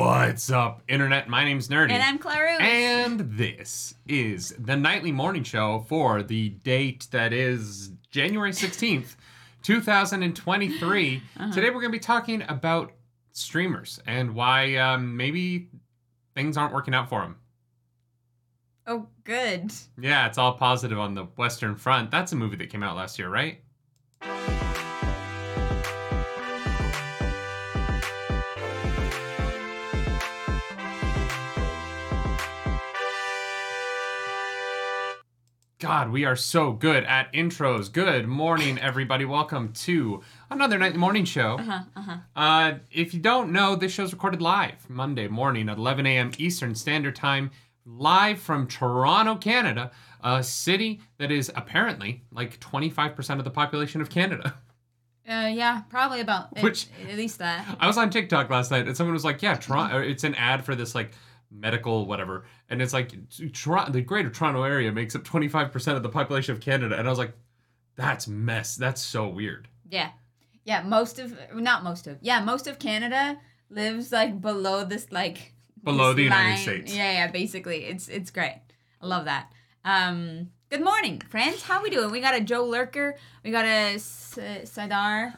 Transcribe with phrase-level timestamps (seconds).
[0.00, 1.28] What's up, Internet?
[1.28, 1.90] My name's Nerdy.
[1.90, 2.58] And I'm Clarus.
[2.58, 9.16] And this is the nightly morning show for the date that is January 16th,
[9.62, 11.16] 2023.
[11.36, 11.52] Uh-huh.
[11.52, 12.92] Today we're going to be talking about
[13.32, 15.68] streamers and why um, maybe
[16.34, 17.36] things aren't working out for them.
[18.86, 19.70] oh, good.
[20.00, 22.10] Yeah, it's all positive on the Western Front.
[22.10, 23.60] That's a movie that came out last year, right?
[35.80, 37.90] God, we are so good at intros.
[37.90, 39.24] Good morning, everybody.
[39.24, 40.20] Welcome to
[40.50, 41.54] another nightly morning show.
[41.58, 42.16] Uh-huh, uh-huh.
[42.36, 46.32] Uh, if you don't know, this show's recorded live Monday morning at 11 a.m.
[46.36, 47.50] Eastern Standard Time,
[47.86, 49.90] live from Toronto, Canada,
[50.22, 54.54] a city that is apparently like 25% of the population of Canada.
[55.26, 57.64] Uh, yeah, probably about at- Which- at, least that.
[57.80, 60.62] I was on TikTok last night and someone was like, "Yeah, Toronto." It's an ad
[60.64, 61.12] for this like
[61.50, 63.12] medical whatever, and it's like
[63.52, 67.10] Toronto, the Greater Toronto area makes up 25% of the population of Canada, and I
[67.10, 67.32] was like,
[67.96, 68.76] "That's mess.
[68.76, 70.10] That's so weird." Yeah.
[70.64, 72.18] Yeah, most of not most of.
[72.20, 73.38] Yeah, most of Canada
[73.70, 76.58] lives like below this like Below this the United.
[76.62, 76.94] States.
[76.94, 77.84] Yeah, yeah, basically.
[77.86, 78.60] It's it's great.
[79.00, 79.50] I love that.
[79.84, 81.62] Um good morning, friends.
[81.62, 82.10] How we doing?
[82.10, 83.16] We got a Joe Lurker.
[83.42, 85.34] We got a S- Sidar.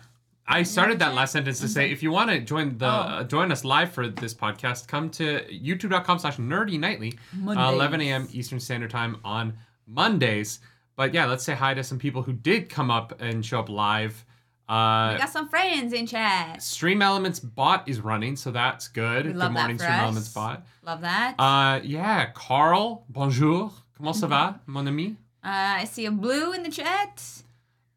[0.46, 2.88] I started that last sentence to say, if you want to join the Oh.
[2.90, 7.14] uh, join us live for this podcast, come to youtube.com slash nerdy nightly,
[7.46, 8.28] uh, 11 a.m.
[8.32, 9.54] Eastern Standard Time on
[9.86, 10.58] Mondays.
[10.96, 13.68] But yeah, let's say hi to some people who did come up and show up
[13.68, 14.24] live.
[14.68, 16.62] We Uh, got some friends in chat.
[16.62, 19.26] Stream Elements bot is running, so that's good.
[19.26, 20.02] We Good love that morning, for Stream us.
[20.02, 20.62] Elements bot.
[20.84, 21.34] Love that.
[21.38, 23.72] Uh, yeah, Carl, bonjour.
[23.96, 24.28] Comment ça Mm-hmm.
[24.30, 25.16] va, mon ami?
[25.44, 27.41] Uh, I see a blue in the chat.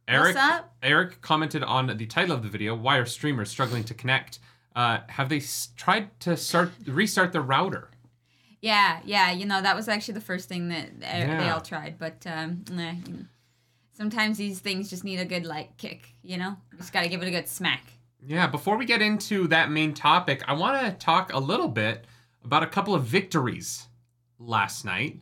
[0.08, 0.76] Eric, What's up?
[0.84, 4.40] Eric commented on the title of the video, Why are streamers struggling to connect?
[4.76, 7.90] Uh, have they s- tried to start restart the router?
[8.62, 11.98] Yeah, yeah, you know that was actually the first thing that they, they all tried,
[11.98, 13.26] but um, nah, you know,
[13.94, 16.58] sometimes these things just need a good like kick, you know.
[16.78, 17.84] Just got to give it a good smack.
[18.26, 22.06] Yeah, before we get into that main topic, I want to talk a little bit
[22.44, 23.88] about a couple of victories
[24.40, 25.20] last night.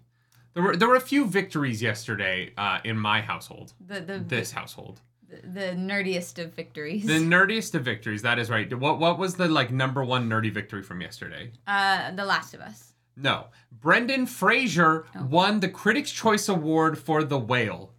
[0.53, 4.51] There were there were a few victories yesterday uh, in my household, The the this
[4.51, 5.01] household.
[5.27, 7.05] the, the nerdiest of victories.
[7.05, 8.21] The nerdiest of victories.
[8.21, 8.71] That is right.
[8.77, 11.51] What what was the like number one nerdy victory from yesterday?
[11.67, 12.93] uh, The Last of Us.
[13.15, 15.25] No, Brendan Fraser Oh.
[15.25, 17.91] won the Critics' Choice Award for The Whale.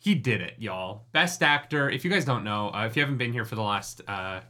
[0.00, 1.06] He did it, y'all.
[1.12, 1.90] Best actor.
[1.90, 4.40] If you guys don't know, uh, if you haven't been here for the last, uh,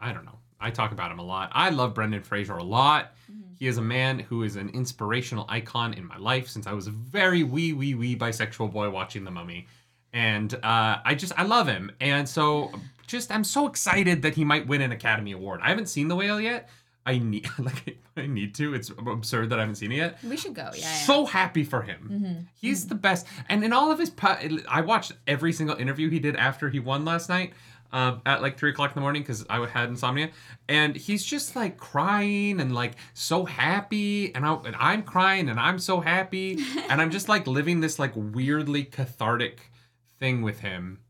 [0.00, 1.50] I don't know, I talk about him a lot.
[1.52, 3.12] I love Brendan Fraser a lot.
[3.58, 6.86] He is a man who is an inspirational icon in my life since I was
[6.86, 9.66] a very wee, wee, wee bisexual boy watching The Mummy.
[10.12, 11.90] And uh, I just, I love him.
[12.00, 12.70] And so,
[13.06, 15.60] just, I'm so excited that he might win an Academy Award.
[15.62, 16.70] I haven't seen The Whale yet.
[17.04, 18.74] I need, like, I need to.
[18.74, 20.70] It's absurd that I haven't seen it yet We should go.
[20.74, 20.80] Yeah.
[20.80, 20.94] yeah.
[20.98, 22.46] so happy for him.
[22.54, 23.26] He's the best.
[23.48, 26.78] And in all of his, po- I watched every single interview he did after he
[26.80, 27.54] won last night
[27.92, 30.30] um, at like three o'clock in the morning because I had insomnia.
[30.68, 34.34] And he's just like crying and like so happy.
[34.34, 36.58] And, I, and I'm crying and I'm so happy.
[36.88, 39.70] and I'm just like living this like weirdly cathartic
[40.18, 41.00] thing with him.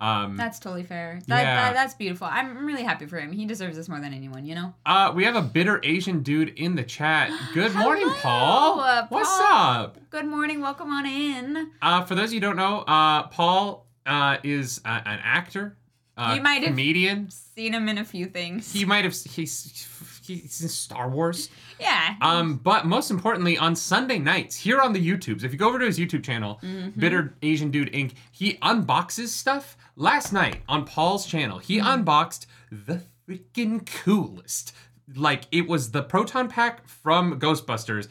[0.00, 1.18] Um, That's totally fair.
[1.26, 1.56] That, Yeah.
[1.56, 2.28] that, that's beautiful.
[2.30, 3.32] I'm really happy for him.
[3.32, 4.72] He deserves this more than anyone, you know?
[4.86, 7.32] uh, we have a bitter Asian dude in the chat.
[7.52, 8.80] Good morning, Hello, Paul.
[8.80, 9.98] uh, What's up?
[10.10, 10.60] Good morning.
[10.60, 11.72] Welcome on in.
[11.82, 15.76] Uh, for those of you who don't know, uh, Paul uh, is uh, an actor,
[16.18, 17.30] uh, You might have- comedian.
[17.30, 18.72] Seen him in a few things.
[18.72, 19.86] He might have he's
[20.24, 21.48] he's in Star Wars.
[21.80, 22.14] yeah.
[22.20, 25.78] Um, but most importantly, on Sunday nights here on the YouTubes, if you go over
[25.78, 27.00] to his YouTube channel, Mm-hmm.
[27.00, 29.76] Bitter Asian Dude Inc., he unboxes stuff.
[29.96, 31.88] Last night on Paul's channel, he Mm-hmm.
[31.88, 34.72] unboxed the freaking coolest.
[35.16, 38.08] Like it was the proton pack from Ghostbusters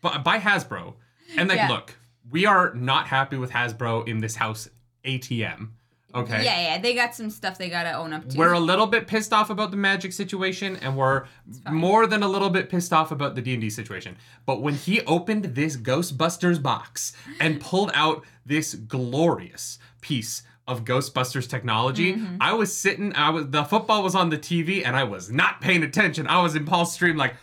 [0.00, 0.94] by by Hasbro.
[1.36, 1.68] And like, Yeah.
[1.68, 1.96] look,
[2.30, 4.68] we are not happy with Hasbro in this house
[5.04, 5.70] ATM.
[6.14, 6.44] Okay.
[6.44, 6.78] Yeah, yeah.
[6.80, 8.38] They got some stuff they gotta own up to.
[8.38, 11.24] We're a little bit pissed off about the magic situation, and we're
[11.70, 14.16] more than a little bit pissed off about the D and D situation.
[14.46, 21.48] But when he opened this Ghostbusters box and pulled out this glorious piece of Ghostbusters
[21.48, 22.36] technology, Mm-hmm.
[22.40, 23.12] I was sitting.
[23.14, 26.26] I was the football was on the TV, and I was not paying attention.
[26.28, 27.34] I was in Paul's stream like,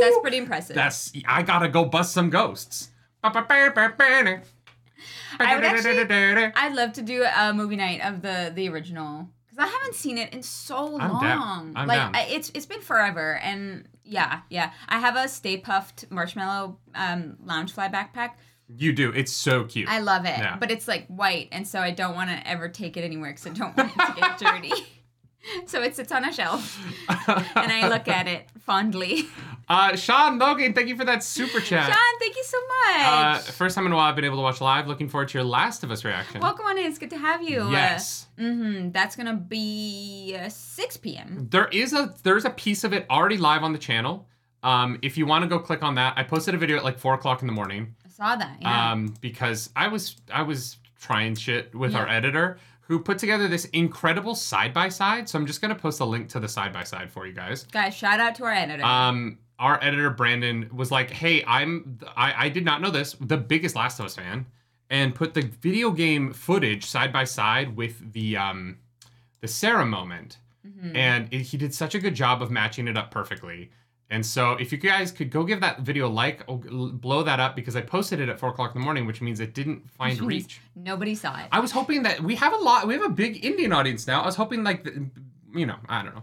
[0.00, 0.74] That's pretty impressive.
[0.76, 2.90] That's I gotta go bust some ghosts.
[5.38, 9.58] I would actually- I'd love to do a movie night of the the original because
[9.58, 11.22] I haven't seen it in so I'm long.
[11.22, 11.72] down.
[11.76, 12.14] I'm like down.
[12.16, 14.72] I, it's it's been forever, and yeah, yeah.
[14.88, 18.32] I have a Stay Puft Marshmallow um, Loungefly backpack.
[18.68, 19.10] You do.
[19.10, 19.88] It's so cute.
[19.88, 20.56] I love it, Yeah.
[20.56, 23.46] but it's like white, and so I don't want to ever take it anywhere because
[23.46, 24.72] I don't want it to get dirty.
[25.66, 26.78] so it sits on a shelf,
[27.28, 29.28] and I look at it fondly.
[29.68, 31.86] uh, Sean Logan, thank you for that super chat.
[31.92, 32.58] Sean, thank you so
[32.96, 33.42] Uh, much.
[33.50, 34.86] first time in a while I've been able to watch live.
[34.86, 36.40] Looking forward to your Last of Us reaction.
[36.40, 36.86] Welcome on in.
[36.86, 37.70] It's good to have you.
[37.70, 38.26] yes.
[38.38, 38.90] Uh, mm-hmm.
[38.90, 41.48] That's gonna be uh, 6 p.m.
[41.50, 44.26] There is a there's a piece of it already live on the channel.
[44.62, 46.98] Um, if you want to go click on that, I posted a video at like
[46.98, 47.94] four o'clock in the morning.
[48.04, 48.56] I saw that.
[48.60, 48.92] Yeah.
[48.92, 53.64] Um, because I was I was trying shit with our editor who put together this
[53.66, 55.28] incredible side by side.
[55.28, 57.64] So I'm just gonna post a link to the side by side for you guys.
[57.72, 58.84] Guys, shout out to our editor.
[58.84, 63.36] Um, our editor Brandon was like, "Hey, I'm I, I did not know this, the
[63.36, 64.46] biggest Last of Us fan,
[64.90, 68.78] and put the video game footage side by side with the um
[69.40, 70.96] the Sarah moment, Mhm.
[70.96, 73.70] and it, he did such a good job of matching it up perfectly."
[74.10, 77.40] And so, if you guys could go give that video a like, oh, blow that
[77.40, 79.90] up because I posted it at four o'clock in the morning, which means it didn't
[79.90, 80.60] find reach.
[80.76, 81.46] Nobody saw it.
[81.50, 84.22] I was hoping that we have a lot, we have a big Indian audience now.
[84.22, 84.86] I was hoping like,
[85.54, 86.22] you know, I don't know.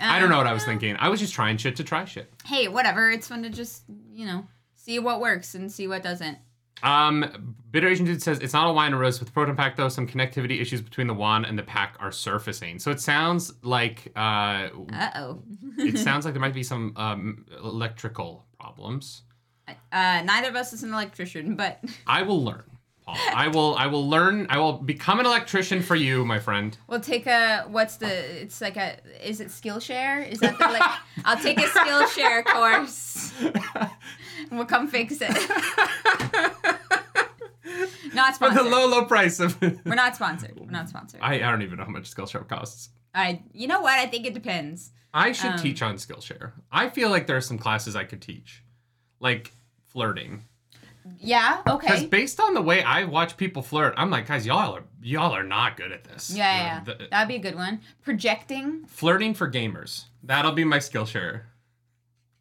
[0.00, 0.96] I don't know what I was Uh, thinking.
[0.98, 2.32] I was just trying shit to try shit.
[2.44, 3.10] Hey, whatever.
[3.10, 3.82] It's fun to just,
[4.12, 6.38] you know, see what works and see what doesn't.
[6.82, 9.88] Um, Bitter Asian Dude says it's not a wine or rose with Proton Pack though.
[9.88, 12.78] Some connectivity issues between the wand and the pack are surfacing.
[12.78, 15.42] So it sounds like uh, Uh oh.
[15.78, 19.22] it sounds like there might be some um, electrical problems.
[19.68, 22.64] uh, neither of us is an electrician, but I will learn.
[23.08, 23.76] I will.
[23.76, 24.46] I will learn.
[24.50, 26.76] I will become an electrician for you, my friend.
[26.88, 27.64] we'll take a.
[27.68, 28.42] What's the?
[28.42, 28.96] It's like a.
[29.24, 30.28] Is it Skillshare?
[30.28, 30.82] Is that the like?
[31.24, 33.32] I'll take a Skillshare course.
[34.50, 35.30] We'll come fix it.
[38.14, 39.60] not For the low, low price of.
[39.60, 40.58] We're not sponsored.
[40.58, 41.20] We're not sponsored.
[41.22, 42.90] I, I, I don't even know how much Skillshare costs.
[43.14, 43.42] I.
[43.52, 43.98] You know what?
[43.98, 44.92] I think it depends.
[45.14, 46.52] I should Um, teach on Skillshare.
[46.70, 48.62] I feel like there are some classes I could teach,
[49.20, 49.52] like
[49.86, 50.44] flirting.
[51.18, 51.62] Yeah.
[51.66, 51.86] Okay.
[51.86, 55.32] Because based on the way I watch people flirt, I'm like, guys, y'all are y'all
[55.32, 56.30] are not good at this.
[56.30, 56.84] Yeah, yeah, yeah.
[56.84, 57.80] The- That'd be a good one.
[58.02, 58.84] Projecting.
[58.86, 60.04] flirting for gamers.
[60.22, 61.42] That'll be my Skillshare.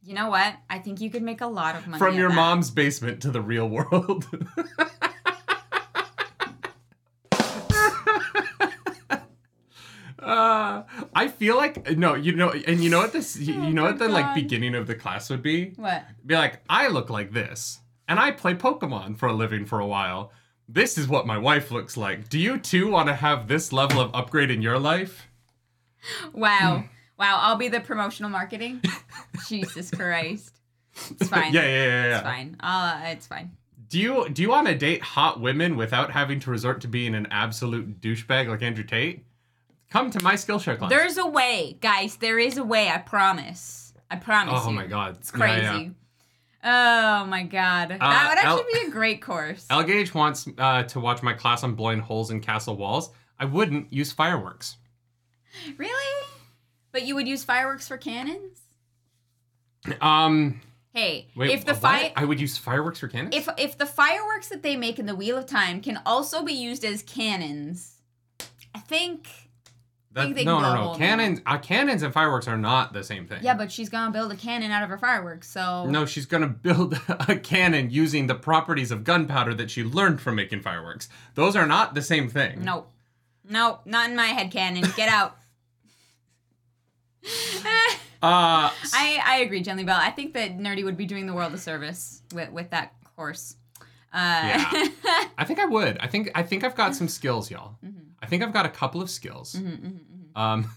[0.04, 0.56] You know what?
[0.70, 2.36] I think you could make a lot of money From your that.
[2.36, 4.26] mom's basement to the real world.
[10.18, 10.84] Uh,
[11.14, 14.00] I feel like no, you know, and you know what this, you, Oh know what
[14.00, 15.74] the like beginning of the class would be.
[15.76, 16.04] What?
[16.26, 19.86] Be like, I look like this, and I play Pokemon for a living for a
[19.88, 20.31] while.
[20.68, 22.28] This is what my wife looks like.
[22.30, 25.28] Do you too want to have this level of upgrade in your life?
[26.34, 26.86] Wow.
[27.18, 27.40] wow.
[27.42, 28.81] I'll be the promotional marketing.
[29.48, 30.60] Jesus Christ.
[31.12, 31.54] It's fine.
[31.54, 32.16] Yeah, yeah, yeah, yeah.
[32.16, 32.57] It's fine.
[32.60, 33.52] Uh, it's fine.
[33.90, 37.13] Do you do you want to date hot women without having to resort to being
[37.13, 39.24] an absolute douchebag like Andrew Tate?
[39.92, 40.90] Come to my Skillshare class.
[40.90, 42.16] There's a way, guys.
[42.18, 42.90] There is a way.
[42.90, 43.94] I promise.
[44.10, 44.75] I promise oh you.
[44.75, 45.62] my god, It's Yeah, crazy.
[45.84, 45.90] yeah.
[46.68, 47.92] Oh my god.
[47.92, 49.68] Uh, that would actually El- be a great course.
[49.70, 53.12] El Gage wants uh, to watch my class on blowing holes in castle walls.
[53.40, 54.78] I wouldn't use fireworks.
[55.78, 56.28] really?
[56.92, 58.62] But you would use fireworks for cannons?
[60.02, 60.62] Um,
[60.94, 63.36] Hey, wait, if the fire I would use fireworks for cannons.
[63.36, 66.54] if if the fireworks that they make in the Wheel of Time can also be
[66.54, 67.98] used as cannons,
[68.74, 69.28] I think
[70.16, 70.96] That- no, no, no.
[70.98, 73.40] Cannons, uh, cannons and fireworks are not the same thing.
[73.44, 76.48] yeah, but she's gonna build a cannon out of her fireworks, so No, she's gonna
[76.48, 76.98] build
[77.28, 81.10] a cannon using the properties of gunpowder that she learned from making fireworks.
[81.36, 82.64] Those are not the same thing.
[82.64, 82.88] no,
[83.48, 84.84] no, not in my head cannon.
[84.96, 85.38] Get out.
[88.24, 90.00] Uh, I, I agree, Jenny Bell.
[90.02, 93.56] I think that Nerdy would be doing the world a service with, with that course.
[94.12, 94.86] Uh, Yeah.
[95.38, 96.00] I think I would.
[96.00, 97.76] I think I think I've got some skills, y'all.
[97.86, 98.00] Mm-hmm.
[98.26, 99.56] I think I've got a couple of skills.
[100.36, 100.70] Um,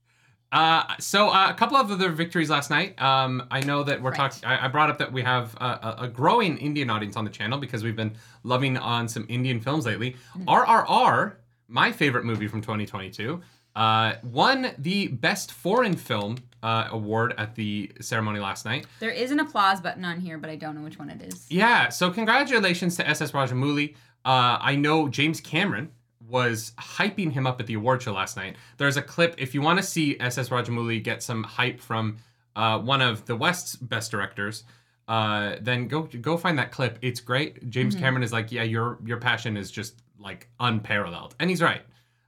[0.52, 3.00] uh, so uh, a couple of other victories last night.
[3.00, 4.16] Um, I know that we're Right.
[4.30, 4.44] talking.
[4.48, 7.30] I, I brought up that we have a, a, a growing Indian audience on the
[7.30, 10.16] channel because we've been loving on some Indian films lately.
[10.36, 10.48] Mm-hmm.
[10.48, 11.34] RRR,
[11.68, 13.40] my favorite movie from 2022,
[13.74, 18.86] uh, won the best foreign film uh, award at the ceremony last night.
[19.00, 21.46] there is an applause button on here, but I don't know which one it is.
[21.50, 23.94] Yeah, so congratulations to SS Rajamouli.
[24.24, 25.90] Uh, I know James Cameron
[26.28, 28.56] was hyping him up at the award show last night.
[28.78, 32.18] There's a clip if you want to see SS Rajamouli get some hype from
[32.56, 34.64] uh, one of the West's best directors.
[35.08, 36.98] Uh, then go go find that clip.
[37.00, 37.70] It's great.
[37.70, 41.82] James Cameron is like, yeah, your your passion is just like unparalleled, and he's right.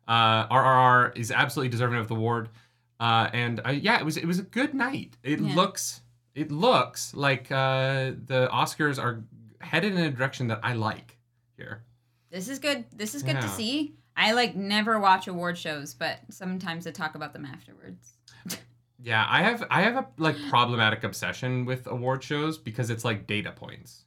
[0.07, 2.49] Uh, RRR is absolutely deserving of the award.
[3.00, 5.17] Uh, and uh, yeah, it was it was a good night.
[5.25, 5.55] It Yeah.
[5.57, 6.02] looks
[6.37, 9.25] it looks like uh, the Oscars are
[9.61, 11.17] headed in a direction that I like
[11.57, 11.83] here.
[12.30, 12.85] This is good.
[12.94, 13.94] This is good to see.
[14.16, 18.14] I like never watch award shows, but sometimes I talk about them afterwards.
[19.00, 23.26] Yeah, I have I have a like problematic obsession with award shows because it's like
[23.28, 24.04] data points.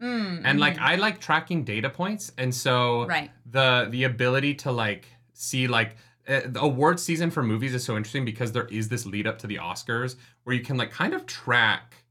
[0.00, 0.82] Mm, And like mhm.
[0.82, 3.30] I like tracking data points and so right.
[3.46, 5.94] the the ability to like see like
[6.26, 9.38] uh, the award season for movies is so interesting because there is this lead up
[9.38, 12.01] to the Oscars where you can like kind of track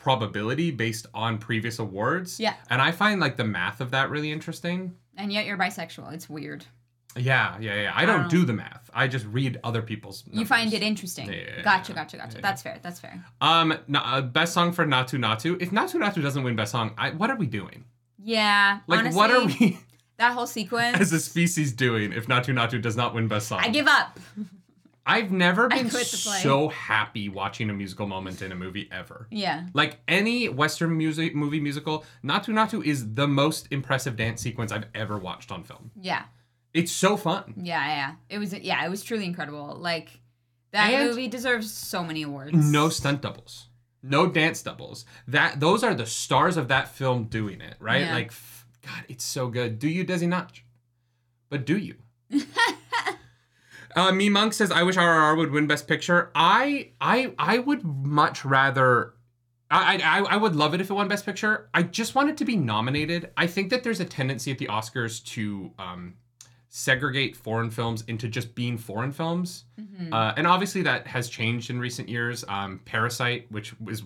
[0.00, 2.40] probability based on previous awards.
[2.40, 2.54] Yeah.
[2.70, 4.96] And I find like the math of that really interesting.
[5.16, 6.12] And yet you're bisexual.
[6.12, 6.64] It's weird.
[7.16, 7.92] Yeah, yeah, yeah.
[7.94, 8.88] I don't don't do the math.
[8.94, 10.22] I just read other people's.
[10.30, 11.26] You find it interesting.
[11.26, 11.96] Yeah, yeah, gotcha, yeah.
[11.96, 12.36] gotcha, gotcha.
[12.36, 12.40] Yeah.
[12.40, 12.78] That's fair.
[12.82, 13.24] That's fair.
[13.40, 15.60] Um, uh, best song for Naatu Naatu.
[15.60, 17.84] If Naatu Naatu doesn't win best song, I, what are we doing?
[18.22, 18.80] Yeah.
[18.86, 19.78] Like, honestly, what are we
[20.18, 20.96] That whole sequence.
[21.00, 23.60] as a species doing if Naatu Naatu does not win best song?
[23.60, 24.18] I give up.
[25.12, 26.40] I've never been quit the play.
[26.40, 29.26] so happy watching a musical moment in a movie ever.
[29.30, 29.66] Yeah.
[29.74, 34.86] Like any Western music movie musical, Naatu Naatu is the most impressive dance sequence I've
[34.94, 35.90] ever watched on film.
[36.00, 36.24] Yeah.
[36.72, 37.54] It's so fun.
[37.56, 37.84] Yeah.
[37.86, 38.12] Yeah.
[38.28, 38.52] It was.
[38.54, 38.84] Yeah.
[38.84, 39.76] It was truly incredible.
[39.80, 40.08] Like
[40.72, 42.52] that And- movie deserves so many awards.
[42.54, 43.66] No stunt doubles.
[44.02, 45.04] No dance doubles.
[45.28, 48.02] That those are the stars of that film doing it, right?
[48.02, 48.14] Yeah.
[48.14, 49.78] Like f- God, it's so good.
[49.78, 50.60] Do you Desi not?
[51.50, 51.96] But do you?
[53.96, 56.30] uh, me monk says I wish RRR would win Best Picture.
[56.34, 59.14] I I I would much rather.
[59.72, 61.68] I, I I would love it if it won Best Picture.
[61.72, 63.30] I just want it to be nominated.
[63.36, 66.14] I think that there's a tendency at the Oscars to um,
[66.68, 69.64] segregate foreign films into just being foreign films.
[69.80, 70.12] Mhm.
[70.12, 72.44] Uh, and obviously that has changed in recent years.
[72.48, 74.02] Um, Parasite, which was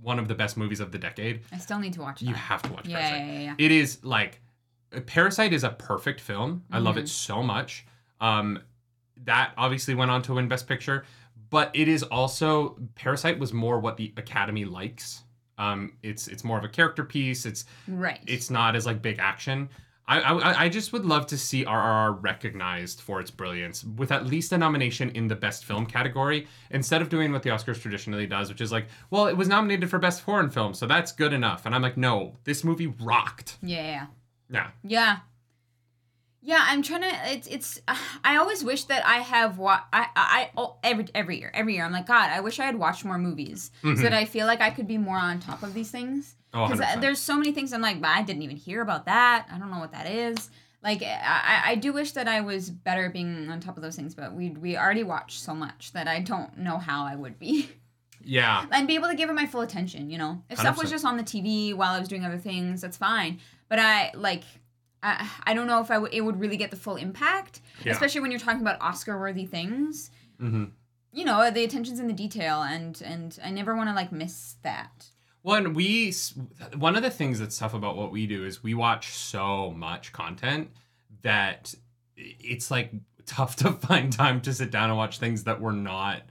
[0.00, 2.26] one of the best movies of the decade, I still need to watch that.
[2.26, 3.26] you have to watch yeah, Parasite.
[3.26, 3.54] yeah, yeah, yeah.
[3.58, 4.40] It is like
[5.06, 6.64] Parasite is a perfect film.
[6.70, 7.86] I love it so much.
[8.20, 8.60] Um,
[9.24, 11.04] that obviously went on to win Best Picture,
[11.50, 15.22] but it is also Parasite was more what the Academy likes.
[15.58, 17.44] Um, it's it's more of a character piece.
[17.46, 18.20] It's Right.
[18.26, 19.68] it's not as like big action.
[20.08, 24.26] I, I I just would love to see RRR recognized for its brilliance with at
[24.26, 28.26] least a nomination in the best film category instead of doing what the Oscars traditionally
[28.26, 31.32] does, which is like, well, it was nominated for best foreign film, so that's good
[31.32, 31.66] enough.
[31.66, 33.58] And I'm like, no, this movie rocked.
[33.62, 34.06] yeah,
[34.50, 35.18] yeah, yeah.
[36.44, 37.10] Yeah, I'm trying to.
[37.32, 37.80] It's it's.
[38.24, 41.84] I always wish that I have wa- I I oh, every every year every year
[41.84, 42.30] I'm like God.
[42.30, 43.96] I wish I had watched more movies Mhm.
[43.96, 46.34] so that I feel like I could be more on top of these things.
[46.52, 47.00] oh, Because 100%.
[47.00, 49.46] there's so many things I'm like, but I didn't even hear about that.
[49.52, 50.50] I don't know what that is.
[50.82, 51.06] Like I,
[51.64, 54.34] I- I do wish that I was better being on top of those things, but
[54.34, 57.70] we we already watched so much that I don't know how I would be.
[58.24, 60.10] yeah, and be able to give it my full attention.
[60.10, 62.80] You know, if stuff was just on the TV while I was doing other things,
[62.80, 63.38] that's fine.
[63.68, 64.42] But I like,
[65.02, 67.92] I, I don't know if I w- it would really get the full impact, Yeah.
[67.92, 70.10] especially when you're talking about Oscar-worthy things.
[70.38, 70.64] hmm
[71.12, 74.56] You know, the attention's in the detail, and and I never want to like miss
[74.62, 75.08] that.
[75.42, 76.12] Well, and we
[76.76, 80.12] one of the things that's tough about what we do is we watch so much
[80.12, 80.70] content
[81.22, 81.74] that
[82.16, 82.92] it's like
[83.26, 86.22] tough to find time to sit down and watch things that we're not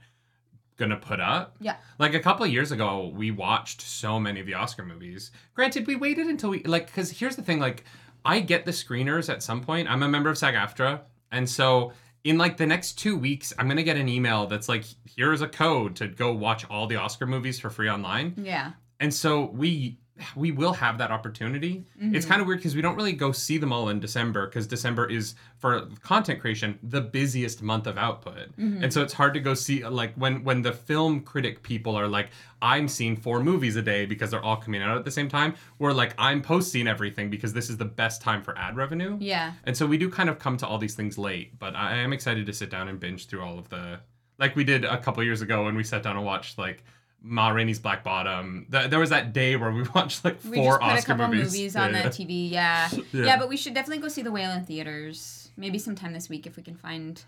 [0.78, 1.56] gonna put up.
[1.60, 1.76] Yeah.
[1.98, 5.30] Like a couple of years ago, we watched so many of the Oscar movies.
[5.54, 7.84] Granted, we waited until we like because here's the thing: like
[8.24, 9.90] I get the screeners at some point.
[9.90, 11.00] I'm a member of SAG-AFTRA,
[11.30, 11.92] and so
[12.24, 14.84] in like the next two weeks, I'm gonna get an email that's like,
[15.16, 18.72] here's a code to go watch all the Oscar movies for free online Yeah.
[19.00, 19.98] and so we
[20.36, 21.84] we will have that opportunity.
[21.98, 22.28] It's mm-hmm.
[22.30, 25.08] kind of weird because we don't really go see them all in december because december
[25.08, 28.56] is for content creation the busiest month of output.
[28.56, 28.84] Mm-hmm.
[28.84, 32.08] And so it's hard to go see like when when the film critic people are
[32.08, 35.28] like i'm seeing four movies a day because they're all coming out at the same
[35.28, 39.16] time we're like i'm posting everything because this is the best time for ad revenue.
[39.20, 39.52] Yeah.
[39.64, 42.12] and so we do kind of come to all these things late, but I am
[42.12, 44.00] excited to sit down and binge through all of the
[44.38, 46.84] like we did a couple years ago when we sat down and watched like
[47.22, 48.66] Ma Rainey's Black Bottom.
[48.70, 51.16] Th- there was that day where we watched like We four just put Oscar a
[51.16, 51.52] couple movies.
[51.52, 52.02] movies, on Yeah.
[52.02, 52.50] the TV.
[52.50, 52.88] Yeah.
[53.12, 53.24] Yeah.
[53.24, 53.38] yeah.
[53.38, 55.50] but we should definitely go see The Whale in theaters.
[55.56, 57.22] Maybe sometime this week if we can find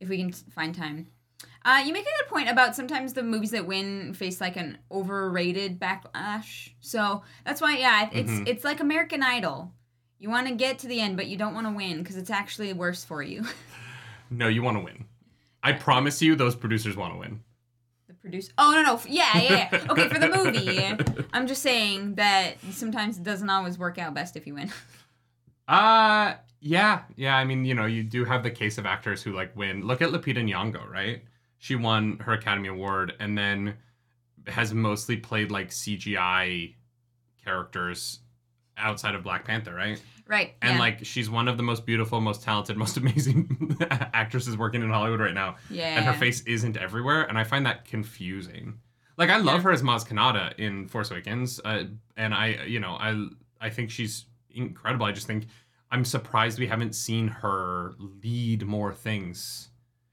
[0.00, 1.08] if we can find time.
[1.64, 4.78] Uh, you make a good point about sometimes the movies that win face like an
[4.90, 6.70] overrated backlash.
[6.80, 8.48] So that's why, yeah, it's Mhm.
[8.48, 9.72] it's like American Idol.
[10.18, 12.30] You want to get to the end, but you don't want to win because it's
[12.30, 13.44] actually worse for you.
[14.30, 15.06] No, you want to win.
[15.62, 17.40] I promise you, those producers want to win.
[18.28, 18.52] The producer.
[18.58, 19.86] Oh no no yeah yeah yeah.
[19.90, 21.24] Okay for the movie.
[21.32, 24.70] I'm just saying that sometimes it doesn't always work out best if you win.
[25.66, 27.36] Uh yeah, yeah.
[27.36, 29.86] I mean, you know, you do have the case of actors who like win.
[29.86, 31.22] Look at Lupita Nyong'o, right?
[31.58, 33.74] She won her Academy Award and then
[34.46, 36.74] has mostly played like CGI
[37.44, 38.20] characters
[38.76, 40.02] outside of Black Panther, right?
[40.28, 40.54] Right.
[40.62, 40.78] And yeah.
[40.78, 45.20] like she's one of the most beautiful, most talented, most amazing actresses working in Hollywood
[45.20, 45.56] right now.
[45.70, 45.96] yeah.
[45.96, 48.78] And her face isn't everywhere, and I find that confusing.
[49.16, 49.62] Like I love Yeah.
[49.62, 51.84] her as Maz Kanata in Force Awakens, uh,
[52.16, 53.26] and I, you know, I
[53.60, 55.06] I think she's incredible.
[55.06, 55.46] I just think
[55.90, 59.70] I'm surprised we haven't seen her lead more things.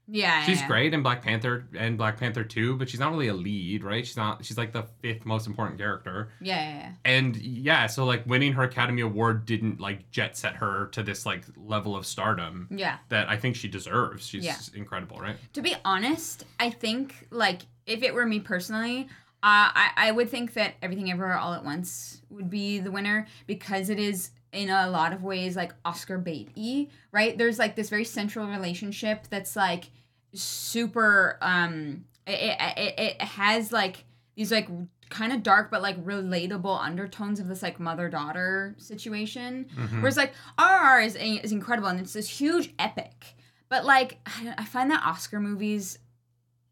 [0.08, 0.68] Yeah, She's yeah.
[0.68, 4.06] great in Black Panther and Black Panther 2, but she's not really a lead, right?
[4.06, 6.28] She's not she's like the fifth most important character.
[6.40, 6.92] Yeah, yeah, yeah.
[7.04, 11.26] And yeah, so like winning her Academy Award didn't like jet set her to this
[11.26, 12.98] like level of stardom Yeah.
[13.08, 14.26] that I think she deserves.
[14.26, 14.56] She's Yeah.
[14.74, 15.36] incredible, right?
[15.54, 19.08] To be honest, I think like if it were me personally,
[19.42, 23.26] uh, I I would think that Everything Everywhere All at Once would be the winner
[23.46, 27.36] because it is in a lot of ways like Oscar baity, right?
[27.36, 29.90] There's like this very central relationship that's like
[30.34, 31.38] super.
[31.40, 34.68] Um, it it, it has like these like
[35.08, 39.66] kind of dark but like relatable undertones of this like mother daughter situation.
[39.76, 40.00] Mhm.
[40.00, 43.34] Whereas like RR is is incredible and it's this huge epic,
[43.68, 45.98] but like I, I find that Oscar movies,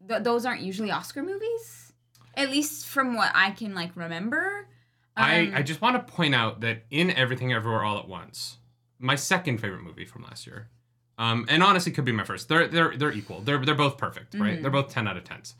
[0.07, 1.93] th- those aren't usually Oscar movies,
[2.35, 4.67] at least from what I can like remember.
[5.17, 8.57] I, Um, I just want to point out that in Everything Everywhere All at Once,
[8.99, 10.67] my second favorite movie from last year,
[11.17, 12.49] um, and honestly could be my first.
[12.49, 13.39] They're they're they're equal.
[13.41, 14.57] They're they're both perfect, right?
[14.59, 14.61] Mhm.
[14.61, 15.55] They're both ten out of tens.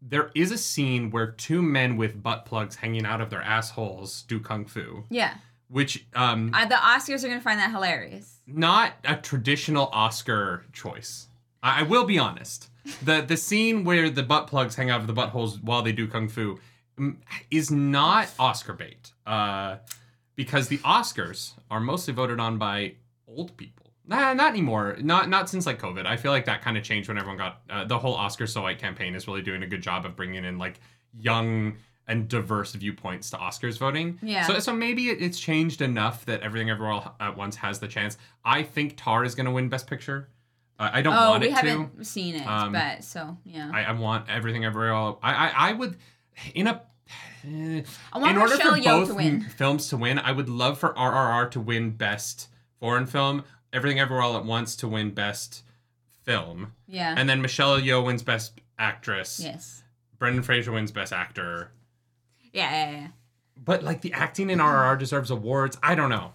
[0.00, 4.22] There is a scene where two men with butt plugs hanging out of their assholes
[4.22, 5.34] do kung fu, yeah,
[5.68, 8.38] which um, uh, the Oscars are gonna find that hilarious.
[8.46, 11.28] not a traditional Oscar choice.
[11.62, 12.68] I, I will be honest.
[13.02, 16.06] The the scene where the butt plugs hang out of the buttholes while they do
[16.06, 16.60] kung fu
[17.50, 19.12] is not Oscar bait.
[19.26, 19.76] Uh,
[20.38, 22.94] because the Oscars are mostly voted on by
[23.26, 23.92] old people.
[24.06, 24.96] Nah, not anymore.
[25.00, 26.06] Not not since like COVID.
[26.06, 28.62] I feel like that kind of changed when everyone got uh, the whole Oscar so
[28.62, 30.80] white campaign is really doing a good job of bringing in like
[31.12, 31.74] young
[32.06, 34.18] and diverse viewpoints to Oscars voting.
[34.22, 34.46] Yeah.
[34.46, 37.88] So so maybe it, it's changed enough that everything everywhere all at once has the
[37.88, 38.16] chance.
[38.44, 40.30] I think Tar is going to win Best Picture.
[40.78, 41.52] Uh, I don't oh, want it to.
[41.62, 43.70] we haven't seen it, Um, but so yeah.
[43.74, 45.18] I, I want everything everywhere all.
[45.22, 45.96] I I, I would
[46.54, 46.82] in a.
[47.44, 49.40] I want in order Michelle for Yeoh both to win.
[49.40, 52.48] films to win, I would love for RRR to win Best
[52.80, 55.62] Foreign Film, Everything Everywhere All at Once to win Best
[56.24, 57.14] Film, yeah.
[57.16, 59.40] and then Michelle Yeoh wins Best Actress.
[59.40, 59.82] yes.
[60.18, 61.70] Brendan Fraser wins Best Actor.
[62.52, 63.08] Yeah, yeah, yeah.
[63.56, 65.78] But like the acting in RRR deserves awards.
[65.82, 66.32] I don't know.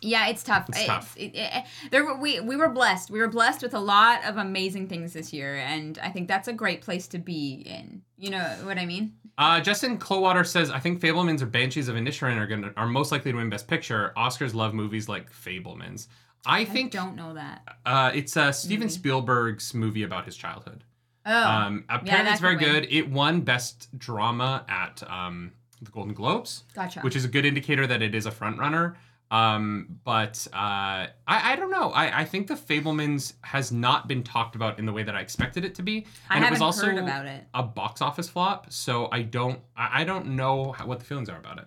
[0.00, 0.68] Yeah, it's tough.
[0.68, 1.14] It's tough.
[1.16, 3.10] it- it- there we we were blessed.
[3.10, 6.48] We were blessed with a lot of amazing things this year, and I think that's
[6.48, 8.02] a great place to be in.
[8.18, 9.14] You know what I mean?
[9.38, 13.12] Uh, Justin Clowater says, "I think Fabelmans or Banshees of Inisherin are gonna are most
[13.12, 14.12] likely to win Best Picture.
[14.16, 16.08] Oscars love movies like Fabelmans.
[16.46, 17.62] I think I don't know that.
[17.86, 18.92] uh, it's uh, Steven Maybe.
[18.92, 20.84] Spielberg's movie about his childhood.
[21.26, 22.86] Oh, Um, apparently, that it's very good.
[22.90, 27.00] It won Best Drama at um, the Golden Globes, gotcha.
[27.00, 28.94] which is a good indicator that it is a front runner.
[29.34, 31.90] Um, but uh, I, I don't know.
[31.90, 35.20] I, I think the Fabelmans has not been talked about in the way that I
[35.20, 37.42] expected it to be, I and it was also heard about it.
[37.52, 38.72] a box office flop.
[38.72, 41.66] So I don't I, I don't know how, what the feelings are about it.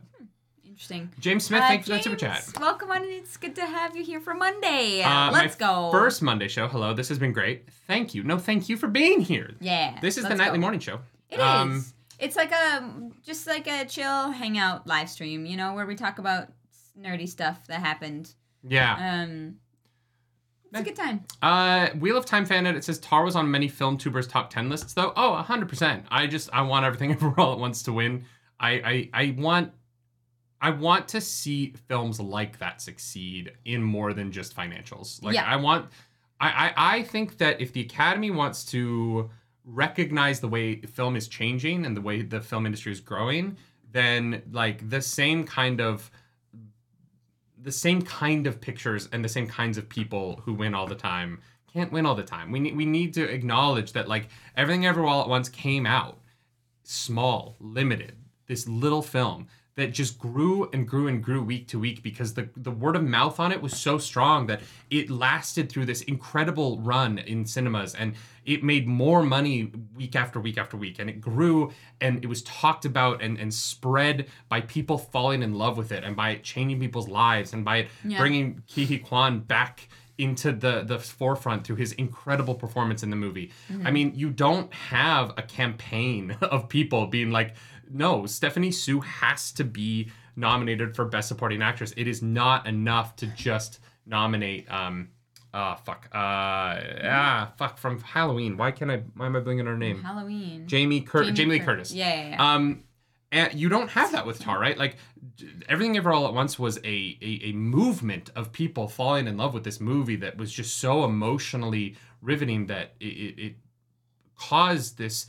[0.65, 1.09] Interesting.
[1.19, 2.47] James Smith, Uh, thanks for that super chat.
[2.59, 2.97] Welcome on.
[3.01, 5.01] And it's good to have you here for Monday.
[5.01, 5.91] Uh, Let's my go.
[5.91, 6.67] First Monday show.
[6.67, 7.67] Hello, this has been great.
[7.87, 8.23] Thank you.
[8.23, 9.55] No, thank you for being here.
[9.59, 9.97] Yeah.
[10.01, 10.61] This is the nightly go.
[10.61, 10.99] morning show.
[11.29, 11.41] It is.
[11.41, 11.83] Um,
[12.19, 16.19] It's like a just like a chill hangout live stream, you know, where we talk
[16.19, 16.49] about
[16.99, 18.33] nerdy stuff that happened.
[18.67, 19.23] Yeah.
[19.23, 19.55] Um,
[20.71, 21.25] it's a good time.
[21.41, 24.69] Uh, Wheel of Time fan edit says Tar was on many film tubers top ten
[24.69, 25.13] lists though.
[25.15, 26.05] Oh, hundred percent.
[26.11, 28.25] I just I want everything everywhere all at once to win.
[28.59, 29.71] I I I want.
[30.59, 35.21] I want to see films like that succeed in more than just financials.
[35.21, 35.45] Like Yeah.
[35.45, 35.89] I want
[36.39, 39.29] I, I I think that if the Academy wants to
[39.63, 43.55] recognize the way film is changing and the way the film industry is growing,
[43.91, 46.09] then like the same kind of
[47.67, 50.95] the same kind of pictures and the same kinds of people who win all the
[50.95, 51.41] time
[51.73, 52.49] can't win all the time.
[52.49, 56.17] We need we need to acknowledge that like everything everywhere all at once came out
[56.83, 58.15] small, limited,
[58.47, 62.49] this little film that just grew and grew and grew week to week because the,
[62.57, 66.79] the word of mouth on it was so strong that it lasted through this incredible
[66.79, 71.21] run in cinemas and it made more money week after week after week and it
[71.21, 75.91] grew and it was talked about and, and spread by people falling in love with
[75.91, 78.17] it and by it changing people's lives and by it Yeah.
[78.17, 83.15] bringing Ke Huy Quan back into the the forefront through his incredible performance in the
[83.15, 83.51] movie.
[83.71, 83.85] Mm-hmm.
[83.85, 87.53] I mean, you don't have a campaign of people being like,
[87.91, 93.15] "No, Stephanie Hsu has to be nominated for best supporting actress." It is not enough
[93.17, 95.09] to just nominate um
[95.53, 98.57] uh fuck uh ah fuck from Halloween.
[98.57, 100.01] Why can't I why am I blinking her name?
[100.03, 100.67] Halloween.
[100.67, 101.93] Jamie Cur- Jamie, Lee Cur- Curtis.
[101.93, 102.53] Yeah, yeah, yeah.
[102.53, 102.83] Um,
[103.31, 104.77] and you don't have that with Tar, right?
[104.77, 104.95] Like
[105.67, 109.53] everything ever all at once was a, a a movement of people falling in love
[109.53, 113.55] with this movie that was just so emotionally riveting that it, it, it
[114.37, 115.27] caused this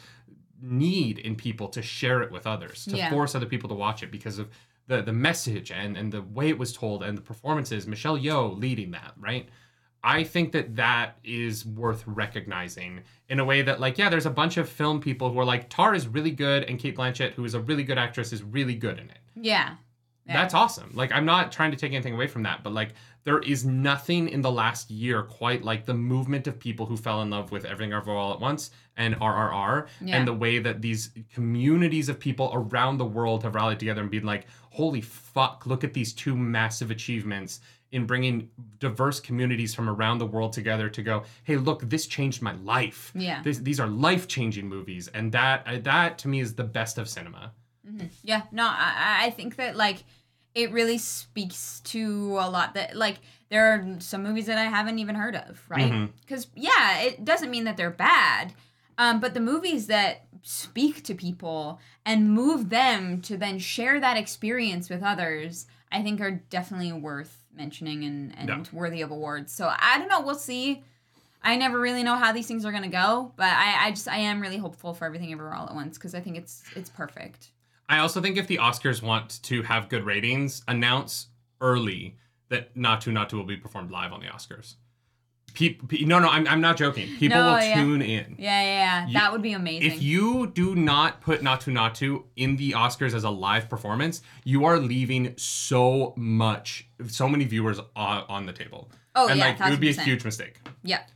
[0.60, 3.10] need in people to share it with others, to Yeah.
[3.10, 4.48] force other people to watch it because of
[4.86, 7.86] the the message and and the way it was told and the performances.
[7.86, 9.48] Michelle Yeoh leading that, right?
[10.02, 14.30] I think that that is worth recognizing in a way that, like, yeah, there's a
[14.30, 17.44] bunch of film people who are like, Tar is really good, and Cate Blanchett, who
[17.44, 19.18] is a really good actress, is really good in it.
[19.34, 19.74] Yeah.
[20.24, 20.34] Yeah.
[20.34, 20.92] That's awesome.
[20.94, 22.90] Like, I'm not trying to take anything away from that, but like,
[23.28, 27.20] there is nothing in the last year quite like the movement of people who fell
[27.20, 30.16] in love with Everything Everywhere All at Once and RRR, Yeah.
[30.16, 34.10] and the way that these communities of people around the world have rallied together and
[34.10, 37.60] been like, holy fuck, look at these two massive achievements
[37.92, 42.40] in bringing diverse communities from around the world together to go, hey, look, this changed
[42.40, 43.12] my life.
[43.14, 43.42] Yeah.
[43.42, 47.06] This, these are life changing movies, and that that to me is the best of
[47.10, 47.52] cinema.
[47.86, 48.06] Mm-hmm.
[48.22, 50.04] Yeah, no, I, I think that like
[50.58, 53.18] it really speaks to a lot that like
[53.48, 55.92] there are some movies that I haven't even heard of, right?
[56.20, 58.52] Because yeah, it doesn't mean that they're bad,
[58.98, 64.16] um, but the movies that speak to people and move them to then share that
[64.16, 68.64] experience with others, I think are definitely worth mentioning and and Yeah.
[68.72, 69.52] worthy of awards.
[69.52, 70.82] So I don't know, we'll see.
[71.40, 74.18] I never really know how these things are gonna go, but I, I just I
[74.18, 77.52] am really hopeful for everything everywhere all at once because I think it's it's perfect.
[77.88, 81.28] I also think if the Oscars want to have good ratings, announce
[81.60, 82.16] early
[82.50, 84.74] that Naatu Naatu will be performed live on the Oscars.
[85.54, 87.08] People, no, no, I'm, I'm not joking.
[87.16, 87.74] People No, will yeah.
[87.82, 88.36] tune in.
[88.38, 89.06] Yeah, yeah, yeah.
[89.06, 89.90] You- that would be amazing.
[89.90, 94.66] If you do not put Naatu Naatu in the Oscars as a live performance, you
[94.66, 98.90] are leaving so much, so many viewers on, on the table.
[99.14, 100.60] oh and yeah, like it would be a huge mistake.
[100.84, 101.10] Yep.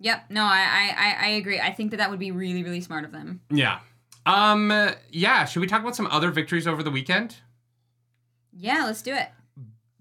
[0.00, 0.24] Yep.
[0.30, 1.60] No, I, I, I, I agree.
[1.60, 3.42] I think that that would be really, really smart of them.
[3.50, 3.78] Yeah.
[4.26, 4.90] Um.
[5.10, 5.44] Yeah.
[5.44, 7.36] Should we talk about some other victories over the weekend?
[8.52, 9.28] Yeah, let's do it.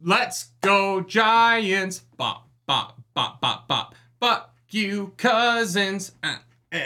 [0.04, 2.00] Let's go Giants!
[2.18, 3.96] Bop bop bop bop bop.
[4.20, 6.12] Fuck you, cousins.
[6.24, 6.36] Uh,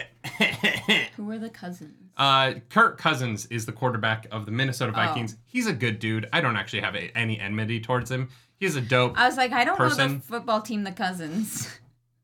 [1.18, 1.94] Who are the cousins?
[2.18, 4.96] Uh, Kirk Cousins is the quarterback of the Minnesota Oh.
[4.96, 5.36] Vikings.
[5.46, 6.28] He's a good dude.
[6.32, 8.30] I don't actually have a, any enmity towards him.
[8.58, 9.18] He's a dope.
[9.20, 11.70] I was like, I don't know the football team, the cousins.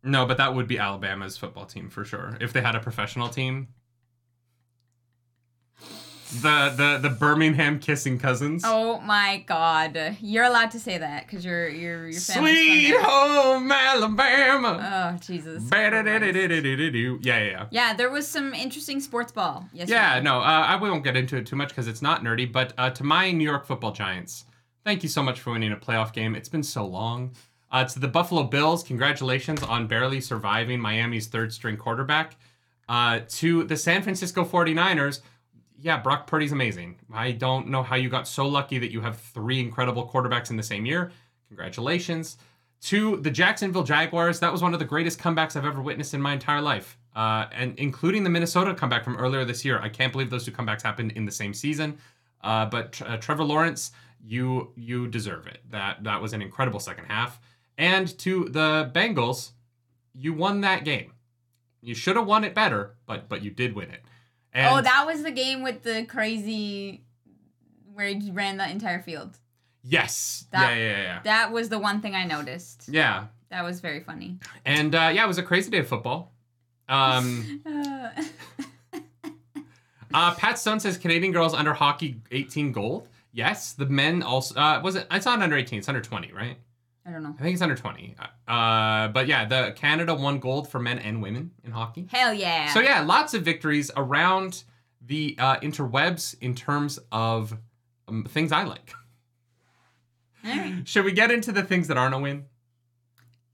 [0.03, 2.37] no, but that would be Alabama's football team for sure.
[2.39, 3.67] If they had a professional team.
[6.39, 8.63] The the the Birmingham kissing cousins.
[8.65, 15.13] Oh my god, you're allowed to say that because you're you're your Sweet home Alabama.
[15.13, 15.63] Oh Jesus.
[17.21, 17.65] Yeah, yeah, yeah.
[17.69, 19.67] Yeah, there was some interesting sports ball.
[19.73, 19.89] Yes.
[19.89, 22.49] Yeah, no, uh, I won't get into it too much because it's not nerdy.
[22.49, 24.45] But uh, to my New York Football Giants,
[24.85, 26.35] thank you so much for winning a playoff game.
[26.35, 27.31] It's been so long.
[27.71, 32.35] Uh, to the Buffalo Bills, congratulations on barely surviving Miami's third string quarterback.
[32.89, 35.21] Uh, to the San Francisco 49ers,
[35.81, 36.99] yeah, Brock Purdy's amazing.
[37.11, 40.57] I don't know how you got so lucky that you have three incredible quarterbacks in
[40.57, 41.11] the same year.
[41.47, 42.37] Congratulations.
[42.81, 46.21] To the Jacksonville Jaguars, that was one of the greatest comebacks I've ever witnessed in
[46.21, 46.97] my entire life.
[47.15, 49.79] Uh, and including the Minnesota comeback from earlier this year.
[49.79, 51.97] I can't believe those two comebacks happened in the same season.
[52.41, 53.91] Uh, but uh, Trevor Lawrence,
[54.23, 55.59] you you deserve it.
[55.69, 57.39] That that was an incredible second half.
[57.77, 59.51] And to the Bengals,
[60.13, 61.13] you won that game.
[61.81, 64.01] You should have won it better, but but you did win it.
[64.53, 67.03] And oh, that was the game with the crazy
[67.93, 69.37] where he ran the entire field.
[69.83, 71.19] yes, that- yeah, yeah, yeah.
[71.23, 72.87] That was the one thing I noticed.
[72.89, 74.39] Yeah, That was very funny.
[74.65, 76.31] and uh, yeah, it was a crazy day of football.
[76.89, 78.09] Um, Uh,
[80.13, 83.07] uh, Pat Stone says Canadian girls under hockey 18 gold.
[83.33, 85.07] Yes, the men also uh, was it?
[85.11, 85.79] It's not under 18.
[85.79, 86.57] It's under 20, right?
[87.05, 87.35] I don't know.
[87.39, 88.15] I think it's under 20.
[88.47, 92.07] Uh, but yeah, the Canada won gold for men and women in hockey.
[92.11, 92.71] Hell yeah.
[92.73, 94.63] So yeah, lots of victories around
[95.03, 97.57] the uh, interwebs in terms of
[98.07, 98.93] um, things I like.
[100.45, 100.81] All right.
[100.87, 102.45] Should we get into the things that aren't a win?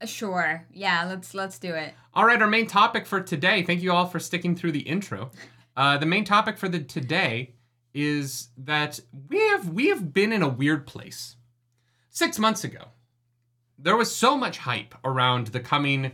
[0.00, 0.66] Uh, Sure.
[0.72, 1.06] Yeah.
[1.08, 1.94] Let's let's do it.
[2.14, 3.62] All right, our main topic for today.
[3.62, 5.30] Thank you all for sticking through the intro.
[5.76, 7.54] Uh, the main topic for the today
[7.94, 11.36] is that we have we have been in a weird place.
[12.10, 12.86] Six months ago,
[13.78, 16.12] there was so much hype around the coming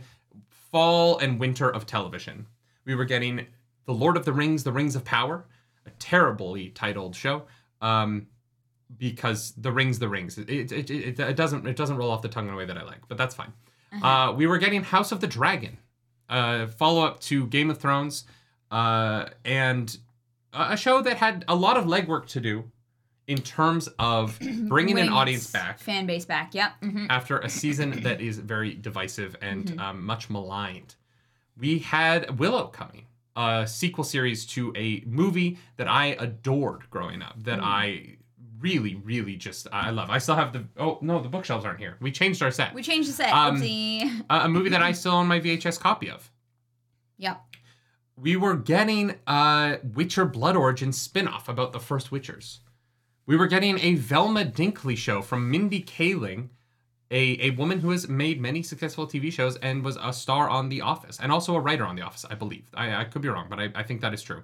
[0.71, 2.45] fall and winter of television.
[2.85, 3.47] We were getting
[3.85, 5.45] The Lord of the Rings, The Rings of Power,
[5.85, 7.43] a terribly titled show.
[7.81, 8.27] Um,
[8.97, 12.29] because the rings, the rings, it, it, it, it, doesn't it doesn't roll off the
[12.29, 13.51] tongue in a way that I like, but that's fine.
[14.01, 15.77] Uh, we were getting House of the Dragon,
[16.29, 18.25] uh, follow up to Game of Thrones,
[18.71, 19.97] uh, and
[20.53, 22.71] a a show that had a lot of legwork to do
[23.27, 26.53] in terms of bringing an audience back Fan base back.
[26.53, 26.71] Yep.
[26.81, 29.79] hmm after a season that is very divisive and Mm-hmm.
[29.79, 30.95] um, much maligned.
[31.57, 37.35] We had Willow coming, a sequel series to a movie that I adored growing up,
[37.43, 37.63] that Mm.
[37.63, 38.17] I
[38.59, 40.09] really, really just I love.
[40.09, 41.97] I still have the oh no, the bookshelves aren't here.
[42.01, 42.73] We changed our set.
[42.73, 43.31] We changed the set.
[43.33, 43.55] Um.
[44.29, 46.29] Uh, a movie that I still own my VHS copy of.
[47.17, 47.41] Yep.
[48.17, 52.59] We were getting a Witcher Blood Origin spin-off about the first Witchers.
[53.25, 56.49] We were getting a Velma Dinkley show from Mindy Kaling
[57.11, 60.69] a, a woman who has made many successful TV shows and was a star on
[60.69, 62.67] The Office and also a writer on The Office, I believe.
[62.73, 64.43] I, I could be wrong, but I, I think that is true.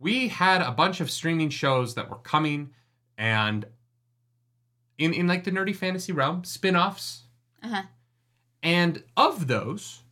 [0.00, 2.70] We had a bunch of streaming shows that were coming
[3.16, 3.64] and
[4.98, 7.22] in, in like the nerdy fantasy realm, spin offs.
[7.62, 7.82] Uh-huh.
[8.62, 10.02] And of those,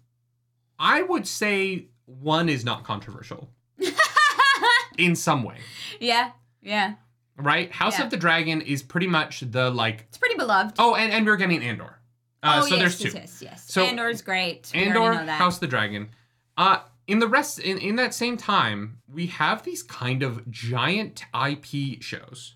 [0.79, 3.51] I would say one is not controversial
[4.99, 5.59] in some way,
[6.01, 6.31] yeah,
[6.63, 6.95] yeah.
[7.37, 7.71] Right?
[7.73, 8.05] House Yeah.
[8.05, 10.75] of the Dragon is pretty much the like, It's pretty beloved.
[10.79, 11.99] oh, and, and we're getting Andor.
[12.43, 13.19] Uh, oh, so yes, there's two.
[13.19, 13.65] yes, yes.
[13.71, 14.71] So- Andor's great.
[14.75, 15.39] We Andor, already know that.
[15.39, 16.09] House of the Dragon.
[16.57, 21.25] Uh, in the rest, in, in that same time, we have these kind of giant
[21.35, 22.55] IP shows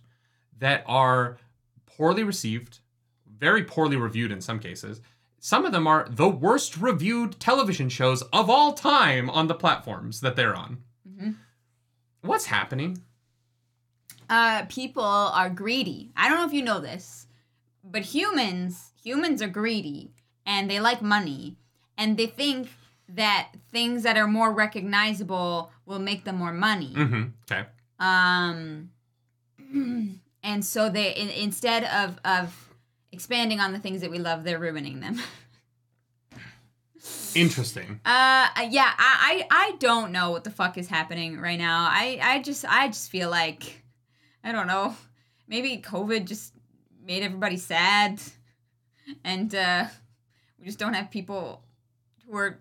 [0.59, 1.39] that are
[1.87, 2.81] poorly received,
[3.39, 5.01] very poorly reviewed in some cases.
[5.39, 10.21] Some of them are the worst reviewed television shows of all time on the platforms
[10.21, 10.79] that they're on.
[11.09, 11.37] Mhm.
[12.23, 13.03] What's happening?
[14.29, 16.11] Uh, people are greedy.
[16.17, 17.27] I don't know if you know this,
[17.85, 20.13] but humans, humans are greedy
[20.45, 21.57] and they like money
[21.99, 22.69] and they think
[23.09, 26.93] that things that are more recognizable will make them more money.
[26.95, 27.25] Mm-hmm.
[27.51, 27.67] Okay.
[27.99, 28.91] Um,
[30.43, 32.69] and so they in, instead of of
[33.13, 35.21] expanding on the things that we love, they're ruining them.
[37.35, 38.01] Interesting.
[38.05, 41.89] Uh, yeah, I, I I don't know what the fuck is happening right now.
[41.91, 43.85] I I just I just feel like
[44.47, 44.97] I don't know.
[45.49, 46.55] Maybe COVID just
[47.05, 48.21] made everybody sad,
[49.23, 49.87] and uh,
[50.59, 51.63] we just don't have people
[52.27, 52.59] who are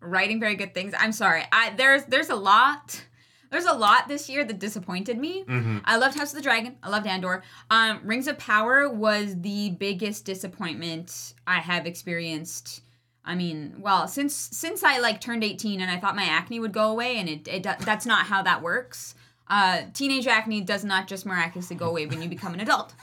[0.00, 0.94] writing very good things.
[0.98, 1.44] I'm sorry.
[1.52, 3.02] I there's there's a lot.
[3.50, 5.44] There's a lot this year that disappointed me.
[5.44, 5.78] Mm-hmm.
[5.84, 6.76] I loved House of the Dragon.
[6.82, 7.42] I loved Andor.
[7.70, 12.82] Um, Rings of Power was the biggest disappointment I have experienced.
[13.24, 16.72] I mean, well, since since I like turned 18 and I thought my acne would
[16.72, 19.15] go away, and it, it that's not how that works.
[19.48, 22.94] Uh, teenage acne does not just miraculously go away when you become an adult.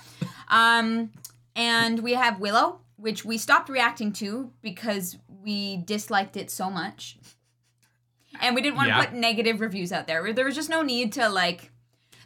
[0.49, 1.11] Um,
[1.55, 7.17] and we have Willow, which we stopped reacting to because we disliked it so much,
[8.41, 9.05] and we didn't want to Yeah.
[9.05, 10.33] put negative reviews out there.
[10.33, 11.69] There was just no need to like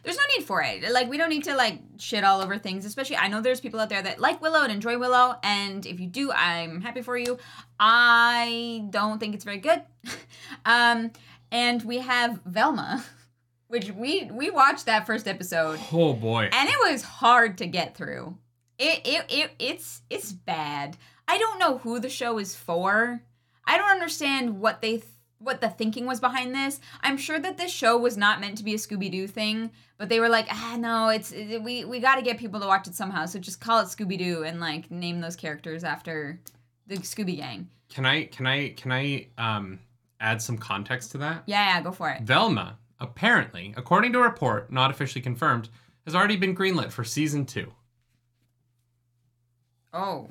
[0.04, 0.90] there's no need for it.
[0.90, 2.84] Like we don't need to like shit all over things.
[2.84, 6.00] Especially I know there's people out there that like Willow and enjoy Willow, and if
[6.00, 7.38] you do, I'm happy for you.
[7.78, 9.82] I don't think it's very good.
[10.64, 11.10] um,
[11.50, 13.04] and we have Velma,
[13.68, 16.48] which we we watched that first episode, Oh boy.
[16.52, 18.36] and it was hard to get through.
[18.78, 20.96] It it, it it's it's bad.
[21.26, 23.22] I don't know who the show is for.
[23.64, 25.04] I don't understand what they th-
[25.40, 26.80] what the thinking was behind this.
[27.02, 30.08] I'm sure that this show was not meant to be a Scooby Doo thing, but
[30.08, 32.88] they were like, ah, no, it's it, we we got to get people to watch
[32.88, 33.26] it somehow.
[33.26, 36.40] So just call it Scooby Doo and like name those characters after
[36.86, 37.68] the Scooby Gang.
[37.90, 39.78] Can I can I can I um
[40.20, 41.42] add some context to that?
[41.46, 42.22] Yeah, yeah, go for it.
[42.22, 45.68] Velma, apparently, according to a report not officially confirmed,
[46.04, 47.72] has already been greenlit for season two.
[49.92, 50.28] Oh,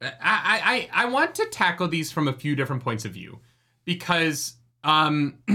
[0.00, 3.40] I, I, I want to tackle these from a few different points of view
[3.84, 4.54] because
[4.84, 5.38] um,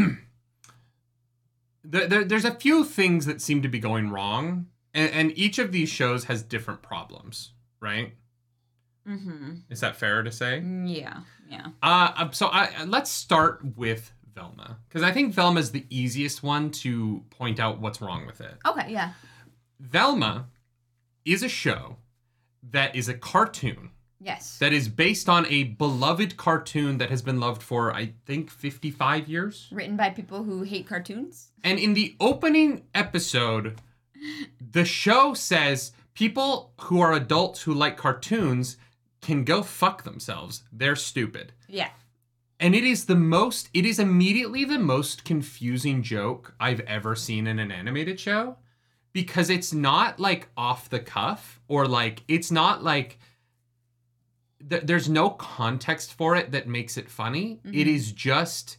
[1.83, 5.59] there, there, there's a few things that seem to be going wrong, and, and each
[5.59, 8.13] of these shows has different problems, right?
[9.07, 9.55] mm-hmm.
[9.69, 10.59] Is that fair to say?
[10.59, 11.21] Yeah,
[11.53, 11.67] yeah.
[11.81, 16.43] Uh, um, so I, let's start with Velma because I think Velma is the easiest
[16.43, 18.55] one to point out what's wrong with it.
[18.65, 19.13] Okay, yeah.
[19.79, 20.47] Velma
[21.25, 21.97] is a show
[22.71, 23.89] that is a cartoon
[24.19, 24.57] Yes.
[24.59, 29.27] that is based on a beloved cartoon that has been loved for I think 55
[29.27, 29.67] years.
[29.71, 31.51] Written by people who hate cartoons.
[31.63, 33.81] And in the opening episode,
[34.71, 38.77] the show says people who are adults who like cartoons
[39.23, 40.63] can go fuck themselves.
[40.71, 41.53] They're stupid.
[41.67, 41.89] Yeah.
[42.59, 47.47] And it is the most, it is immediately the most confusing joke I've ever seen
[47.47, 48.57] in an animated show
[49.11, 53.17] because it's not like off the cuff or like, it's not like,
[54.69, 57.59] th- there's no context for it that makes it funny.
[57.65, 57.95] It Mhm.
[57.95, 58.77] is just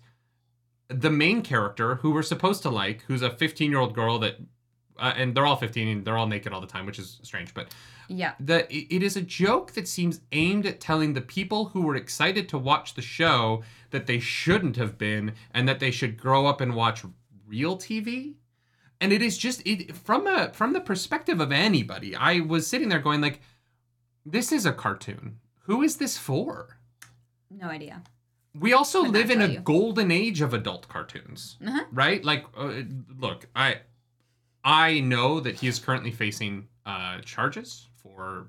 [0.88, 4.38] the main character who we're supposed to like, who's a 15 year old girl that,
[4.98, 7.52] uh, and they're all 15 and they're all naked all the time, which is strange,
[7.54, 7.68] but
[8.08, 8.34] Yeah.
[8.40, 12.48] the it is a joke that seems aimed at telling the people who were excited
[12.50, 16.60] to watch the show that they shouldn't have been and that they should grow up
[16.60, 17.04] and watch
[17.46, 18.34] real TV.
[19.00, 22.14] And it is just it from a from the perspective of anybody.
[22.16, 23.40] I was sitting there going like
[24.24, 25.38] this is a cartoon.
[25.66, 26.78] Who is this for?
[27.50, 28.02] No idea.
[28.54, 29.58] We also Could live in a you.
[29.60, 31.84] golden age of adult cartoons Uh-huh.
[31.92, 32.24] right?
[32.24, 32.82] Like, uh,
[33.18, 33.80] look, I
[34.64, 38.48] I know that he is currently facing uh, charges for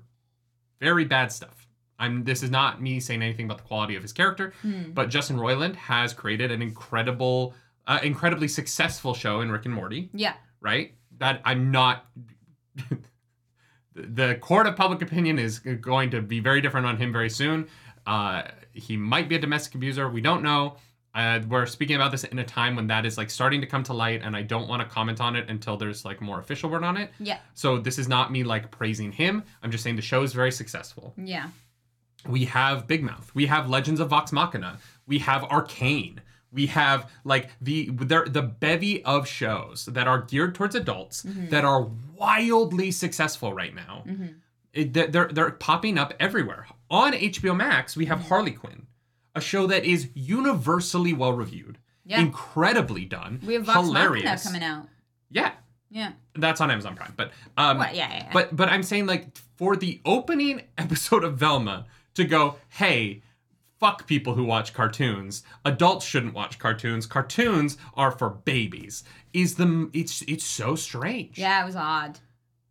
[0.80, 1.66] very bad stuff.
[1.98, 2.22] I'm.
[2.24, 4.92] This is not me saying anything about the quality of his character, Hmm.
[4.92, 7.54] but Justin Roiland has created an incredible,
[7.86, 10.34] uh, incredibly successful show in Rick and Morty, Yeah.
[10.60, 10.94] right?
[11.18, 12.06] That I'm not.
[13.94, 17.66] the court of public opinion is going to be very different on him very soon.
[18.06, 18.42] Uh,
[18.72, 20.08] he might be a domestic abuser.
[20.08, 20.76] We don't know.
[21.16, 23.82] Uh, we're speaking about this in a time when that is like starting to come
[23.82, 26.68] to light, and I don't want to comment on it until there's like more official
[26.68, 27.10] word on it.
[27.18, 27.38] Yeah.
[27.54, 29.42] So this is not me like praising him.
[29.62, 31.14] I'm just saying the show is very successful.
[31.16, 31.48] Yeah.
[32.28, 33.30] We have Big Mouth.
[33.34, 34.78] We have Legends of Vox Machina.
[35.06, 36.20] We have Arcane.
[36.52, 41.48] We have like the the, the bevy of shows that are geared towards adults mm-hmm.
[41.48, 44.04] that are wildly successful right now.
[44.06, 44.26] Mm-hmm.
[44.72, 46.66] It- they're- they're they're popping up everywhere.
[46.90, 48.28] On HBO Max, we have mm-hmm.
[48.28, 48.85] Harley Quinn,
[49.36, 52.20] a show that is universally well reviewed, Yeah.
[52.20, 54.24] incredibly done, We have Vox hilarious.
[54.44, 54.88] Machina coming out.
[55.30, 55.52] Yeah,
[55.90, 56.12] Yeah.
[56.34, 57.14] that's on Amazon Prime.
[57.16, 57.94] But um, What?
[57.94, 58.30] Yeah, yeah, yeah.
[58.32, 63.22] but but I'm saying like for the opening episode of Velma to go, hey,
[63.78, 65.42] fuck people who watch cartoons.
[65.64, 67.06] Adults shouldn't watch cartoons.
[67.06, 69.04] Cartoons are for babies.
[69.32, 71.38] Is the it's it's so strange.
[71.38, 72.20] Yeah, it was odd.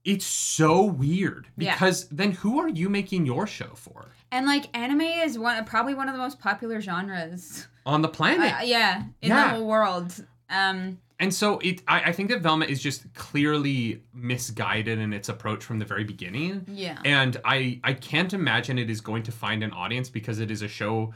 [0.04, 1.74] It's so weird Yeah.
[1.74, 5.94] because then who are you making your show for And like anime is one probably
[5.94, 7.68] one of the most popular genres.
[7.86, 8.54] on the planet?
[8.54, 9.44] Uh, yeah, in Yeah.
[9.44, 10.26] the whole world.
[10.50, 15.30] Um, And so it, I, I think that Velma is just clearly misguided in its
[15.30, 16.66] approach from the very beginning.
[16.68, 16.98] yeah.
[17.06, 20.62] And I, I can't imagine it is going to find an audience because it is
[20.62, 21.14] a show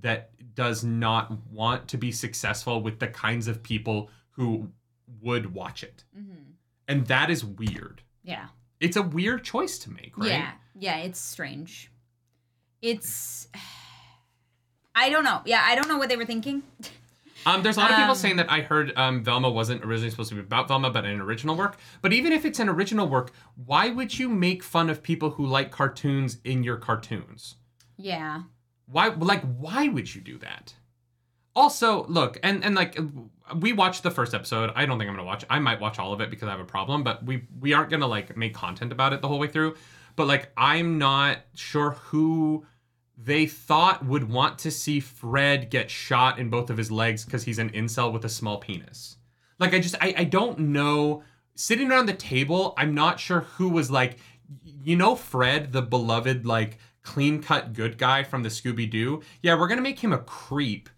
[0.00, 4.70] that does not want to be successful with the kinds of people who
[5.20, 6.04] would watch it.
[6.14, 6.52] hmm
[6.88, 8.02] And that is weird.
[8.24, 8.46] Yeah.
[8.80, 10.30] It's a weird choice to make, right?
[10.30, 10.52] Yeah.
[10.74, 11.90] Yeah, it's strange.
[12.82, 13.48] It's
[14.94, 15.40] I don't know.
[15.46, 16.62] Yeah, I don't know what they were thinking.
[17.44, 20.10] Um, there's a lot of people Um, saying that I heard um, Velma wasn't originally
[20.10, 21.76] supposed to be about Velma, but an original work.
[22.00, 23.32] But even if it's an original work,
[23.66, 27.56] why would you make fun of people who like cartoons in your cartoons?
[27.96, 28.42] Yeah.
[28.86, 30.74] Why, like, why would you do that?
[31.54, 32.98] Also, look, and and like,
[33.56, 34.70] we watched the first episode.
[34.74, 35.44] I don't think I'm gonna watch.
[35.50, 37.02] I might watch all of it because I have a problem.
[37.02, 39.76] But we we aren't gonna like make content about it the whole way through.
[40.14, 42.66] But like, I'm not sure who
[43.24, 47.44] they thought would want to see Fred get shot in both of his legs because
[47.44, 49.16] he's an incel with a small penis.
[49.58, 51.22] Like, I just I I don't know.
[51.54, 54.16] Sitting around the table, I'm not sure who was like,
[54.64, 59.22] you know, Fred, the beloved like clean cut good guy from the Scooby Doo.
[59.42, 60.88] Yeah, we're gonna make him a creep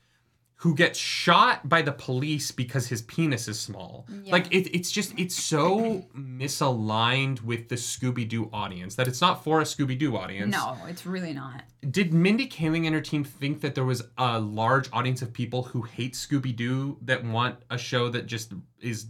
[0.64, 4.07] who gets shot by the police because his penis is small.
[4.22, 4.33] Yeah.
[4.33, 9.44] Like it, it's just it's so misaligned with the Scooby Doo audience that it's not
[9.44, 10.50] for a Scooby Doo audience.
[10.50, 11.64] No, it's really not.
[11.90, 15.64] Did Mindy Kaling and her team think that there was a large audience of people
[15.64, 19.09] who hate Scooby Doo that want a show that just is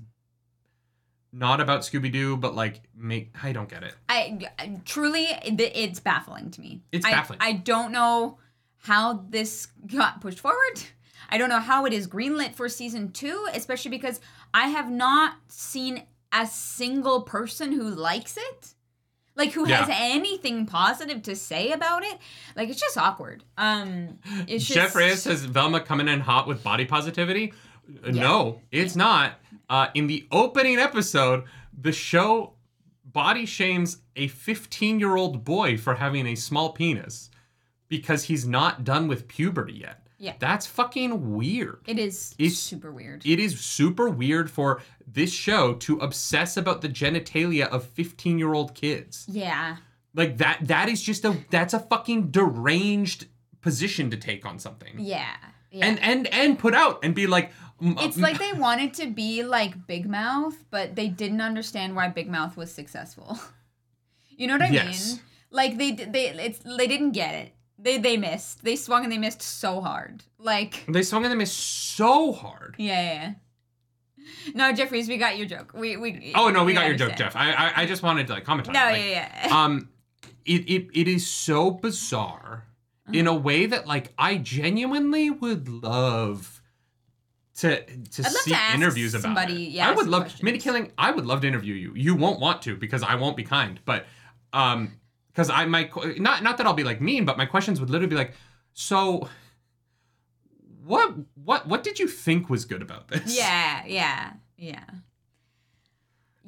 [1.32, 3.94] not about Scooby Doo, but like make I don't get it.
[4.08, 6.82] I, I- truly it's baffling to me.
[6.90, 7.38] It's I- baffling.
[7.40, 8.38] I don't know
[8.78, 10.82] how this got pushed forward.
[11.28, 14.20] I don't know how it is greenlit for season 2, especially because
[14.52, 18.74] I have not seen a single person who likes it.
[19.36, 22.18] Like who has anything positive to say about it.
[22.54, 23.42] Like it's just awkward.
[23.58, 27.52] Um it's just Jeff Reyes says Velma coming in hot with body positivity.
[28.06, 29.40] Uh, No, it's not.
[29.68, 31.44] Uh, in the opening episode,
[31.76, 32.52] the show
[33.04, 37.28] body shames a 15 year old boy for having a small penis
[37.88, 40.03] because he's not done with puberty yet.
[40.18, 40.34] Yeah.
[40.38, 41.80] That's fucking weird.
[41.86, 43.26] It is It's- super weird.
[43.26, 48.52] It is super weird for this show to obsess about the genitalia of 15 year
[48.54, 49.26] old kids.
[49.28, 49.76] yeah.
[50.16, 53.26] Like that that is just a that's a fucking deranged
[53.60, 54.94] position to take on something.
[54.98, 55.34] Yeah.
[55.72, 55.86] Yeah.
[55.86, 57.50] And and and put out and be like
[57.82, 61.96] mm, mm, It's like they wanted to be like Big Mouth, but they didn't understand
[61.96, 63.38] why Big Mouth was successful.
[64.36, 65.12] You know what I Yes.
[65.14, 65.20] mean?
[65.50, 67.52] Like they they it's they didn't get it.
[67.84, 68.64] They they missed.
[68.64, 70.24] They swung and they missed so hard.
[70.38, 71.56] Like they swung and they missed
[71.96, 72.74] so hard.
[72.78, 73.12] yeah, yeah.
[73.12, 73.34] yeah.
[74.54, 75.72] No, Jeffries, we got your joke.
[75.74, 76.32] We we.
[76.34, 77.32] Oh no, we, got your joke, understand.
[77.34, 77.36] Jeff.
[77.36, 78.92] I, I I just wanted to like comment on No, it.
[78.92, 79.64] Like, yeah, yeah.
[79.64, 79.88] um
[80.46, 82.64] it, it it is so bizarre
[83.12, 83.36] in Uh-huh.
[83.36, 86.62] a way that like I genuinely would love
[87.56, 89.70] to to love see to ask interviews about somebody, it.
[89.72, 90.64] yeah, I would some love questions.
[90.64, 90.90] Kaling.
[90.96, 91.92] I would love to interview you.
[91.94, 93.78] You won't want to because I won't be kind.
[93.84, 94.06] But
[94.54, 94.92] um,
[95.34, 98.10] because I might not not that I'll be like mean, but my questions would literally
[98.10, 98.34] be like,
[98.72, 99.28] so
[100.84, 103.36] what what what did you think was good about this?
[103.36, 104.84] Yeah, yeah, yeah.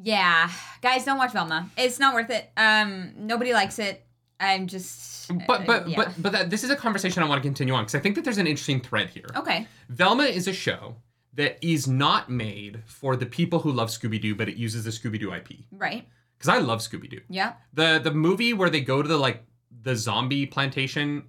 [0.00, 0.50] Yeah.
[0.82, 1.70] Guys, don't watch Velma.
[1.76, 2.50] It's not worth it.
[2.56, 4.06] Um nobody likes it.
[4.38, 5.96] I'm just But but yeah.
[5.96, 8.14] but but that, this is a conversation I want to continue on because I think
[8.14, 9.26] that there's an interesting thread here.
[9.34, 9.66] Okay.
[9.88, 10.96] Velma is a show
[11.34, 14.90] that is not made for the people who love Scooby Doo, but it uses the
[14.90, 15.50] Scooby Doo IP.
[15.70, 16.06] Right.
[16.38, 17.20] Because I love Scooby Doo.
[17.28, 17.54] Yeah.
[17.72, 19.44] The the movie where they go to the like
[19.82, 21.24] the zombie plantation,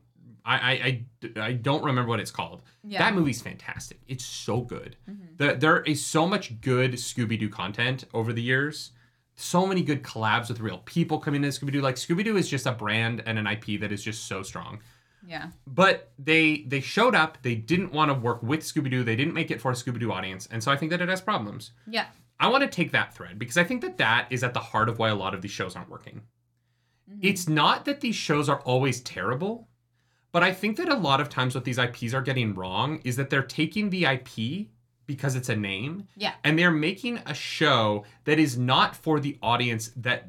[0.46, 1.06] I I,
[1.38, 2.62] I, I don't remember what it's called.
[2.84, 3.00] Yeah.
[3.00, 4.00] That movie's fantastic.
[4.08, 4.96] It's so good.
[5.10, 5.38] Mhm.
[5.38, 8.92] The, there is so much good Scooby Doo content over the years
[9.40, 11.82] so many good collabs with real people coming into Scooby Doo.
[11.82, 14.80] Like Scooby Doo is just a brand and an IP that is just so strong.
[15.28, 15.50] Yeah.
[15.68, 17.38] But they they showed up.
[17.44, 19.04] They didn't want to work with Scooby Doo.
[19.04, 21.10] They didn't make it for a Scooby Doo audience, and so I think that it
[21.10, 21.70] has problems.
[21.88, 22.06] Yeah.
[22.40, 24.90] I want to take that thread because I think that that is at the heart
[24.90, 26.22] of why a lot of these shows aren't working.
[27.10, 27.20] Mhm.
[27.22, 29.70] It's not that these shows are always terrible,
[30.32, 33.16] but I think that a lot of times what these IPs are getting wrong is
[33.16, 34.70] that they're taking the IP
[35.08, 36.34] because it's a name Yeah.
[36.44, 40.28] and they're making a show that is not for the audience that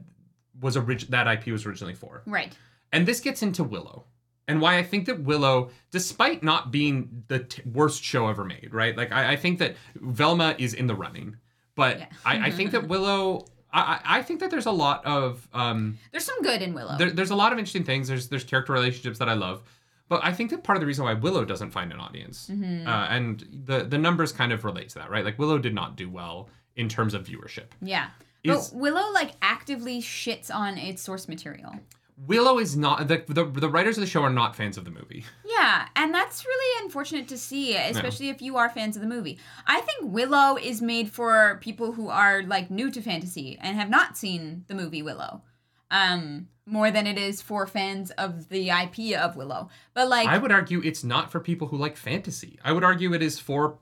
[0.60, 2.22] was orig- that IP was originally for.
[2.26, 2.56] Right.
[2.92, 4.06] And this gets into Willow.
[4.46, 8.70] And why I think that Willow, despite not being the t- worst show ever made,
[8.72, 8.96] right?
[8.96, 11.36] Like, I, I think that Velma is in the running.
[11.78, 12.06] But Yeah.
[12.24, 15.96] I, I think that Willow, I, I I think that there's a lot of, um,
[16.12, 16.96] There's some good in Willow.
[16.98, 18.08] there, there's a lot of interesting things.
[18.08, 19.62] There's there's character relationships that I love.
[20.10, 22.88] But I think that part of the reason why Willow doesn't find an audience, Mm-hmm.
[22.88, 25.24] uh, and the the numbers kind of relate to that, right?
[25.24, 27.68] Like Willow did not do well in terms of viewership.
[27.80, 28.08] yeah.
[28.44, 31.72] Is- but Willow like actively shits on its source material.
[32.26, 34.90] Willow is not the, the the writers of the show are not fans of the
[34.90, 35.24] movie.
[35.44, 39.38] Yeah, and that's really unfortunate to see, especially if you are fans of the movie.
[39.66, 43.90] I think Willow is made for people who are like new to fantasy and have
[43.90, 45.42] not seen the movie Willow.
[45.90, 49.70] Um more than it is for fans of the IP of Willow.
[49.94, 52.58] But like I would argue it's not for people who like fantasy.
[52.62, 53.78] I would argue it is for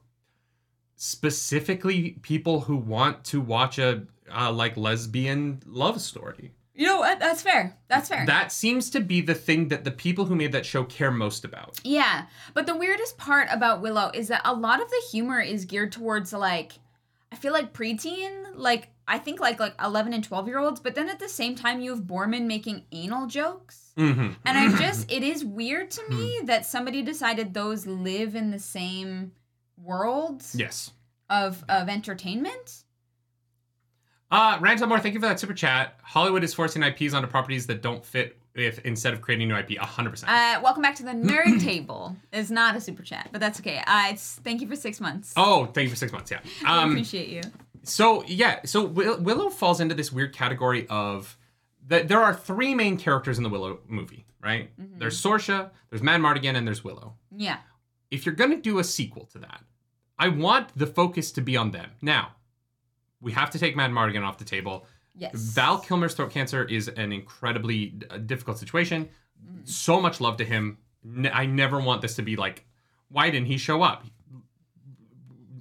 [0.95, 6.53] specifically people who want to watch a uh, like lesbian love story.
[6.77, 7.19] You know what?
[7.19, 7.77] That's fair.
[7.89, 8.27] That's fair.
[8.27, 11.45] That seems to be the thing that the people who made that show care most
[11.45, 11.81] about.
[11.83, 15.65] Yeah, but the weirdest part about Willow is that a lot of the humor is
[15.65, 16.73] geared towards like
[17.33, 20.95] I feel like preteen, like I think like like 11 and 12 year olds, but
[20.95, 23.93] then at the same time you have Boorman making anal jokes.
[23.97, 28.51] hmm And I just it is weird to me that somebody decided those live in
[28.51, 29.33] the same
[29.83, 30.91] world Yes.
[31.31, 32.85] of of entertainment.
[34.31, 35.99] Uh, Ransom thank you for that super chat.
[36.03, 39.71] Hollywood is forcing IPs onto properties that don't fit if instead of creating new IP.
[39.71, 40.25] 100%.
[40.27, 42.17] Uh, welcome back to the nerd table.
[42.33, 43.83] It's not a super chat, but that's okay.
[43.87, 45.33] Uh, it's thank you for six months.
[45.37, 46.31] oh, thank you for six months.
[46.31, 46.41] Yeah.
[46.65, 47.43] I Um, appreciate you.
[47.85, 51.39] So yeah, so Will- Willow falls into this weird category of
[51.87, 54.71] that there are three main characters in the Willow movie, right?
[54.81, 54.99] Mm-hmm.
[54.99, 57.15] There's Sorsha, there's Madmartigan, and there's Willow.
[57.31, 57.59] Yeah.
[58.11, 59.61] If you're gonna do a sequel to that,
[60.19, 61.91] I want the focus to be on them.
[62.03, 62.33] Now,
[63.21, 64.87] we have to take Madmartigan off the table.
[65.15, 65.35] Yes.
[65.35, 69.09] Val Kilmer's throat cancer is an incredibly uh, difficult situation.
[69.45, 69.65] Mm-hmm.
[69.65, 70.79] So much love to him.
[71.33, 72.65] I never want this to be like,
[73.09, 74.05] why didn't he show up?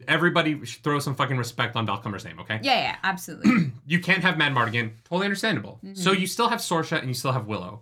[0.08, 2.60] Everybody should throw some fucking respect on Val Kilmer's name, okay?
[2.62, 3.72] Yeah, yeah, absolutely.
[3.88, 4.92] You can't have Madmartigan.
[5.08, 5.80] Totally understandable.
[5.86, 5.94] Mm-hmm.
[5.94, 7.82] So you still have Sorsha and you still have Willow.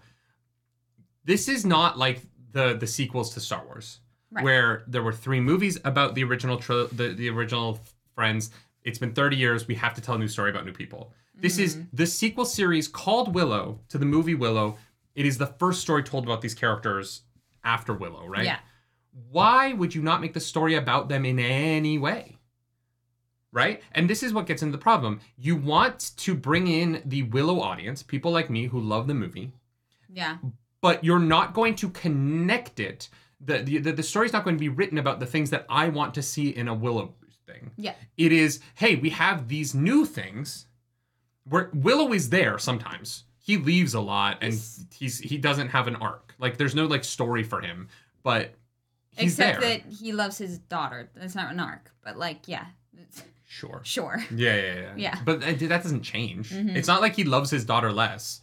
[1.23, 2.21] This is not like
[2.51, 3.99] the the sequels to Star Wars,
[4.29, 4.43] Right.
[4.43, 7.79] where there were three movies about the original tri- the the original
[8.15, 8.51] friends.
[8.83, 9.67] It's been 30 years.
[9.67, 11.13] We have to tell a new story about new people.
[11.35, 11.85] This is Mm-hmm.
[11.95, 14.77] the sequel series called Willow to the movie Willow.
[15.15, 17.21] It is the first story told about these characters
[17.63, 18.45] after Willow, right?
[18.45, 18.59] Yeah.
[19.31, 22.37] Why would you not make the story about them in any way?
[23.51, 23.81] Right?
[23.91, 25.21] And this is what gets into the problem.
[25.37, 29.51] You want to bring in the Willow audience, people like me who love the movie,
[30.11, 30.37] Yeah.
[30.81, 33.09] but you're not going to connect it.
[33.39, 35.89] The, the, the, the story's not going to be written about the things that I
[35.89, 37.13] want to see in a Willow
[37.45, 37.71] thing.
[37.77, 37.93] Yeah.
[38.17, 40.65] It is, hey, we have these new things
[41.47, 43.23] where Willow is there sometimes.
[43.39, 44.85] He leaves a lot and Yes.
[44.93, 46.33] he's he doesn't have an arc.
[46.39, 47.89] Like there's no like story for him,
[48.23, 48.53] but
[49.11, 49.69] he's Except there.
[49.79, 51.09] that he loves his daughter.
[51.15, 52.65] That's not an arc, but like, yeah,
[53.45, 53.81] Sure.
[53.83, 54.23] sure.
[54.33, 54.93] Yeah, yeah, yeah.
[54.95, 55.19] Yeah.
[55.25, 56.49] But that doesn't change.
[56.51, 56.75] Mhm.
[56.75, 58.41] It's not like he loves his daughter less.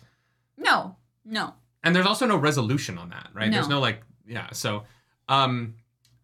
[0.56, 1.54] No, no.
[1.82, 3.50] And there's also no resolution on that, right?
[3.50, 3.76] There's No.
[3.76, 4.50] no like, yeah.
[4.52, 4.84] So,
[5.28, 5.74] um,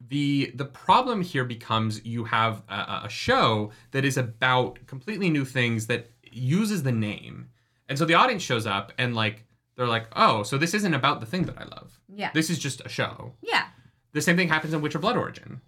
[0.01, 5.44] the the problem here becomes you have a, a show that is about completely new
[5.44, 7.49] things that uses the name,
[7.88, 9.44] and so the audience shows up and like
[9.76, 11.99] they're like, oh, so this isn't about the thing that I love.
[12.09, 13.34] Yeah, This is just a show.
[13.42, 13.64] yeah,
[14.12, 15.61] The same thing happens in Witcher Blood Origin.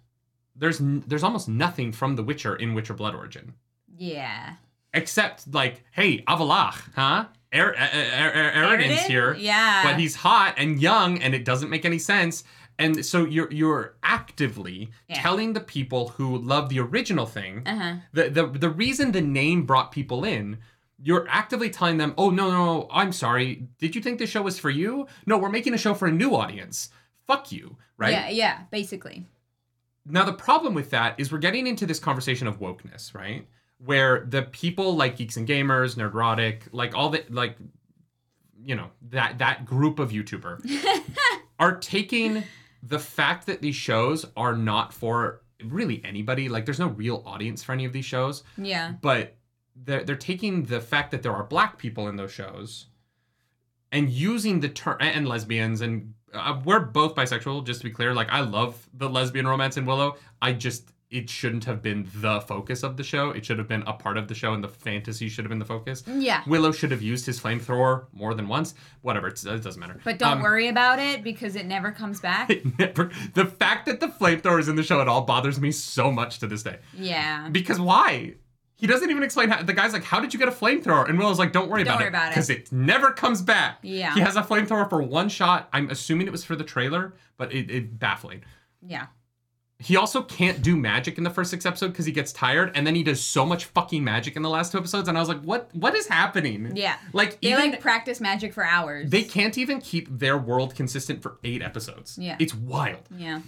[0.55, 3.53] There's n- there's almost nothing from The Witcher in Witcher Blood Origin.
[3.95, 4.55] yeah.
[4.93, 7.25] except like, hey, Avallac'h, huh?
[7.53, 9.07] Er- er- er- er- Eredin's Eredin?
[9.07, 9.83] here, Yeah.
[9.83, 12.43] but he's hot and young, and it doesn't make any sense.
[12.79, 15.21] And so you're you're actively Yeah.
[15.21, 17.93] telling the people who love the original thing Uh huh.
[18.13, 20.57] the, the the reason the name brought people in.
[21.01, 22.87] You're actively telling them, "Oh no, no, no!
[22.91, 23.67] I'm sorry.
[23.77, 25.07] Did you think this show was for you?
[25.25, 26.89] No, we're making a show for a new audience.
[27.27, 28.59] Fuck you, right?" Yeah, yeah.
[28.71, 29.25] Basically.
[30.05, 33.47] Now the problem with that is we're getting into this conversation of wokeness, right?
[33.77, 37.55] Where the people like geeks and gamers, nerdrotic, like all the like
[38.61, 40.53] you know, that that group of YouTuber
[41.59, 42.43] are taking
[42.83, 47.63] the fact that these shows are not for really anybody, like there's no real audience
[47.63, 48.93] for any of these shows, Yeah.
[49.01, 49.35] but
[49.75, 52.87] they're they're taking the fact that there are black people in those shows
[53.91, 58.13] and using the term and lesbians and uh, we're both bisexual just to be clear.
[58.13, 60.15] Like i love the lesbian romance in willow.
[60.41, 63.81] I just it shouldn't have been the focus of the show it should have been
[63.87, 66.43] a part of the show and the fantasy should have been the focus Yeah.
[66.45, 70.19] willow should have used his flamethrower more than once whatever it's, it doesn't matter But
[70.19, 72.49] don't Um, worry about it because it never comes back.
[72.51, 75.71] it never, the fact that the flamethrower is in the show at all bothers me
[75.71, 77.49] so much to this day yeah.
[77.51, 78.35] because why?
[78.75, 79.61] He doesn't even explain how.
[79.61, 81.95] The guy's like, "How did you get a flamethrower?" And Willow's like, "Don't worry Don't
[81.95, 84.13] about worry it, about it." because it never comes back." Yeah.
[84.13, 85.67] He has a flamethrower for one shot.
[85.73, 88.41] I'm assuming it was for the trailer, but it, it baffling.
[88.81, 89.07] Yeah.
[89.81, 92.85] He also can't do magic in the first six episodes because he gets tired, and
[92.85, 95.29] then he does so much fucking magic in the last two episodes, and I was
[95.29, 95.69] like, "What?
[95.73, 96.97] What is happening?" Yeah.
[97.13, 99.09] Like They even like practice magic for hours.
[99.09, 102.17] they can't even keep their world consistent for eight episodes.
[102.17, 102.35] Yeah.
[102.39, 103.07] it's wild.
[103.15, 103.39] Yeah.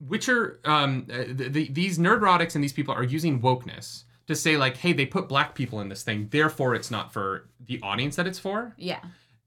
[0.00, 4.56] Witcher, um, uh, the, the, these nerdrotics and these people are using wokeness to say
[4.56, 8.16] like, hey, they put black people in this thing, therefore it's not for the audience
[8.16, 9.00] that it's for, Yeah.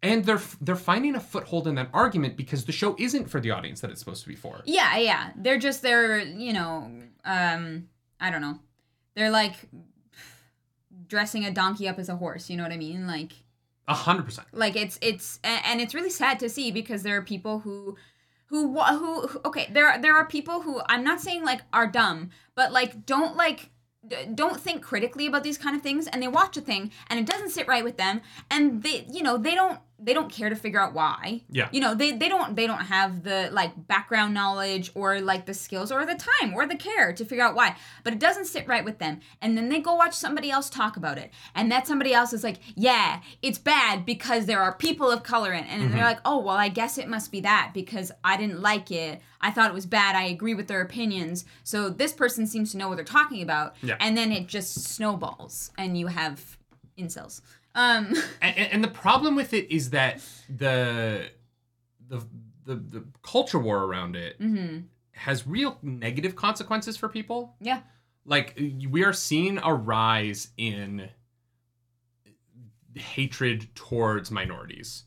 [0.04, 3.52] And they're they're finding a foothold in that argument because the show isn't for the
[3.52, 4.62] audience that it's supposed to be for.
[4.66, 5.32] Yeah, yeah.
[5.36, 6.92] They're just they're, you know,
[7.26, 7.88] um
[8.20, 8.60] I don't know.
[9.16, 9.56] They're like
[11.08, 13.08] dressing a donkey up as a horse, you know what I mean?
[13.08, 13.32] Like
[13.88, 14.48] A hundred percent.
[14.52, 17.96] like it's it's and it's really sad to see because there are people who
[18.48, 21.88] who who who- okay, there are- there are people who I'm not saying like are
[21.88, 23.70] dumb, but like don't like
[24.36, 27.26] don't think critically about these kind of things and they watch a thing and it
[27.26, 30.56] doesn't sit right with them and they you know they don't they don't care to
[30.56, 31.42] figure out why.
[31.50, 31.70] Yeah.
[31.72, 35.54] you know they, they don't they don't have the like background knowledge or like the
[35.54, 37.76] skills or the time or the care to figure out why.
[38.04, 39.22] But it doesn't sit right with them.
[39.42, 41.32] And then they go watch somebody else talk about it.
[41.56, 45.54] And that somebody else is like yeah it's bad because there are people of color
[45.54, 45.70] in it.
[45.70, 46.00] And they're mm-hmm.
[46.00, 49.22] like oh well i guess it must be that because i didn't like it.
[49.40, 50.16] I thought it was bad.
[50.16, 51.46] I agree with their opinions.
[51.64, 53.76] So this person seems to know what they're talking about.
[53.82, 53.98] Yeah.
[54.00, 56.58] and then it just snowballs and you have
[56.98, 57.42] incels
[57.78, 61.30] um And, and the problem with it is that the
[62.10, 62.20] the
[62.66, 64.36] the, the culture war around it
[65.12, 67.56] has real negative consequences for people.
[67.62, 67.80] yeah.
[68.26, 68.60] Like
[68.92, 71.10] we are seeing a rise in
[72.96, 75.04] hatred towards minorities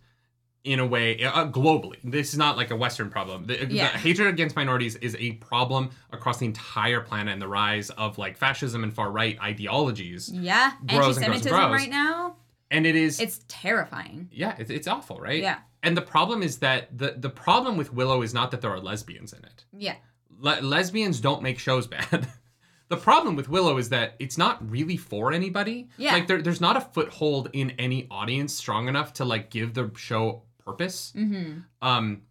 [0.64, 1.96] in a way uh, globally.
[2.04, 3.46] This is not like a western problem.
[3.46, 3.88] The, the Yeah.
[3.88, 8.36] hatred against minorities is a problem across the entire planet and the rise of like
[8.36, 10.70] fascism and far right ideologies yeah.
[10.70, 12.36] Grows and grows and anti-semitism right now
[12.70, 15.58] and it is it's terrifying yeah it's, it's awful right Yeah.
[15.82, 18.80] and the problem is that the the problem with willow is not that there are
[18.80, 19.96] lesbians in it yeah
[20.42, 22.26] Le- lesbians don't make shows bad.
[22.88, 25.90] the problem with Willow is that it's not really for anybody.
[25.98, 26.14] Yeah.
[26.14, 29.90] Like there, there's not a foothold in any audience strong enough to like give the
[29.96, 31.12] show purpose.
[31.14, 32.22] mm-hmm Um,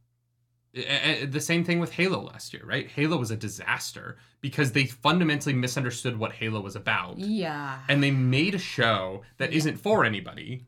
[0.73, 2.87] the same thing with Halo last year, right?
[2.87, 8.11] Halo was a disaster because they fundamentally misunderstood what Halo was about, yeah and they
[8.11, 9.57] made a show that Yeah.
[9.57, 10.65] not for anybody.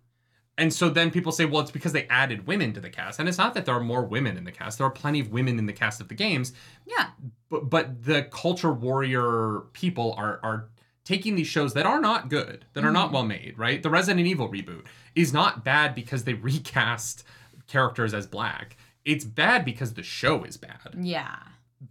[0.58, 3.28] And so then people say, well, it's because they added women to the cast, and
[3.28, 4.78] it's not that there are more women in the cast.
[4.78, 6.54] There are plenty of women in the cast of the games
[6.86, 7.08] yeah
[7.50, 10.70] but but the culture warrior people are are
[11.04, 13.16] taking these shows that are not good, that are not mm-hmm.
[13.16, 13.82] well made, right?
[13.82, 14.86] The Resident Evil reboot
[15.16, 17.24] is not bad because they recast
[17.68, 18.78] characters as black.
[19.06, 20.96] It's bad because the show is bad.
[21.00, 21.38] yeah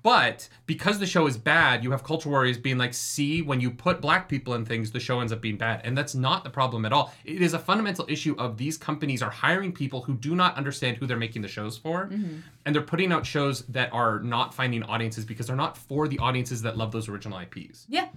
[0.03, 3.73] But because the show is bad, you have culture warriors being like, see, when you
[3.73, 5.81] put black people in things, the show ends up being bad.
[5.83, 7.13] And that's not the problem at all.
[7.25, 10.97] It is a fundamental issue of these companies are hiring people who do not understand
[10.97, 12.07] who they're making the shows for.
[12.07, 12.37] Mm-hmm.
[12.65, 16.21] And they're putting out shows that are not finding audiences because they're not for the
[16.21, 17.87] audiences that love those original IPs.
[17.89, 18.09] Yeah,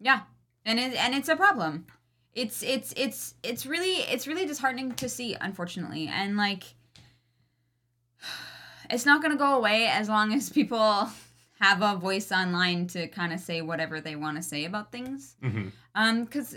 [0.00, 0.20] yeah,
[0.66, 1.86] and it, and it's a problem.
[2.34, 6.64] It's it's it's it's really it's really disheartening to see, unfortunately, and like
[8.90, 11.08] it's not gonna go away as long as people
[11.60, 15.36] have a voice online to kind of say whatever they want to say about things.
[15.42, 15.68] Mm-hmm.
[15.94, 16.54] Um, because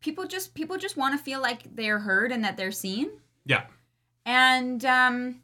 [0.00, 3.10] people just people just want to feel like they're heard and that they're seen
[3.44, 3.64] Yeah.
[4.24, 5.42] and um,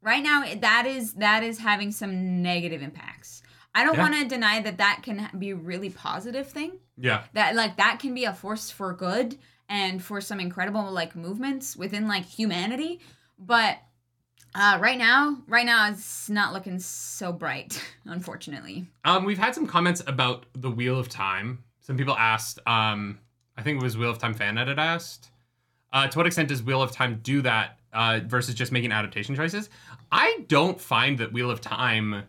[0.00, 3.42] right now that is that is having some negative impacts
[3.74, 4.02] i don't Yeah.
[4.10, 7.24] want to deny that that can be a really positive thing Yeah.
[7.34, 9.38] that like that can be a force for good
[9.68, 13.00] and for some incredible like movements within like humanity
[13.38, 13.78] but
[14.54, 19.66] uh, right now right now it's not looking so bright unfortunately Um, we've had some
[19.66, 21.64] comments about the Wheel of Time.
[21.80, 23.18] Some people asked, um,
[23.56, 25.30] I think it was Wheel of Time fan edit asked,
[25.92, 29.34] uh, to what extent does Wheel of Time do that uh, versus just making adaptation
[29.34, 29.68] choices?
[30.12, 32.24] I don't find that Wheel of Time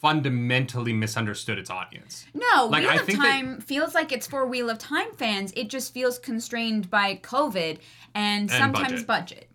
[0.00, 2.26] fundamentally misunderstood its audience.
[2.34, 5.12] No, Like, Wheel I of think that- Time feels like it's for Wheel of Time
[5.16, 5.52] fans.
[5.56, 7.78] It just feels constrained by COVID
[8.14, 9.53] and, sometimes budget.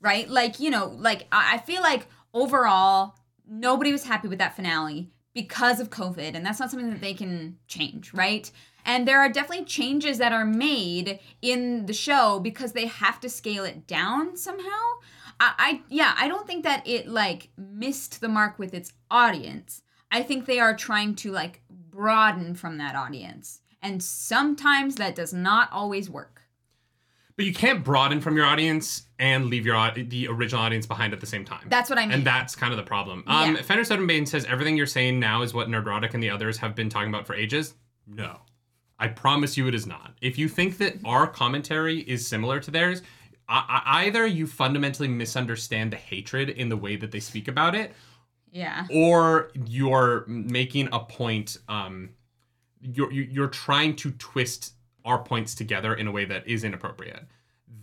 [0.00, 0.28] Right?
[0.28, 5.80] Like, you know, like I feel like overall nobody was happy with that finale because
[5.80, 8.50] of COVID, and that's not something that they can change, right?
[8.84, 13.28] And there are definitely changes that are made in the show because they have to
[13.28, 14.64] scale it down somehow.
[15.38, 19.82] I, I yeah, I don't think that it like missed the mark with its audience.
[20.10, 23.60] I think they are trying to like broaden from that audience.
[23.82, 26.42] And sometimes that does not always work.
[27.36, 31.20] But you can't broaden from your audience and leave your the original audience behind at
[31.20, 31.66] the same time.
[31.68, 32.12] That's what I mean.
[32.12, 33.22] and that's kind of the problem.
[33.28, 33.62] Um, Yeah.
[33.62, 36.88] Fender Sodenbane says everything you're saying now is what Nerdrotic and the others have been
[36.88, 37.74] talking about for ages.
[38.06, 38.40] No,
[38.98, 40.14] I promise you it is not.
[40.20, 43.02] If you think that our commentary is similar to theirs,
[43.48, 47.74] I- I- either you fundamentally misunderstand the hatred in the way that they speak about
[47.74, 47.94] it,
[48.50, 48.86] yeah.
[48.90, 51.58] or you're making a point.
[51.68, 52.10] Um,
[52.80, 54.72] you're you're trying to twist
[55.04, 57.26] our points together in a way that is inappropriate.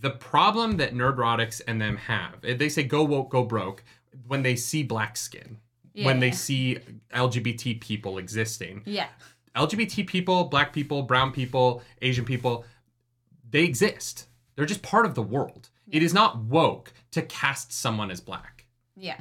[0.00, 3.82] The problem that Nerdrotics and them have, eh, they say go woke, go broke
[4.26, 5.58] when they see black skin,
[5.94, 6.78] when they see
[7.12, 8.82] LGBT people existing.
[8.84, 9.08] Yeah.
[9.56, 12.64] LGBT people, black people, brown people, Asian people,
[13.50, 14.26] they exist.
[14.54, 15.70] They're just part of the world.
[15.90, 19.16] It is not woke to cast someone as black Yeah.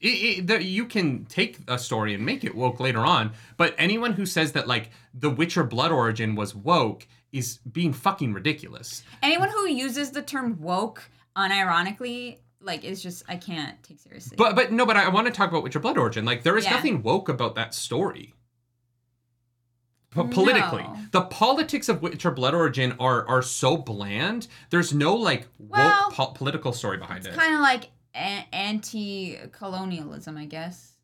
[0.00, 3.74] it, it, the, you can take a story and make it woke later on, but
[3.78, 9.02] anyone who says that like the Witcher blood origin was woke is being fucking ridiculous.
[9.22, 14.36] Anyone who uses the term woke unironically, like, is just I can't take seriously.
[14.36, 16.24] But but no, but I want to talk about Witcher blood origin.
[16.24, 16.72] Like there is Yeah.
[16.74, 18.34] nothing woke about that story.
[20.10, 20.98] Po- politically, No.
[21.12, 24.48] the politics of Witcher blood origin are are so bland.
[24.70, 27.34] There's no like woke Well, po- political story behind it.
[27.34, 30.94] kind of like a- anti-colonialism, I guess.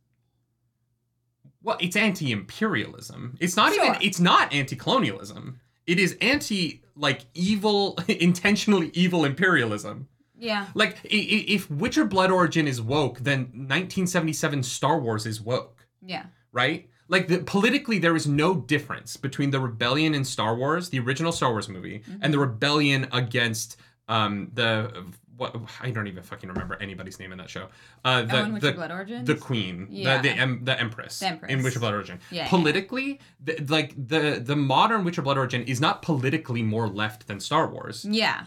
[1.63, 3.37] Well, it's anti-imperialism.
[3.41, 5.61] It's not even it's not anti-colonialism.
[5.87, 10.09] It is anti like evil intentionally evil imperialism.
[10.39, 10.67] Yeah.
[10.75, 16.25] Like if Witcher Blood Origin is woke, then 1977 Star Wars is woke, Yeah.
[16.53, 16.89] right?
[17.09, 21.33] Like the, politically there is no difference between the rebellion in Star Wars, the original
[21.33, 22.19] Star Wars movie, Mm-hmm.
[22.23, 23.77] and the rebellion against
[24.09, 25.05] um the
[25.37, 27.69] what I don't even fucking remember anybody's name in that show.
[28.05, 29.27] Uh the oh, in the, Blood Origins?
[29.27, 30.21] the queen, Yeah.
[30.21, 31.53] the the, em, the empress, The Empress.
[31.53, 32.19] in Witcher Blood Origin.
[32.31, 32.49] Yeah, yeah.
[32.49, 37.41] politically, the, like the the modern Witcher Blood Origin is not politically more left than
[37.41, 38.05] Star Wars.
[38.05, 38.47] yeah.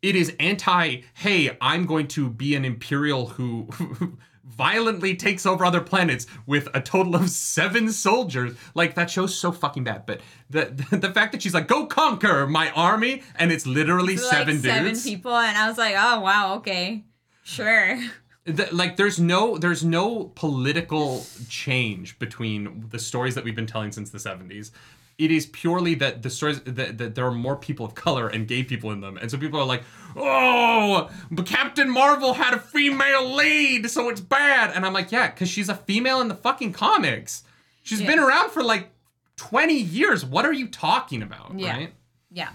[0.00, 1.00] It is anti.
[1.14, 3.68] Hey, I'm going to be an imperial who.
[4.48, 8.56] violently takes over other planets with a total of seven soldiers.
[8.74, 10.20] Like that show's so fucking bad but
[10.50, 10.64] the
[10.96, 14.62] the fact that she's like go conquer my army and it's literally So, seven like,
[14.62, 15.02] dudes.
[15.02, 17.04] Seven people, and I was like, oh wow, okay,
[17.44, 18.00] sure.
[18.44, 23.92] the, like there's no there's no political change between the stories that we've been telling
[23.92, 24.70] since the 70s
[25.18, 28.46] it is purely that the stories that, that there are more people of color and
[28.46, 29.82] gay people in them and so people are like
[30.16, 35.28] oh but captain marvel had a female lead so it's bad and i'm like yeah
[35.28, 37.42] because she's a female in the fucking comics
[37.82, 38.08] She's Yeah.
[38.08, 38.90] been around for like
[39.36, 41.72] 20 years what are you talking about Yeah.
[41.76, 41.92] right
[42.30, 42.50] Yeah.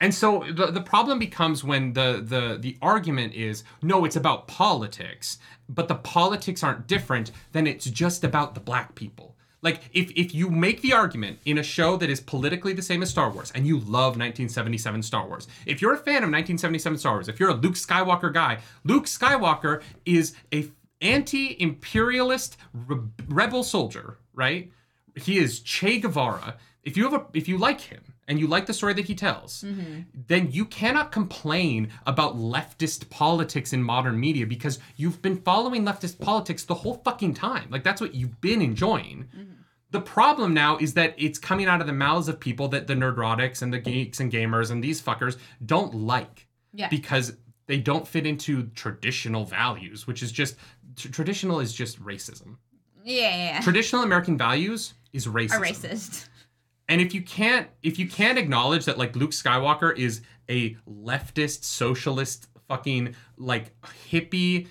[0.00, 4.46] and so the, the problem becomes when the, the the argument is no, it's about
[4.48, 5.38] politics,
[5.68, 9.33] but the politics aren't different, then it's just about the black people.
[9.64, 13.02] Like if if you make the argument in a show that is politically the same
[13.02, 16.98] as Star Wars and you love 1977 Star Wars, if you're a fan of 1977
[16.98, 23.64] Star Wars, if you're a Luke Skywalker guy, Luke Skywalker is a anti-imperialist re- rebel
[23.64, 24.70] soldier, right?
[25.16, 26.56] He is Che Guevara.
[26.82, 29.14] If you have a if you like him and you like the story that he
[29.14, 30.02] tells, mm-hmm.
[30.26, 36.18] then you cannot complain about leftist politics in modern media because you've been following leftist
[36.20, 37.68] politics the whole fucking time.
[37.70, 39.28] Like that's what you've been enjoying.
[39.36, 39.52] Mm-hmm.
[39.90, 42.94] The problem now is that it's coming out of the mouths of people that the
[42.94, 46.88] nerdrotics and the geeks and gamers and these fuckers don't like Yeah.
[46.88, 50.56] because they don't fit into traditional values, which is just
[50.96, 52.56] tr- traditional is just racism.
[53.04, 53.28] Yeah.
[53.28, 53.60] yeah, yeah.
[53.60, 55.58] Traditional American values is racism.
[55.58, 56.28] A racist.
[56.88, 60.20] And if you can't if you can't acknowledge that like Luke Skywalker is
[60.50, 63.72] a leftist socialist fucking like
[64.10, 64.66] hippie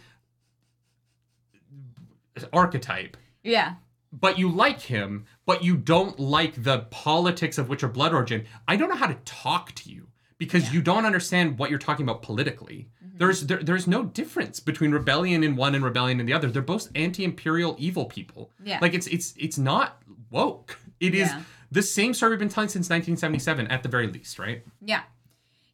[2.51, 3.76] archetype, Yeah.
[4.11, 8.76] but you like him, but you don't like the politics of Witcher Blood Origin, I
[8.76, 10.07] don't know how to talk to you
[10.38, 12.89] because you don't understand what you're talking about politically.
[13.03, 13.18] Mm-hmm.
[13.18, 16.49] There's there, there's no difference between rebellion in one and rebellion in the other.
[16.49, 18.51] They're both anti-imperial evil people.
[18.64, 18.80] Yeah.
[18.82, 20.01] Like it's it's it's not
[20.32, 20.80] woke.
[20.99, 21.32] It is
[21.74, 24.63] The same story we've been telling since 1977 at the very least, right?
[24.80, 25.01] Yeah.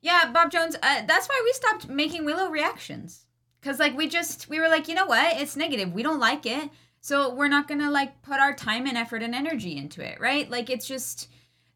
[0.02, 3.26] Yeah, Bob Jones, uh, that's why we stopped making Willow reactions.
[3.62, 5.36] Cuz like we just we were like, you know what?
[5.42, 5.92] It's negative.
[5.92, 6.70] We don't like it.
[7.02, 10.22] So we're not going to like put our time and effort and energy into it,
[10.22, 10.50] right?
[10.50, 11.28] Like it's just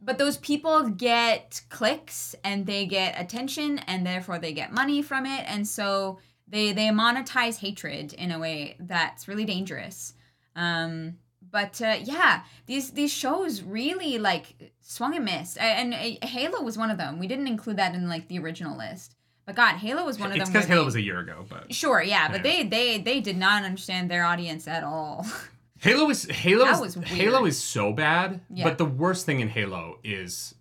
[0.02, 5.26] but those people get clicks and they get attention and therefore they get money from
[5.26, 10.14] it and so they they monetize hatred in a way that's really dangerous.
[10.56, 11.18] Um
[11.54, 16.62] but uh, yeah, these these shows really like swung and missed, A- and, uh, Halo
[16.62, 17.18] was one of them.
[17.20, 20.36] We didn't include that in like the original list, but God, Halo was one of
[20.36, 20.52] It's them.
[20.54, 22.44] because Halo they- was a year ago, but Sure, yeah, but Yeah.
[22.44, 25.26] they they they did not understand their audience at all.
[25.80, 27.08] Halo is Halo That is, was weird.
[27.10, 28.40] Halo is so bad.
[28.50, 28.64] Yeah.
[28.66, 30.56] But the worst thing in Halo is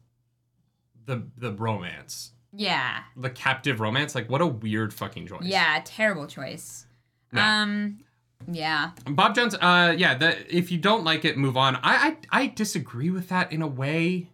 [1.06, 4.14] the the romance, yeah, the captive romance.
[4.14, 5.42] Like, what a weird fucking choice.
[5.44, 6.86] yeah, terrible choice.
[7.32, 7.40] No.
[7.40, 7.98] Um,
[8.46, 9.54] yeah, Bob Jones.
[9.54, 10.14] Uh, yeah.
[10.16, 11.76] The if you don't like it, move on.
[11.76, 14.28] I I, I disagree with that in a way.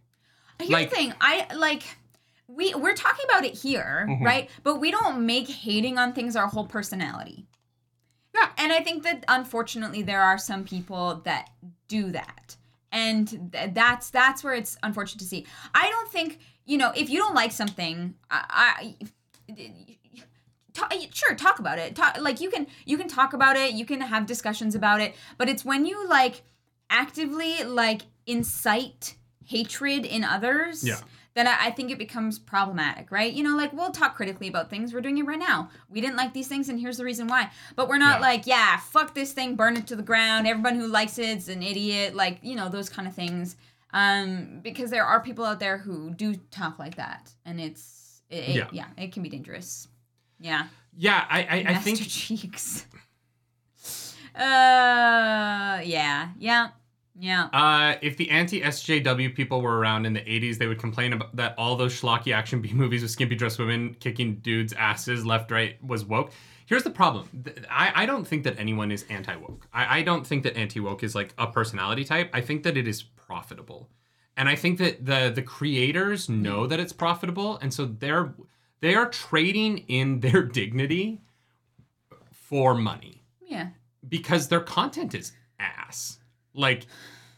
[0.59, 1.83] Here's Like- the thing, I like
[2.49, 4.25] we we're talking about it here, Mhm.
[4.25, 4.51] right?
[4.63, 7.47] But we don't make hating on things our whole personality.
[8.35, 8.49] Yeah.
[8.59, 11.51] And I think that unfortunately there are some people that
[11.89, 12.57] do that.
[12.91, 15.47] And th- that's that's where it's unfortunate to see.
[15.75, 18.95] I don't think, you know, if you don't like something, I,
[19.49, 19.55] I
[20.79, 21.95] talk, sure talk about it.
[21.97, 25.15] Talk like you can you can talk about it, you can have discussions about it,
[25.39, 26.43] but it's when you like
[26.91, 29.15] actively like incite
[29.45, 30.97] hatred in others Yeah.
[31.35, 33.33] that I, I think it becomes problematic, right?
[33.33, 34.93] You know, like we'll talk critically about things.
[34.93, 35.71] We're doing it right now.
[35.89, 37.51] We didn't like these things, and here's the reason why.
[37.77, 38.27] But we're not Yeah.
[38.27, 40.47] like, yeah, fuck this thing, burn it to the ground.
[40.47, 42.15] Everyone who likes it's an idiot.
[42.15, 43.57] Like, you know, those kind of things.
[43.95, 48.49] Um, because there are people out there who do talk like that, and it's it,
[48.51, 48.69] it- Yeah.
[48.71, 48.87] yeah.
[48.99, 49.89] it can be dangerous.
[50.41, 50.67] Yeah,
[50.97, 51.25] Yeah.
[51.29, 52.87] I I, I Master think cheeks.
[54.35, 56.69] Uh, yeah, yeah,
[57.19, 57.49] yeah.
[57.53, 61.35] Uh, if the anti SJW people were around in the 80s, they would complain about
[61.35, 65.51] that all those schlocky action B movies with skimpy dressed women kicking dudes' asses left,
[65.51, 66.33] right was woke.
[66.67, 67.29] Here's the problem.
[67.71, 69.67] I, I don't think that anyone is anti woke.
[69.73, 72.31] I, I don't think that anti woke is like a personality type.
[72.33, 73.89] I think that it is profitable.
[74.37, 78.35] And I think that the the creators know that it's profitable, and so they're
[78.81, 81.21] they are trading in their dignity
[82.33, 83.69] for money Yeah.
[84.09, 86.19] because their content is ass.
[86.55, 86.87] Like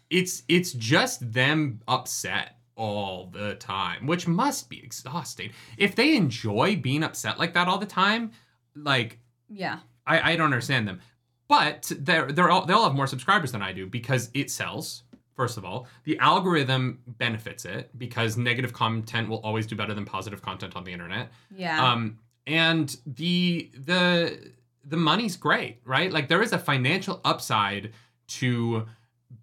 [0.09, 5.51] it's it's just them upset all the time, which must be exhausting.
[5.77, 8.33] If they enjoy being upset like that all the time,
[8.75, 9.19] like
[9.49, 9.81] Yeah.
[10.07, 11.01] I, I don't understand them.
[11.49, 15.03] But they're they're all they'll have more subscribers than I do because it sells.
[15.41, 20.05] First of all, the algorithm benefits it because negative content will always do better than
[20.05, 21.33] positive content on the internet.
[21.65, 21.83] Yeah.
[21.83, 24.53] Um, and the the
[24.85, 26.13] the money's great, right?
[26.13, 27.93] Like there is a financial upside
[28.41, 28.87] to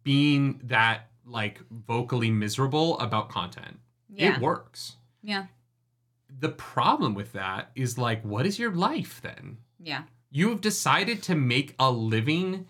[0.04, 3.80] being that like vocally miserable about content.
[4.14, 4.36] yeah.
[4.36, 4.98] It works.
[5.24, 5.45] yeah.
[6.39, 9.58] The problem with that is like, what is your life then?
[9.82, 10.04] Yeah.
[10.30, 12.68] You have decided to make a living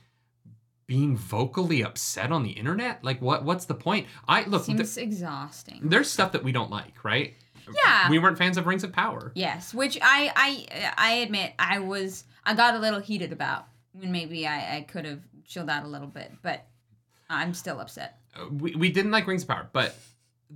[0.88, 3.04] being vocally upset on the internet.
[3.04, 3.44] Like, what?
[3.44, 4.08] What's the point?
[4.28, 4.66] I look.
[4.66, 5.82] th- Seems exhausting.
[5.84, 7.36] there's stuff that we don't like, right?
[7.86, 8.10] Yeah.
[8.10, 9.34] We weren't fans of Rings of Power.
[9.36, 14.12] Yes, which I I I admit I was I got a little heated about when
[14.12, 16.66] maybe I I could have chilled out a little bit, but
[17.30, 18.20] I'm still upset.
[18.36, 19.98] Uh, we, we didn't like Rings of Power, but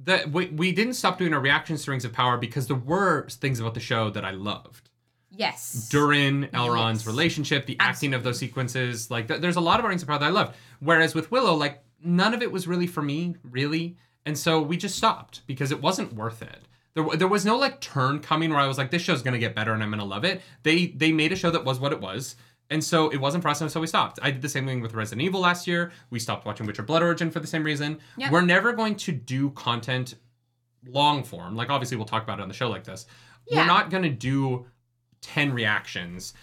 [0.05, 3.27] the we, we didn't stop doing our reactions to Rings of Power because there were
[3.27, 4.89] things about the show that I loved.
[5.31, 5.87] Yes.
[5.89, 7.07] Durin, Elrond's Yes.
[7.07, 10.19] relationship, the acting of those sequences, like th- there's a lot of Rings of Power
[10.19, 10.55] that I loved.
[10.79, 14.77] Whereas with Willow, like none of it was really for me, really, and so we
[14.77, 16.59] just stopped because it wasn't worth it.
[16.93, 19.55] There, there was no like turn coming where I was like, this show's gonna get
[19.55, 20.41] better and I'm gonna love it.
[20.63, 22.35] They they made a show that was what it was.
[22.69, 24.17] And so it wasn't for us, and so we stopped.
[24.21, 25.91] I did the same thing with Resident Evil last year.
[26.09, 27.99] We stopped watching Witcher Blood Origin for the same reason.
[28.17, 28.31] Yep.
[28.31, 30.15] We're never going to do content
[30.87, 31.55] long form.
[31.55, 33.05] Like obviously we'll talk about it on the show like this.
[33.47, 33.57] Yeah.
[33.61, 34.65] We're not gonna do
[35.21, 36.33] 10 reactions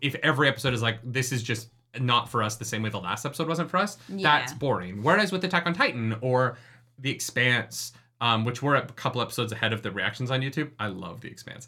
[0.00, 2.98] if every episode is like this is just not for us the same way the
[3.00, 4.22] last episode wasn't for us Yeah.
[4.40, 6.56] that's boring whereas with attack on titan or
[6.98, 10.86] the expanse um, which we're a couple episodes ahead of the reactions on youtube i
[10.86, 11.66] love the expanse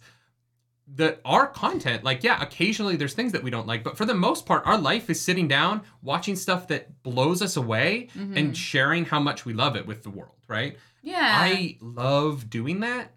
[0.94, 4.14] the our content like yeah occasionally there's things that we don't like but for the
[4.14, 8.36] most part our life is sitting down watching stuff that blows us away Mm-hmm.
[8.36, 11.18] and sharing how much we love it with the world right Yeah.
[11.40, 13.12] I love doing that.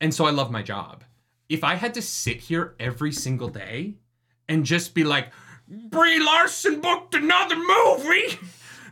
[0.00, 1.02] And so I love my job.
[1.48, 3.94] If I had to sit here every single day
[4.48, 5.28] and just be like,
[5.68, 8.38] Brie Larson booked another movie.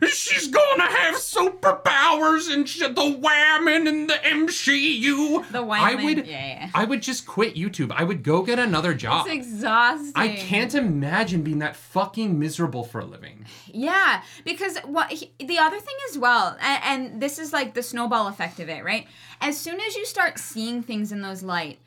[0.09, 5.51] She's gonna have superpowers and sh- the whammon and the MCU.
[5.51, 6.47] the I would, Yeah.
[6.47, 6.69] yeah.
[6.73, 7.91] I would just quit YouTube.
[7.95, 9.27] I would go get another job.
[9.27, 10.13] It's exhausting.
[10.15, 13.45] I can't imagine being that fucking miserable for a living.
[13.67, 17.83] Yeah, because what he, the other thing as well, and, and this is like the
[17.83, 19.05] snowball effect of it, right?
[19.39, 21.77] As soon as you start seeing things in those light,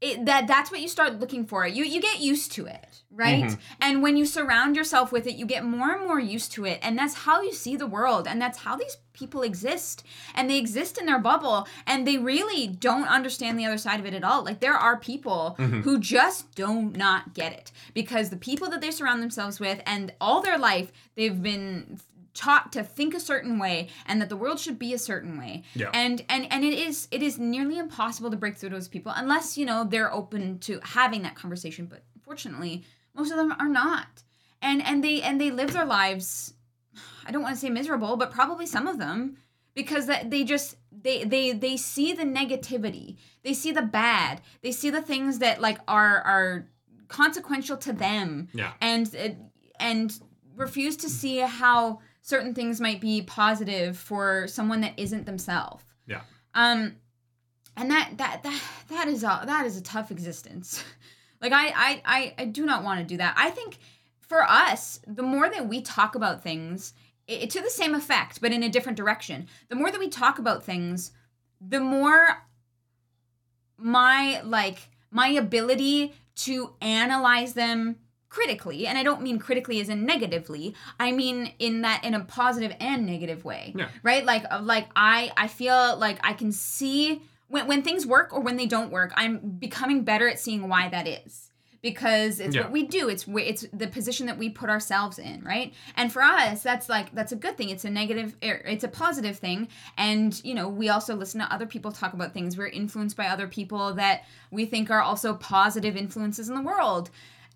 [0.00, 1.66] it, that that's what you start looking for.
[1.66, 3.44] You you get used to it, right?
[3.44, 3.58] Mhm.
[3.80, 6.78] And when you surround yourself with it, you get more and more used to it,
[6.82, 10.04] and that's how you see the world, and that's how these people exist,
[10.36, 14.06] and they exist in their bubble, and they really don't understand the other side of
[14.06, 14.44] it at all.
[14.44, 18.92] Like there are people who just do not get it because the people that they
[18.92, 21.98] surround themselves with, and all their life they've been
[22.38, 25.64] taught to think a certain way and that the world should be a certain way.
[25.74, 25.90] Yeah.
[25.92, 29.58] And and and it is it is nearly impossible to break through those people unless,
[29.58, 32.84] you know, they're open to having that conversation, but fortunately,
[33.14, 34.22] most of them are not.
[34.62, 36.54] And and they and they live their lives
[37.26, 39.36] I don't want to say miserable, but probably some of them
[39.74, 43.16] because that they just they they they see the negativity.
[43.42, 44.40] They see the bad.
[44.62, 46.68] They see the things that like are are
[47.08, 48.72] consequential to them Yeah.
[48.80, 49.04] and
[49.80, 50.18] and
[50.56, 55.82] refuse to see how certain things might be positive for someone that isn't themselves.
[56.06, 56.20] Yeah.
[56.52, 56.96] Um,
[57.74, 60.84] and that that that that is a that is a tough existence.
[61.40, 63.34] like I I I, I do not want to do that.
[63.38, 63.78] I think
[64.20, 66.92] for us, the more that we talk about things
[67.30, 70.38] i to the same effect, but in a different direction, the more that we talk
[70.38, 71.12] about things,
[71.66, 72.46] the more
[73.78, 77.96] my like my ability to analyze them
[78.28, 82.20] critically and i don't mean critically as in negatively i mean in that in a
[82.20, 83.88] positive and negative way Yeah.
[84.02, 84.24] right?
[84.24, 88.40] Like uh, like i i feel like i can see when, when things work or
[88.40, 91.44] when they don't work i'm becoming better at seeing why that is.
[91.80, 92.62] Because it's Yeah.
[92.62, 93.08] what we do.
[93.08, 95.72] It's it's the position that we put ourselves in right?
[95.96, 97.68] And for us that's like that's a good thing.
[97.70, 99.68] It's a negative er, it's a positive thing.
[99.96, 102.58] And you know we also listen to other people talk about things.
[102.58, 107.10] We're influenced by other people that we think are also positive influences in the world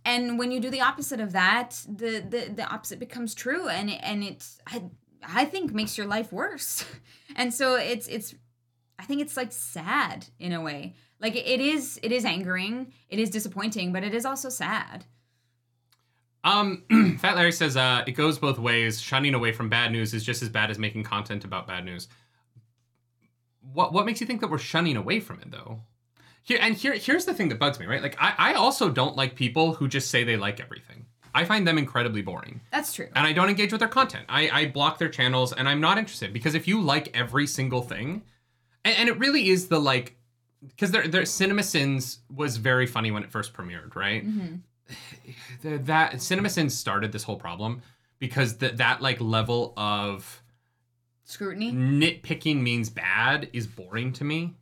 [0.05, 3.91] and when you do the opposite of that the the, the opposite becomes true and
[3.91, 4.83] it, and it's I,
[5.27, 6.85] I think makes your life worse
[7.37, 8.35] and so it's it's
[8.99, 13.19] i think it's like sad in a way like it is it is angering it
[13.19, 15.05] is disappointing but it is also sad
[16.45, 16.83] Um,
[17.19, 19.01] Fat Larry says uh, it goes both ways.
[19.01, 22.09] Shunning away from bad news is just as bad as making content about bad news.
[23.73, 25.83] What what makes you think that we're shunning away from it though?
[26.43, 28.03] Here and here here's the thing that bugs me, right?
[28.03, 31.07] Like I, I also don't like people who just say they like everything.
[31.35, 32.61] I find them incredibly boring.
[32.71, 34.27] that's true And I don't engage with their content.
[34.29, 37.81] I, I block their channels and I'm not interested because if you like every single
[37.81, 38.23] thing,
[38.85, 40.17] and, and it really is the like
[40.67, 44.23] because their their Cinema Sins was very funny when it first premiered, right?
[44.25, 44.57] hmm
[45.63, 47.83] the, that Cinema Sins started this whole problem
[48.19, 50.43] because that that like level of
[51.25, 54.55] scrutiny nitpicking means bad is boring to me.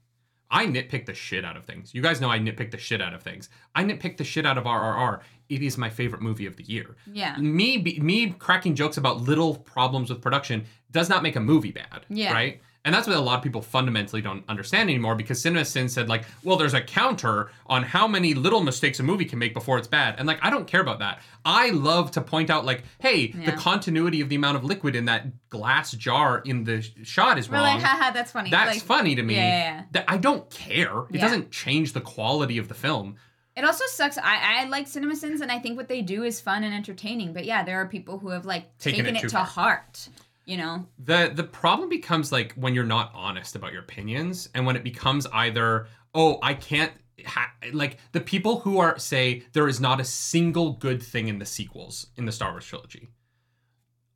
[0.51, 1.95] I nitpick the shit out of things.
[1.95, 3.49] You guys know I nitpick the shit out of things.
[3.75, 5.21] I nitpick the shit out of RRR.
[5.49, 6.97] It is my favorite movie of the year.
[7.07, 11.73] yeah Me me cracking jokes about little problems with production does not make a movie
[11.73, 12.05] bad.
[12.09, 12.33] Yeah.
[12.33, 12.61] Right?
[12.83, 16.09] And that's what a lot of people fundamentally don't understand anymore because Cinema Sin said,
[16.09, 19.77] like, well, there's a counter on how many little mistakes a movie can make before
[19.77, 20.15] it's bad.
[20.17, 21.21] And, like, I don't care about that.
[21.45, 25.05] I love to point out, like, hey, the continuity of the amount of liquid in
[25.05, 27.65] that glass jar in the shot is we're wrong.
[27.65, 29.35] like haha that's funny That's like, funny to me.
[29.35, 29.83] Yeah, yeah, yeah.
[29.93, 31.01] That I don't care.
[31.11, 31.21] It Yeah.
[31.21, 33.17] doesn't change the quality of the film.
[33.57, 34.17] It also sucks.
[34.17, 37.35] I, I like CinemaSins and I think what they do is fun and entertaining.
[37.35, 39.45] But yeah, there are people who have like Taken taken, it it, to far.
[39.45, 40.09] heart.
[40.51, 40.87] You know?
[40.99, 44.83] the the problem becomes like when you're not honest about your opinions and when it
[44.83, 46.93] becomes either oh i can't
[47.25, 51.39] ha-, like the people who are say there is not a single good thing in
[51.39, 53.05] the sequels in the star wars trilogy.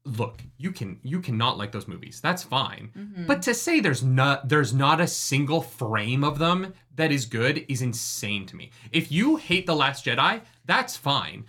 [0.06, 2.20] Look you can you cannot like those movies.
[2.20, 2.90] That's fine.
[2.96, 3.26] Mhm.
[3.28, 7.64] but to say there's not there's not a single frame of them that is good
[7.68, 8.70] is insane to me.
[8.90, 11.44] If you hate the last jedi that's fine.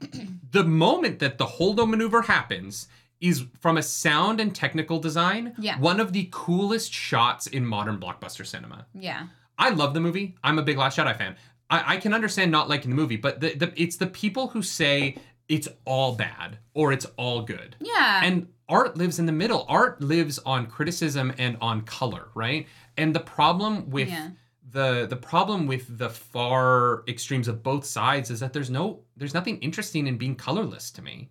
[0.58, 2.86] The moment that the holdo maneuver happens
[3.22, 5.78] is from a sound and technical design Yeah.
[5.78, 9.28] one of the coolest shots in modern blockbuster cinema Yeah.
[9.58, 10.34] I love the movie.
[10.44, 11.36] I'm a big Last Jedi fan.
[11.70, 14.60] I, I can understand not liking the movie, but the, the it's the people who
[14.62, 15.16] say
[15.48, 17.76] it's all bad or it's all good.
[17.80, 18.20] Yeah.
[18.24, 19.64] And art lives in the middle.
[19.68, 22.66] Art lives on criticism and on color, right?
[22.96, 24.30] And the problem with Yeah.
[24.70, 29.34] the the problem with the far extremes of both sides is that there's no there's
[29.34, 31.30] nothing interesting in being colorless to me.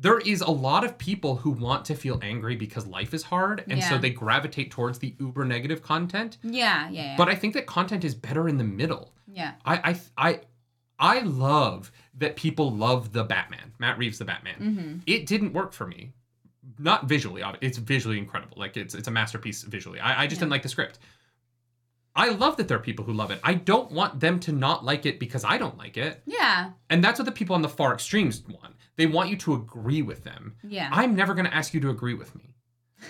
[0.00, 3.64] There is a lot of people who want to feel angry because life is hard,
[3.68, 6.38] and so they gravitate towards the uber negative content.
[6.42, 6.88] yeah.
[6.88, 7.02] Yeah.
[7.02, 7.16] Yeah.
[7.16, 9.12] But I think that content is better in the middle.
[9.32, 9.54] yeah.
[9.64, 10.40] I I I
[11.00, 14.54] I love that people love the Batman, Matt Reeves the Batman.
[14.60, 14.98] Mm-hmm.
[15.06, 16.12] It didn't work for me.
[16.78, 18.56] Not visually, it's visually incredible.
[18.58, 19.98] Like it's it's a masterpiece visually.
[20.00, 20.44] I, I just Yeah.
[20.44, 20.98] didn't like the script.
[22.18, 23.38] I love that there are people who love it.
[23.44, 26.20] I don't want them to not like it because I don't like it.
[26.26, 26.70] Yeah.
[26.90, 28.74] And that's what the people on the far extremes want.
[28.96, 30.56] They want you to agree with them.
[30.64, 30.88] Yeah.
[30.90, 32.54] I'm never going to ask you to agree with me.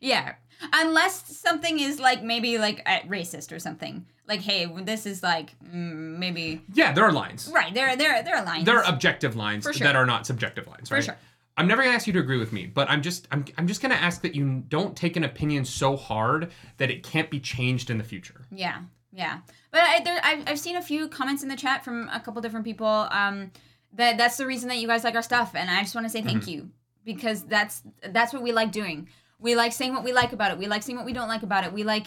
[0.00, 0.34] Yeah.
[0.72, 4.06] Unless something is like maybe like racist or something.
[4.28, 7.50] Like, hey, this is like mm, maybe Yeah, there are lines.
[7.52, 7.74] right.
[7.74, 8.64] There, there, there are lines.
[8.64, 9.72] There are objective lines sure.
[9.86, 11.04] that are not subjective lines, For right?
[11.04, 11.16] sure.
[11.58, 13.82] I'm never gonna ask you to agree with me, but I'm just I'm I'm just
[13.82, 17.90] gonna ask that you don't take an opinion so hard that it can't be changed
[17.90, 18.46] in the future.
[18.50, 18.82] Yeah,
[19.12, 19.40] yeah.
[19.70, 22.40] But I, there, I've, I've seen a few comments in the chat from a couple
[22.40, 22.86] different people.
[23.10, 23.50] Um,
[23.92, 26.10] that that's the reason that you guys like our stuff, and I just want to
[26.10, 26.50] say thank Mm-hmm.
[26.50, 26.70] you
[27.04, 29.08] because that's that's what we like doing.
[29.40, 30.58] We like saying what we like about it.
[30.58, 31.72] We like saying what we don't like about it.
[31.72, 32.06] We like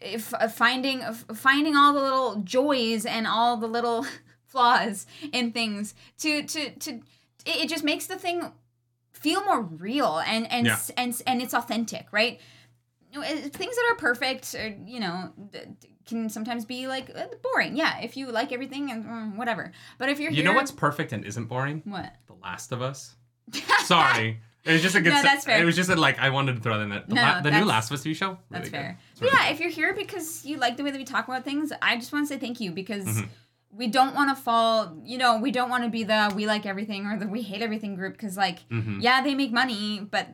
[0.00, 4.06] if uh, finding uh, finding all the little joys and all the little
[4.46, 6.90] flaws in things to to to
[7.44, 8.52] it, it just makes the thing
[9.20, 10.78] feel more real and and Yeah.
[10.96, 12.40] and and it's authentic, right?
[13.12, 15.32] Things that are perfect, or, you know,
[16.06, 17.74] can sometimes be like uh, boring.
[17.76, 19.72] Yeah, if you like everything and mm, whatever.
[19.96, 21.80] But if you're You here, know what's perfect and isn't boring?
[21.86, 22.12] what?
[22.26, 23.16] The Last of Us.
[23.84, 24.40] Sorry.
[24.64, 25.14] It was just a good.
[25.14, 25.62] No, that's fair.
[25.62, 26.90] It was just a, like I wanted to throw in.
[26.90, 27.08] That.
[27.08, 28.36] The, No, la- the new Last of Us TV show.
[28.50, 28.70] That's really good.
[28.72, 28.98] fair.
[29.20, 31.72] Really yeah, if you're here because you like the way that we talk about things,
[31.80, 33.28] I just want to say thank you because Mhm.
[33.76, 36.64] We don't want to fall, you know, we don't want to be the we like
[36.66, 38.66] everything or the we hate everything group because, like.
[38.70, 39.02] Mhm.
[39.02, 40.28] yeah, they make money, but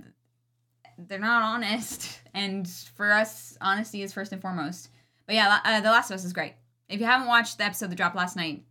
[0.99, 2.18] they're not honest.
[2.34, 2.66] And
[2.97, 4.88] for us, honesty is first and foremost.
[5.26, 6.55] But yeah, uh, The Last of Us is great.
[6.88, 8.64] If you haven't watched the episode that dropped last night,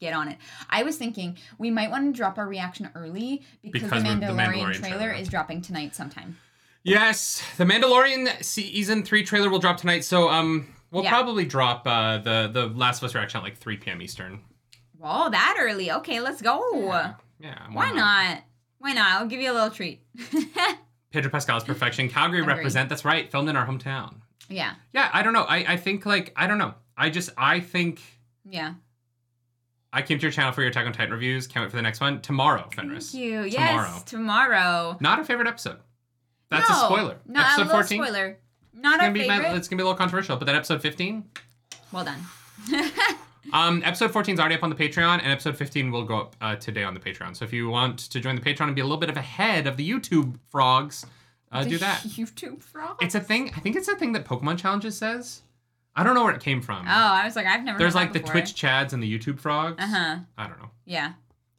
[0.00, 0.38] get on it.
[0.70, 4.20] I was thinking we might want to drop our reaction early because, Because the we're-
[4.20, 5.12] the Mandalorian, Mandalorian trailer, trailer.
[5.12, 6.38] is dropping tonight sometime.
[6.82, 10.02] Yes, the Mandalorian season three trailer will drop tonight.
[10.04, 11.10] So um, we'll Yeah.
[11.10, 14.02] probably drop uh the the Last of Us reaction at like 3 p.m.
[14.02, 14.40] Eastern.
[14.98, 15.92] Whoa, that early.
[15.92, 16.60] Okay, let's go.
[16.74, 17.14] Yeah.
[17.38, 17.58] Yeah.
[17.72, 18.42] Why not?
[18.78, 19.20] Why not?
[19.20, 20.00] I'll give you a little treat.
[21.12, 22.08] Pedro Pascal's perfection.
[22.08, 22.56] Calgary Agreed.
[22.56, 22.88] represent.
[22.88, 23.30] That's right.
[23.30, 24.16] Filmed in our hometown.
[24.48, 25.08] yeah, Yeah.
[25.12, 25.44] I don't know.
[25.44, 26.74] I I think like I don't know.
[26.96, 28.00] I just I think
[28.48, 28.74] yeah.
[29.92, 31.46] I came to your channel for your Attack on Titan reviews.
[31.46, 32.68] Can't wait for the next one tomorrow.
[32.74, 33.12] Fenris.
[33.12, 33.50] Thank you.
[33.50, 33.88] Tomorrow.
[33.94, 34.96] Yes, tomorrow.
[35.00, 35.78] Not a favorite episode.
[36.50, 37.16] That's no, a spoiler.
[37.26, 38.02] No, episode a little 14.
[38.04, 38.38] spoiler.
[38.76, 39.56] Not It's our favorite.
[39.56, 41.24] it's gonna be a little controversial, but then episode 15.
[41.92, 42.20] well done.
[43.52, 46.36] Um, episode 14 is already up on the Patreon, and episode 15 will go up
[46.40, 47.36] uh, today on the Patreon.
[47.36, 49.68] So if you want to join the Patreon and be a little bit of ahead
[49.68, 51.06] of the YouTube frogs,
[51.52, 52.00] uh, do that.
[52.02, 52.96] YouTube frog.
[53.00, 53.52] It's a thing.
[53.56, 55.42] I think it's a thing that Pokemon Challenges says.
[55.94, 56.86] I don't know where it came from.
[56.86, 57.78] oh, I was like, I've never.
[57.78, 58.32] There's like the that before.
[58.40, 59.80] Twitch Chads and the YouTube frogs.
[59.80, 60.16] Uh huh.
[60.36, 60.70] I don't know.
[60.84, 61.12] Yeah.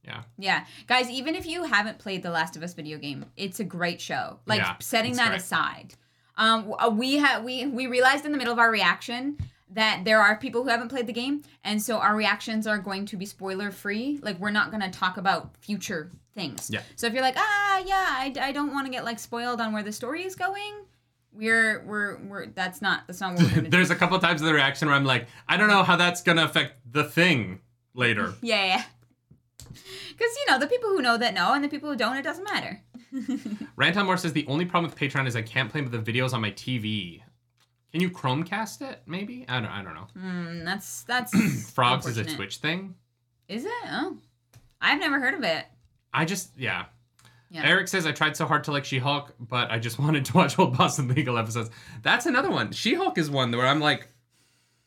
[0.03, 0.23] Yeah.
[0.37, 0.65] Yeah.
[0.87, 4.01] Guys, even if you haven't played The Last of Us video game, it's a great
[4.01, 4.39] show.
[4.45, 5.39] Like Yeah, setting that great.
[5.39, 5.93] aside.
[6.37, 9.37] Um uh, we have we we realized in the middle of our reaction
[9.69, 13.05] that there are people who haven't played the game and so our reactions are going
[13.05, 14.19] to be spoiler free.
[14.21, 16.69] Like we're not going to talk about future things.
[16.71, 16.81] Yeah.
[16.95, 19.73] So if you're like, "Ah, yeah, I, I don't want to get like spoiled on
[19.73, 20.85] where the story is going."
[21.33, 23.69] We're we're we're that's not that's not what we're going to do.
[23.69, 26.21] There's a couple times in the reaction where I'm like, I don't know how that's
[26.21, 27.59] gonna affect the thing
[27.93, 28.33] later.
[28.41, 28.83] Yeah, yeah.
[29.67, 32.23] Because, you know, the people who know that know, and the people who don't, it
[32.23, 32.81] doesn't matter.
[33.75, 36.33] Ranton Moore says the only problem with Patreon is I can't play with the videos
[36.33, 37.21] on my TV.
[37.91, 39.01] Can you Chromecast it?
[39.05, 39.69] Maybe I don't.
[39.69, 40.07] I don't know.
[40.19, 41.71] Hmm, that's, that's.
[41.71, 42.23] Frogs is a.
[42.25, 42.95] Twitch thing.
[43.47, 43.71] Is it?
[43.85, 44.17] Oh.
[44.81, 45.65] I've never heard of it.
[46.13, 46.85] I just yeah.
[47.49, 47.63] Yeah.
[47.65, 50.59] Eric says I tried so hard to like She-Hulk, but I just wanted to watch
[50.59, 51.69] old Boston Legal episodes.
[52.03, 52.71] That's another one.
[52.71, 54.09] She-Hulk is one where I'm like,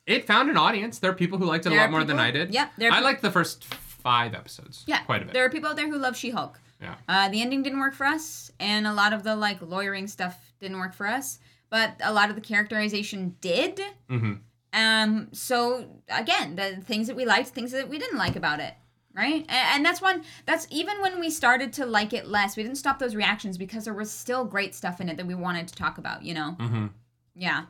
[0.06, 0.98] it found an audience.
[0.98, 2.52] There are people who liked it There a lot more than I did.
[2.52, 4.84] yeah, there I liked the first five episodes.
[4.86, 5.02] Yeah.
[5.04, 5.34] quite a bit.
[5.34, 6.60] There are people out there who love She Hulk.
[6.80, 6.94] Yeah.
[7.08, 10.52] Uh, the ending didn't work for us, and a lot of the, like, lawyering stuff
[10.60, 13.80] didn't work for us, but a lot of the characterization did.
[14.08, 14.34] hmm
[14.72, 18.74] Um, so again, the things that we liked, things that we didn't like about it,
[19.14, 19.44] right?
[19.48, 20.22] And, and that's one.
[20.46, 22.56] That's even when we started to like it less.
[22.56, 25.34] We didn't stop those reactions because there was still great stuff in it that we
[25.34, 26.22] wanted to talk about.
[26.22, 26.50] You know?
[26.52, 26.86] hmm
[27.34, 27.64] Yeah.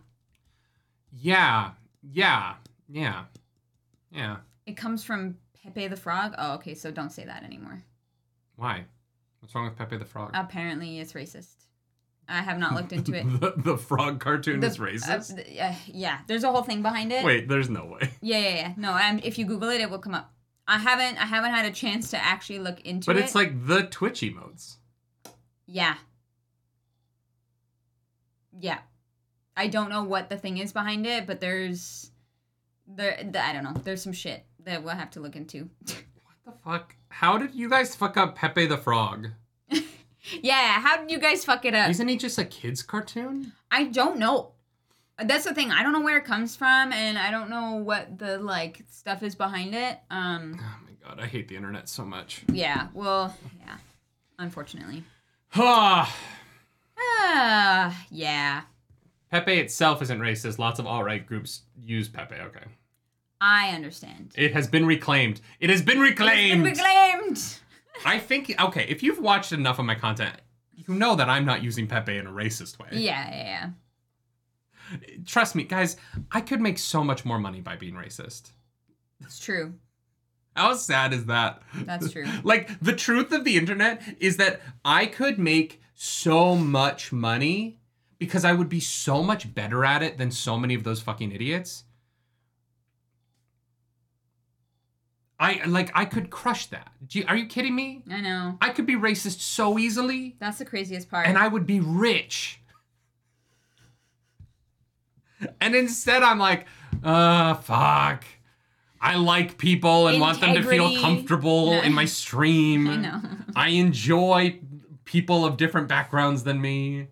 [1.12, 1.70] Yeah,
[2.02, 2.54] yeah,
[2.88, 3.24] yeah,
[4.12, 4.36] yeah.
[4.66, 6.34] It comes from Pepe the Frog.
[6.38, 6.74] Oh, okay.
[6.74, 7.82] So don't say that anymore.
[8.56, 8.84] Why?
[9.40, 10.30] What's wrong with Pepe the Frog?
[10.34, 11.56] Apparently, it's racist.
[12.28, 13.24] I have not looked into it.
[13.40, 15.36] the, the frog cartoon The- is racist.
[15.38, 17.24] Uh, uh, yeah, there's a whole thing behind it.
[17.24, 18.10] Wait, there's no way.
[18.20, 18.72] Yeah, yeah, yeah.
[18.76, 20.32] No, um, if you Google it, it will come up.
[20.68, 23.20] I haven't, I haven't had a chance to actually look into But it.
[23.20, 24.76] But it's like the Twitch emotes.
[25.66, 25.96] Yeah.
[28.60, 28.78] Yeah.
[29.56, 32.12] I don't know what the thing is behind it, but there's
[32.86, 33.74] there th- I don't know.
[33.84, 35.68] There's some shit that we'll have to look into.
[36.22, 36.96] What the fuck?
[37.10, 39.28] How did you guys fuck up Pepe the Frog?
[40.42, 41.90] yeah, how did you guys fuck it up?
[41.90, 43.52] Isn't he just a kid's cartoon?
[43.70, 44.52] I don't know.
[45.22, 45.70] That's the thing.
[45.70, 49.22] I don't know where it comes from and I don't know what the like stuff
[49.22, 49.98] is behind it.
[50.10, 52.42] Um Oh my god, I hate the internet so much.
[52.50, 53.36] yeah, well,
[53.66, 53.76] yeah.
[54.38, 55.04] Unfortunately.
[55.56, 56.16] Ah,
[56.98, 58.62] Ah, yeah.
[59.30, 60.58] Pepe itself isn't racist.
[60.58, 62.34] Lots of alt-right groups use Pepe.
[62.36, 62.64] Okay.
[63.40, 64.32] I understand.
[64.36, 65.40] It has been reclaimed.
[65.60, 66.66] It has been reclaimed.
[66.66, 67.54] It's been reclaimed.
[68.04, 70.36] I think okay, if you've watched enough of my content,
[70.74, 72.88] you know that I'm not using Pepe in a racist way.
[72.92, 73.70] Yeah, yeah,
[74.92, 75.10] yeah.
[75.24, 75.96] Trust me, guys,
[76.32, 78.50] I could make so much more money by being racist.
[79.20, 79.74] It's true.
[80.56, 81.62] How sad is that?
[81.74, 82.26] That's true.
[82.42, 87.78] like the truth of the internet is that I could make so much money
[88.18, 91.32] because I would be so much better at it than so many of those fucking
[91.32, 91.84] idiots.
[95.42, 96.92] I like I could crush that.
[97.10, 98.02] You, are you kidding me?
[98.10, 98.58] I know.
[98.60, 101.26] I could be racist so easily That's the craziest part.
[101.26, 102.60] and I would be rich.
[105.60, 106.66] And instead I'm like,
[107.02, 108.24] uh fuck.
[109.00, 111.80] I like people and want them to feel comfortable No.
[111.80, 112.86] in my stream.
[112.90, 113.22] I know.
[113.56, 114.60] I enjoy
[115.06, 117.06] people of different backgrounds than me.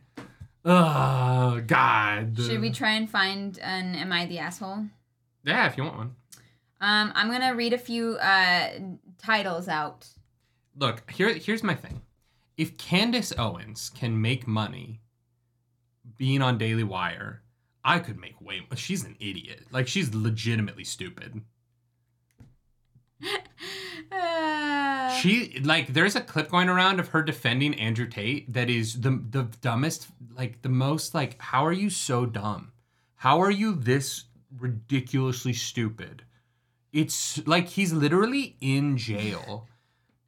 [0.66, 2.36] Oh God.
[2.38, 4.84] Should we try and find an Am I the Asshole?
[5.44, 6.14] Yeah, if you want one.
[6.80, 8.68] Um, I'm gonna read a few uh,
[9.18, 10.06] titles out.
[10.76, 12.02] Look, here here's my thing.
[12.56, 15.00] If Candace Owens can make money
[16.16, 17.42] being on Daily Wire,
[17.84, 18.76] I could make way more.
[18.76, 19.66] She's an idiot.
[19.70, 21.42] Like she's legitimately stupid.
[24.12, 29.00] Uh, She like there's a clip going around of her defending Andrew Tate that is
[29.00, 30.06] the the dumbest
[30.36, 32.72] like the most like how are you so dumb?
[33.16, 34.24] How are you this
[34.56, 36.22] ridiculously stupid?
[36.92, 39.66] It's like he's literally in jail.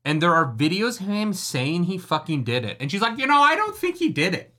[0.04, 2.76] And there are videos of him saying he fucking did it.
[2.80, 4.54] And she's like, "You know, I don't think he did it.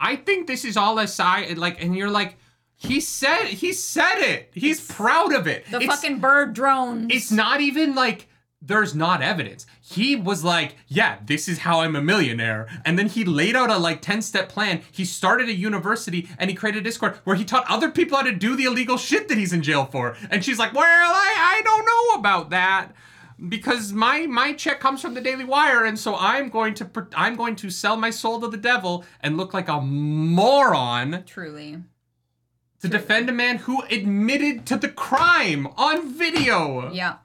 [0.00, 2.36] I think this is all a side like and you're like
[2.76, 4.50] he said he said it.
[4.54, 5.64] He's proud of it.
[5.70, 7.06] the It's- fucking bird drones.
[7.10, 8.28] it's not even like
[8.62, 9.66] there's not evidence.
[9.80, 12.66] He was like, yeah, this is how I'm a millionaire.
[12.84, 14.82] And then he laid out a like 10 step plan.
[14.90, 18.24] He started a university and he created a Discord where he taught other people how
[18.24, 20.16] to do the illegal shit that he's in jail for.
[20.30, 22.92] And she's like, well, I, I don't know about that.
[23.48, 27.36] Because my my check comes from the Daily Wire, and so I'm going to I'm
[27.36, 31.82] going to sell my soul to the devil and look like a moron truly.
[32.80, 36.90] to defend a man who admitted to the crime on video.
[36.90, 37.20] Yep.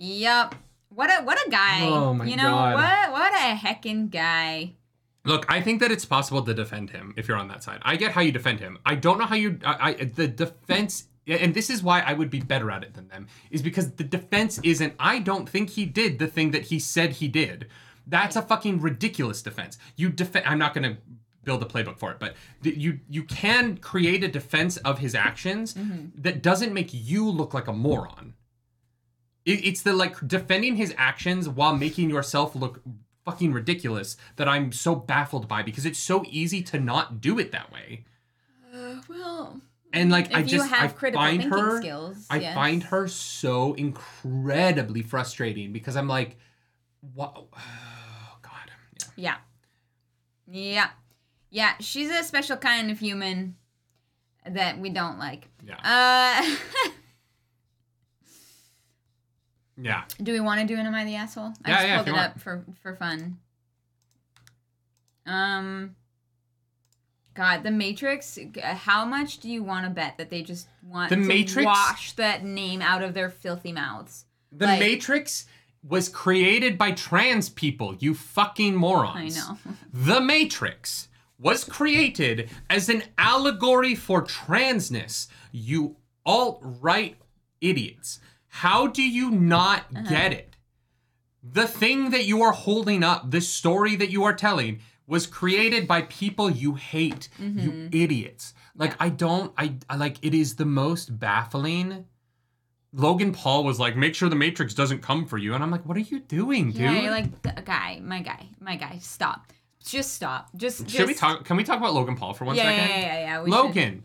[0.00, 0.54] Yep.
[0.88, 1.82] What a what a guy.
[1.82, 2.74] Oh my you know God.
[2.74, 4.72] what what a heckin' guy.
[5.24, 7.80] Look, I think that it's possible to defend him if you're on that side.
[7.82, 8.78] I get how you defend him.
[8.86, 9.58] I don't know how you.
[9.64, 13.08] I, I the defense, and this is why I would be better at it than
[13.08, 14.94] them, is because the defense isn't.
[14.98, 17.68] I don't think he did the thing that he said he did.
[18.06, 19.76] That's a fucking ridiculous defense.
[19.96, 20.46] You defend.
[20.46, 20.96] I'm not gonna
[21.44, 25.14] build a playbook for it, but th- you you can create a defense of his
[25.14, 26.06] actions mm-hmm.
[26.22, 28.32] that doesn't make you look like a moron.
[29.44, 32.82] It, it's the like defending his actions while making yourself look
[33.24, 37.52] fucking ridiculous that I'm so baffled by because it's so easy to not do it
[37.52, 38.04] that way.
[38.74, 39.60] Uh, well,
[39.92, 42.54] And like if I you just have I critical find her skills, I yes.
[42.54, 46.36] find her so incredibly frustrating because I'm like
[47.14, 47.48] what oh
[48.42, 48.70] god.
[49.16, 49.36] Yeah.
[50.46, 50.66] Yeah.
[50.72, 50.88] Yeah.
[51.52, 53.56] Yeah, she's a special kind of human
[54.48, 55.48] that we don't like.
[55.66, 55.76] Yeah.
[55.82, 56.90] Uh
[59.80, 60.04] Yeah.
[60.22, 61.52] do we want to do an Am I the Asshole?
[61.64, 63.38] I Yeah, just yeah, pulled it you up for for fun.
[65.26, 65.96] Um
[67.34, 68.38] God, the Matrix.
[68.62, 72.12] How much do you want to bet that they just want The to Matrix- wash
[72.12, 74.26] that name out of their filthy mouths?
[74.52, 75.46] The Like- Matrix
[75.82, 79.38] was created by trans people, you fucking morons.
[79.38, 79.58] I know.
[79.92, 81.08] The Matrix
[81.38, 87.16] was created as an allegory for transness, you alt right
[87.62, 88.20] idiots.
[88.50, 90.08] How do you not Uh-huh.
[90.08, 90.56] get it?
[91.42, 95.88] The thing that you are holding up, the story that you are telling, was created
[95.88, 97.88] by people you hate, you Mm-hmm.
[97.92, 98.52] idiots.
[98.76, 102.04] Like I don't, I, I like it is the most baffling.
[102.92, 105.86] Logan Paul was like, "Make sure the Matrix doesn't come for you," and I'm like,
[105.86, 108.98] "What are you doing, dude?" Yeah, you're like "G- guy, my guy, my guy.
[109.00, 109.46] Stop.
[109.84, 110.48] Just stop.
[110.56, 110.90] Just.
[110.90, 111.44] Should we talk?
[111.44, 112.88] Can we talk about Logan Paul for one Yeah, second?
[112.90, 113.42] yeah, yeah, yeah, yeah.
[113.42, 113.56] we should.
[113.56, 114.04] Logan,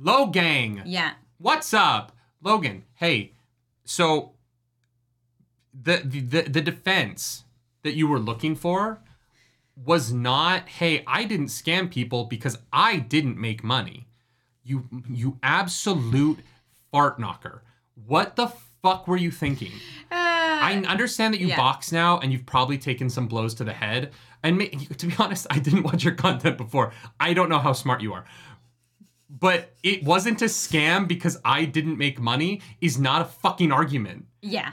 [0.00, 1.12] Logang, Yeah.
[1.38, 2.12] what's up,
[2.42, 2.84] Logan?
[2.94, 3.32] Hey,
[3.90, 4.34] so
[5.74, 7.42] the, the the defense
[7.82, 9.02] that you were looking for
[9.74, 14.06] was not, hey, I didn't scam people because I didn't make money.
[14.62, 16.38] You you absolute
[16.92, 17.64] fart knocker.
[18.06, 19.72] What the fuck were you thinking?
[20.12, 21.56] Uh, I understand that you yeah.
[21.56, 24.12] box now and you've probably taken some blows to the head.
[24.44, 24.60] And
[24.98, 26.92] to be honest, I didn't watch your content before.
[27.18, 28.24] I don't know how smart you are.
[29.32, 34.26] But it wasn't a scam because I didn't make money is not a fucking argument.
[34.42, 34.72] yeah.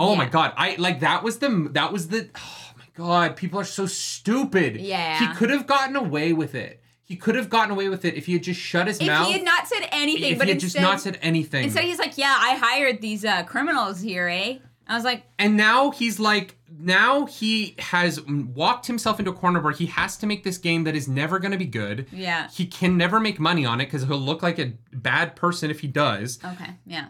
[0.00, 0.52] Oh my god.
[0.56, 4.76] I like that was the that was the oh my god, people are so stupid.
[4.76, 5.18] Yeah.
[5.18, 6.80] He could have gotten away with it.
[7.02, 9.22] He could have gotten away with it if he had just shut his If mouth.
[9.22, 11.64] If he had not said anything, if but he had instead, just not said anything.
[11.64, 15.56] instead he's like, "Yeah, I hired these uh, criminals here, eh?" I was like, And
[15.56, 20.26] now he's like, now he has walked himself into a corner where he has to
[20.26, 22.06] make this game that is never going to be good.
[22.12, 25.70] "Yeah, He can never make money on it because he'll look like a bad person
[25.70, 26.38] if he does.
[26.44, 27.06] okay, yeah."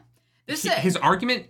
[0.47, 1.47] This He- uh, his argument.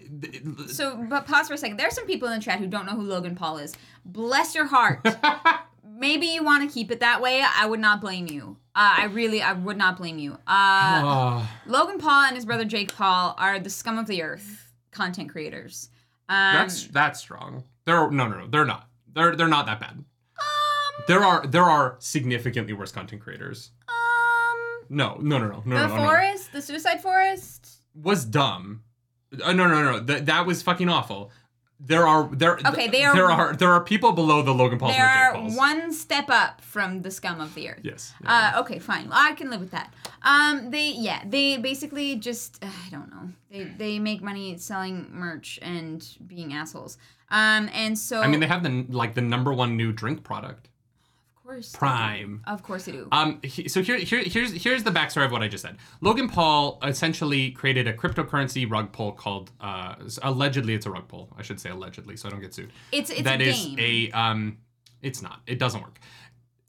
[0.71, 1.77] so, but pause for a second.
[1.77, 3.77] There are some people in the chat who don't know who Logan Paul is.
[4.05, 5.07] Bless your heart.
[5.89, 7.43] Maybe you want to keep it that way.
[7.45, 8.57] I would not blame you.
[8.75, 10.33] Uh, I really, I would not blame you.
[10.47, 14.73] Uh, Oh, Logan Paul and his brother Jake Paul are the scum of the earth
[14.91, 15.91] content creators.
[16.29, 17.65] Um, That's that's strong.
[17.87, 18.47] They're no no no.
[18.49, 18.89] They're not.
[19.13, 19.93] They're they're not that bad.
[19.93, 20.05] um,
[21.07, 23.71] There are there are significantly worse content creators.
[23.89, 26.07] um, No no no no no the no, no.
[26.07, 27.83] forest, the suicide forest.
[27.95, 28.83] was dumb.
[29.43, 30.01] Uh, no no no.
[30.01, 31.31] That that was fucking awful.
[31.81, 34.93] There are there Okay, they are- there are there are people below the Logan Pauls
[34.93, 35.57] They and the are Pauls.
[35.57, 37.81] one step up from the scum of the earth.
[37.83, 38.13] Yes.
[38.25, 39.09] Uh, okay, fine.
[39.13, 39.95] I can live with that.
[40.23, 43.31] Um, they yeah, they basically just uh, I don't know.
[43.51, 46.99] They they make money selling merch and being assholes.
[47.31, 50.69] Um, and so I mean, they have the like the number one new drink product.
[51.49, 51.73] Of course.
[51.75, 52.43] Prime.
[52.47, 53.09] Of course they do.
[53.11, 55.77] Um, he- so here, here, here's here's the backstory of what I just said.
[56.03, 61.29] Logan Paul essentially created a cryptocurrency rug pull called uh, allegedly it's a rug pull.
[61.39, 62.71] I should say allegedly, so I don't get sued.
[62.93, 63.79] it's it's That a is game.
[63.79, 64.59] a um,
[65.01, 65.41] it's not.
[65.47, 65.99] It doesn't work.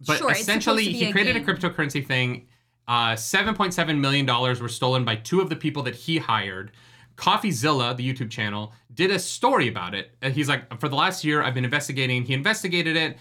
[0.08, 2.48] But Sure, essentially, supposed to be he a created a cryptocurrency thing.
[2.88, 6.18] Uh, seven point seven million dollars were stolen by two of the people that he
[6.20, 6.72] hired.
[7.18, 10.12] CoffeeZilla, the YouTube channel, did a story about it.
[10.22, 12.24] And he's like, for the last year, I've been investigating.
[12.24, 13.18] He investigated it,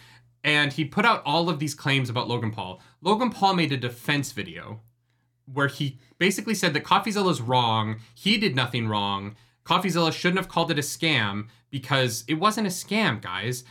[0.49, 2.81] and he put out all of these claims about Logan Paul.
[3.03, 4.81] Logan Paul made a defense video
[5.53, 7.97] where he basically said that CoffeeZilla's wrong.
[8.15, 9.37] He did nothing wrong.
[9.65, 13.65] CoffeeZilla shouldn't have called it a scam because it wasn't a scam, guys.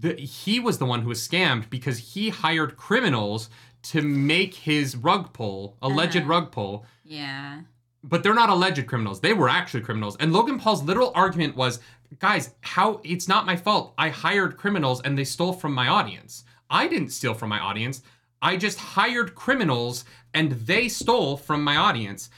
[0.00, 3.50] The, he was the one who was scammed because he hired criminals
[3.84, 6.26] to make his rug pull, alleged Uh-huh.
[6.28, 7.60] rug pull, yeah.
[8.02, 9.20] but they're not alleged criminals.
[9.20, 10.16] They were actually criminals.
[10.20, 11.80] And Logan Paul's literal argument was,
[12.18, 13.94] guys, how it's not my fault.
[13.98, 16.44] I hired criminals and they stole from my audience.
[16.70, 18.02] I didn't steal from my audience.
[18.40, 22.30] I just hired criminals and they stole from my audience.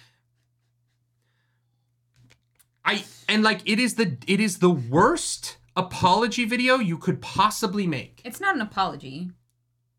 [2.85, 7.87] I and like it is the it is the worst apology video you could possibly
[7.87, 8.21] make.
[8.25, 9.31] It's not an apology.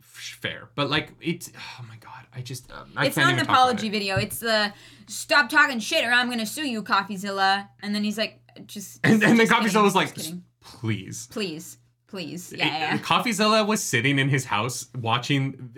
[0.01, 3.35] Fair, but like it's oh my god, I just um, I it's can't not an
[3.35, 3.91] even talk about apology it.
[3.91, 4.17] video.
[4.17, 4.73] It's the
[5.07, 7.67] stop talking shit or I'm gonna sue you, CoffeeZilla.
[7.81, 8.99] And then he's like, just.
[9.03, 10.13] And, and then CoffeeZilla was like,
[10.61, 11.27] please.
[11.27, 11.77] please,
[12.07, 12.97] please, It- yeah, yeah.
[12.97, 15.71] CoffeeZilla was sitting in his house watching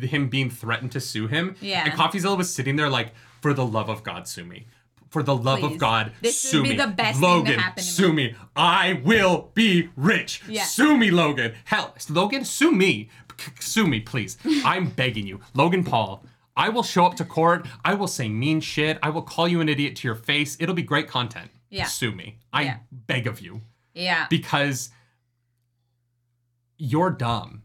[0.00, 1.56] him being threatened to sue him.
[1.60, 1.84] Yeah.
[1.84, 4.66] And CoffeeZilla was sitting there like, for the love of God, sue me.
[5.10, 5.78] For the love of Please.
[5.80, 6.74] God, This sue me.
[6.74, 8.34] the best thing to Logan, sue me.
[8.56, 10.42] I will be rich.
[10.48, 10.64] Yeah.
[10.64, 11.54] Sue me, Logan.
[11.66, 13.10] Hell, Logan, sue me.
[13.38, 14.36] C- Sue me, please.
[14.64, 15.38] I'm begging you.
[15.54, 16.24] Logan Paul,
[16.56, 17.64] I will show up to court.
[17.84, 18.98] I will say mean shit.
[19.04, 20.56] I will call you an idiot to your face.
[20.58, 21.48] It'll be great content.
[21.74, 21.84] Yeah.
[21.86, 22.38] Sue me.
[22.52, 22.76] I Yeah.
[22.92, 23.62] beg of you
[23.94, 24.26] Yeah.
[24.30, 24.90] because
[26.76, 27.62] you're dumb.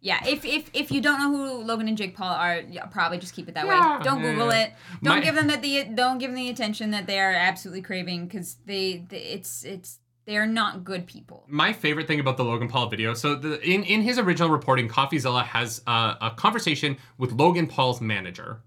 [0.00, 2.62] Yeah, if, if if you don't know who Logan and Jake Paul are,
[2.92, 4.04] probably just keep it that Yeah, way.
[4.04, 4.72] Don't Google it.
[5.02, 7.82] Don't My- give them that the don't give them the attention that they are absolutely
[7.82, 11.44] craving because they, they it's it's they are not good people.
[11.48, 13.12] My favorite thing about the Logan Paul video.
[13.14, 18.00] So the, in in his original reporting, CoffeeZilla has uh, a conversation with Logan Paul's
[18.00, 18.60] manager,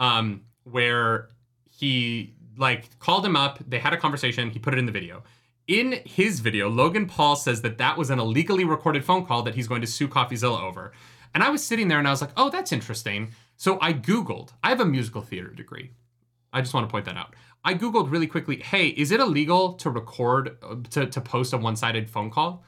[0.00, 1.28] um, where
[1.70, 3.58] he like called him up.
[3.66, 4.50] They had a conversation.
[4.50, 5.22] He put it in the video.
[5.66, 9.54] In his video, Logan Paul says that that was an illegally recorded phone call that
[9.54, 10.92] he's going to sue CoffeeZilla over.
[11.34, 13.32] And I was sitting there and I was like, oh, that's interesting.
[13.56, 14.50] So I Googled.
[14.62, 15.90] I have a musical theater degree.
[16.52, 17.34] I just want to point that out.
[17.64, 21.56] I Googled really quickly, hey, is it illegal to record, uh, to, to post a
[21.56, 22.62] one sided phone call?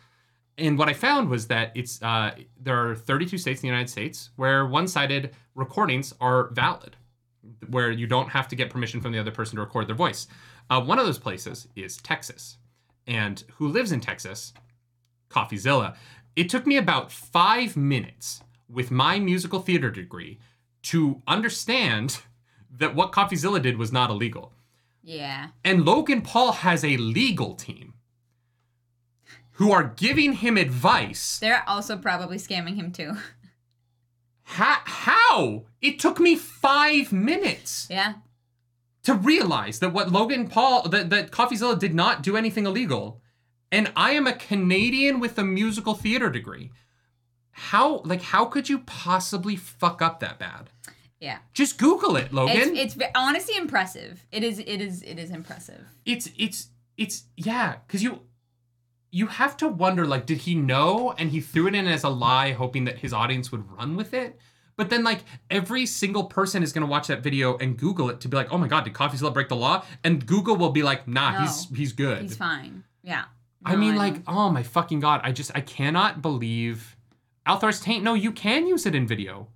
[0.59, 3.91] And what I found was that it's uh, there are 32 states in the United
[3.91, 6.97] States where one sided recordings are valid,
[7.69, 10.27] where you don't have to get permission from the other person to record their voice.
[10.71, 12.59] Uh, one of those places is Texas.
[13.07, 14.53] And who lives in Texas?
[15.31, 15.97] CoffeeZilla.
[16.35, 20.39] It took me about five minutes with my musical theater degree
[20.83, 22.21] to understand
[22.71, 24.53] that what CoffeeZilla did was not illegal.
[25.03, 25.49] Yeah.
[25.65, 27.95] And Logan Paul has a legal team
[29.53, 31.39] who are giving him advice.
[31.39, 33.15] They're also probably scamming him too.
[34.47, 34.79] How?
[34.85, 35.65] how?
[35.81, 38.15] It took me five minutes yeah.
[39.03, 43.21] to realize that what Logan Paul, that, that CoffeeZilla did not do anything illegal.
[43.73, 46.71] And I am a Canadian with a musical theater degree.
[47.51, 50.71] How, like, how could you possibly fuck up that bad?
[51.19, 51.39] Yeah.
[51.53, 52.77] Just Google it, Logan.
[52.77, 54.25] It's it's honestly impressive.
[54.31, 55.87] It is it is it is impressive.
[56.05, 56.69] it's it's
[56.99, 58.21] it's yeah because you
[59.11, 62.09] you have to wonder like did he know and he threw it in as a
[62.09, 64.39] lie hoping that his audience would run with it
[64.77, 65.21] but then like
[65.51, 68.49] every single person is going to watch that video and google it to be like
[68.53, 71.41] oh my god did coffeezilla break the law and google will be like nah No.
[71.41, 72.85] he's he's good He's fine.
[73.03, 73.25] Yeah.
[73.65, 74.01] i mean know.
[74.01, 76.97] like oh my fucking god i just i cannot believe
[77.47, 79.49] althor's taint no you can use it in video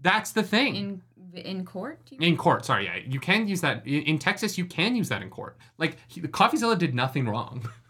[0.00, 1.02] that's the thing in
[1.34, 1.98] in court.
[2.20, 4.56] in court, sorry, yeah, you can use that in, in Texas.
[4.56, 5.56] You can use that in court.
[5.78, 7.68] Like he, CoffeeZilla did nothing wrong,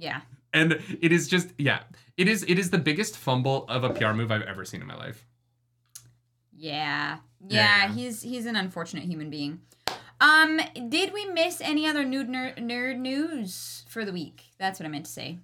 [0.00, 0.20] Yeah.
[0.52, 1.80] and it is just yeah,
[2.16, 4.86] it is it is the biggest fumble of a PR move I've ever seen in
[4.86, 5.26] my life.
[6.56, 7.18] Yeah.
[7.46, 9.60] Yeah, Yeah, he's he's an unfortunate human being.
[10.20, 10.60] Um,
[10.90, 14.42] did we miss any other nude ner- nerd news for the week?
[14.58, 15.38] That's what I meant to say.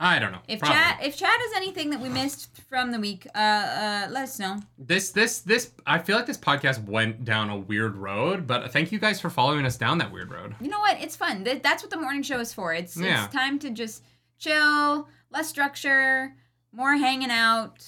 [0.00, 0.40] I don't know.
[0.48, 0.76] If Probably.
[0.76, 4.38] chat if chat has anything that we missed from the week, uh, uh, let us
[4.38, 4.60] know.
[4.78, 8.90] This this this I feel like this podcast went down a weird road, but thank
[8.90, 10.56] you guys for following us down that weird road.
[10.60, 11.00] You know what?
[11.00, 11.44] It's fun.
[11.44, 12.74] That's what the morning show is for.
[12.74, 13.24] It's Yeah.
[13.26, 14.02] it's time to just
[14.38, 16.34] chill, less structure,
[16.72, 17.84] more hanging out,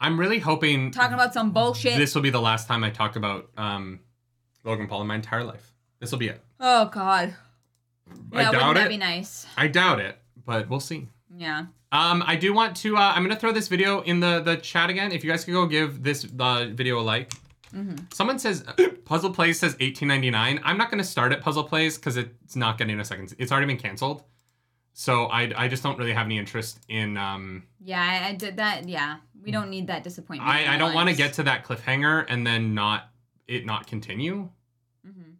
[0.00, 1.96] I'm really hoping talking about some bullshit.
[1.96, 4.00] this will be the last time I talk about um,
[4.64, 5.72] Logan Paul in my entire life.
[6.00, 6.40] This will be it.
[6.60, 7.34] oh God.
[8.32, 9.46] I Yeah, doubt wouldn't that be nice?
[9.56, 11.08] I doubt it, but we'll see.
[11.34, 11.66] Yeah.
[11.92, 12.96] Um, I do want to.
[12.96, 15.12] Uh, I'm gonna throw this video in the the chat again.
[15.12, 17.32] If you guys could go give this uh, video a like.
[17.74, 17.96] Mm-hmm.
[18.12, 18.64] Someone says
[19.04, 20.60] Puzzle Plays says 18.99.
[20.64, 23.34] I'm not gonna start at Puzzle Plays because it's not getting a second.
[23.38, 24.24] It's already been canceled.
[24.98, 27.18] So I, I just don't really have any interest in.
[27.18, 28.88] Um, Yeah, I, I did that.
[28.88, 30.50] Yeah, we don't need that disappointment.
[30.50, 33.10] I, I don't want to get to that cliffhanger and then not
[33.46, 34.48] it not continue.
[35.06, 35.32] Mm-hmm.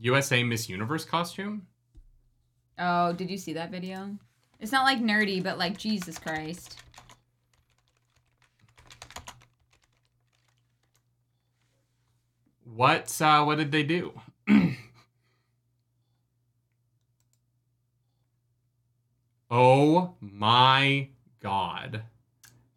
[0.00, 1.66] USA Miss Universe costume.
[2.78, 4.18] Oh, did you see that video?
[4.60, 6.78] It's not like nerdy, but like Jesus Christ.
[12.74, 14.12] What uh, what did they do?
[19.50, 21.08] oh my
[21.40, 22.02] god.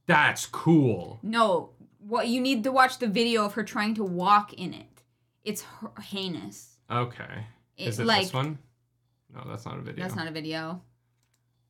[0.05, 1.19] That's cool.
[1.23, 5.01] No, what you need to watch the video of her trying to walk in it.
[5.43, 5.65] It's
[6.01, 6.77] heinous.
[6.91, 7.45] Okay.
[7.77, 8.57] It, Is it like this one?
[9.33, 10.03] No, that's not a video.
[10.03, 10.81] that's not a video.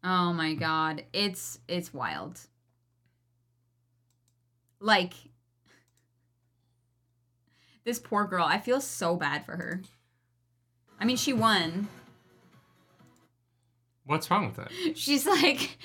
[0.03, 2.40] Oh my god, it's it's wild.
[4.80, 5.14] Like
[7.84, 9.82] this poor girl, I feel so bad for her.
[10.99, 11.88] I mean, she won.
[14.06, 14.98] What's wrong with it?
[14.98, 15.78] She's like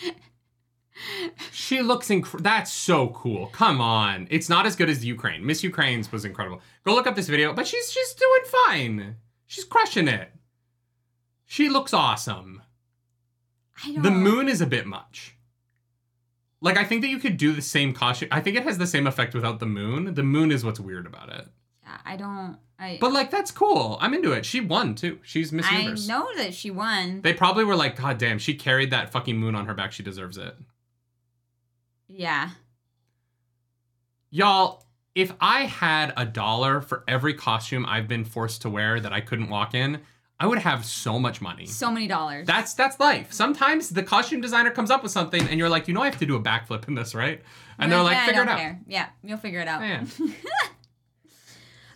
[1.51, 3.47] She looks inc- that's so cool.
[3.49, 4.27] Come on.
[4.31, 5.45] It's not as good as Ukraine.
[5.45, 6.61] Miss Ukraine's was incredible.
[6.85, 9.17] Go look up this video, but she's she's doing fine.
[9.47, 10.33] She's crushing it.
[11.47, 12.62] She looks awesome.
[13.85, 15.37] I don't The moon is a bit much.
[16.61, 18.29] Like I think that you could do the same costume.
[18.31, 20.15] I think it has the same effect without the moon.
[20.15, 21.47] The moon is what's weird about it.
[21.83, 23.99] Yeah, I don't I But like that's cool.
[24.01, 24.47] I'm into it.
[24.47, 25.19] She won too.
[25.23, 26.07] She's Miss I Universe.
[26.07, 27.21] know that she won.
[27.23, 29.93] They probably were like, God damn, she carried that fucking moon on her back.
[29.93, 30.57] She deserves it.
[32.09, 32.51] Yeah.
[34.31, 34.85] Y'all,
[35.15, 39.21] if I had a dollar for every costume I've been forced to wear that I
[39.21, 40.01] couldn't walk in,
[40.43, 41.67] I would have so much money.
[41.67, 42.49] So many dollars.
[42.49, 43.33] That's that's life.
[43.33, 46.19] Sometimes the costume designer comes up with something and you're like, you know I have
[46.19, 47.41] to do a backflip in this, right?
[47.79, 48.59] And they're You're like, "Yeah, figure it out.
[48.59, 49.83] care." Yeah, you'll figure it out.
[49.83, 50.05] Yeah.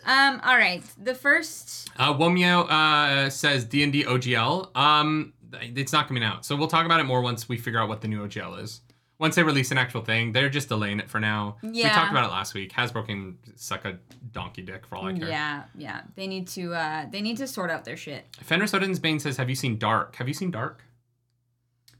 [0.05, 0.81] Um, all right.
[0.97, 4.73] The first Uh, Womyo uh, says D&D OGL.
[4.73, 6.45] Um, it's not coming out.
[6.45, 8.79] So we'll talk about it more once we figure out what the new OGL is.
[9.19, 11.57] Once they release an actual thing, they're just delaying it for now.
[11.63, 11.87] Yeah.
[11.87, 12.71] We talked about it last week.
[12.71, 13.97] Hasbro can suck a
[14.31, 15.27] donkey dick for all I care.
[15.27, 16.01] Yeah, yeah.
[16.15, 18.25] They need to uh they need to sort out their shit.
[18.41, 20.15] Fenris Odin's Bane says, have you seen Dark?
[20.17, 20.83] Have you seen Dark?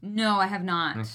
[0.00, 0.96] No, I have not.
[0.96, 1.08] Okay.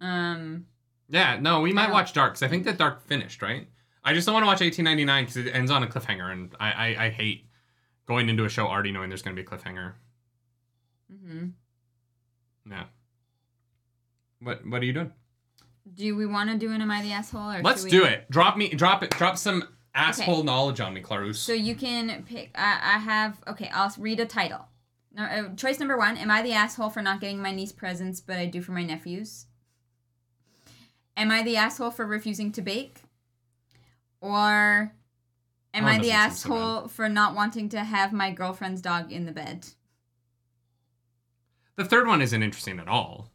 [0.00, 0.66] Um
[1.08, 3.68] Yeah, no, we might watch Dark because I think that Dark finished, right?
[4.02, 6.70] I just don't want to watch 1899 because it ends on a cliffhanger, and I,
[6.70, 7.48] I, I hate
[8.06, 9.94] going into a show already knowing there's going to be a cliffhanger.
[11.12, 11.46] Mm-hmm.
[12.70, 12.84] Yeah.
[14.40, 15.12] What What are you doing?
[15.94, 18.30] Do we want to do an am I the asshole or Let's should do it.
[18.30, 18.68] Drop me.
[18.70, 19.10] Drop it.
[19.10, 19.64] Drop some
[19.94, 21.38] asshole knowledge on me, Claris.
[21.38, 24.66] So you can pick I, I have okay, I'll read a title.
[25.14, 28.20] No, uh, choice number 1, am I the asshole for not getting my niece presents
[28.20, 29.46] but I do for my nephews?
[31.16, 33.00] Am I the asshole for refusing to bake?
[34.20, 34.92] Or
[35.72, 39.10] am Oh, I the doesn't so asshole for not wanting to have my girlfriend's dog
[39.10, 39.68] in the bed?
[41.76, 43.30] the third one isn't interesting at all.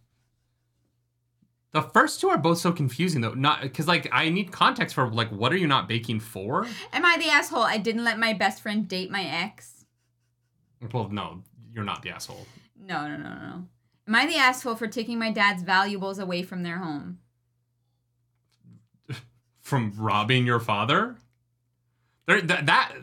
[1.74, 3.34] The first two are both so confusing though.
[3.34, 6.66] Not because like I need context for like what are you not baking for?
[6.92, 9.86] Am I the asshole I didn't let my best friend date my ex?
[10.92, 11.44] Well, no,
[11.74, 12.46] you're not the asshole.
[12.78, 13.68] No, no, no, no, no.
[14.08, 17.20] Am I the asshole for taking my dad's valuables away from their home?
[19.62, 21.16] from robbing your father.
[22.26, 22.94] There, that, that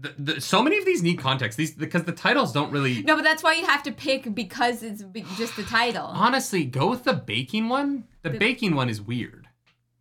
[0.00, 1.58] the, the, so many of these need context.
[1.58, 3.02] These because the titles don't really.
[3.02, 5.02] No, but that's why you have to pick because it's
[5.36, 6.06] just the title.
[6.06, 8.04] Honestly, go with the baking one.
[8.22, 9.46] The The- baking one is weird.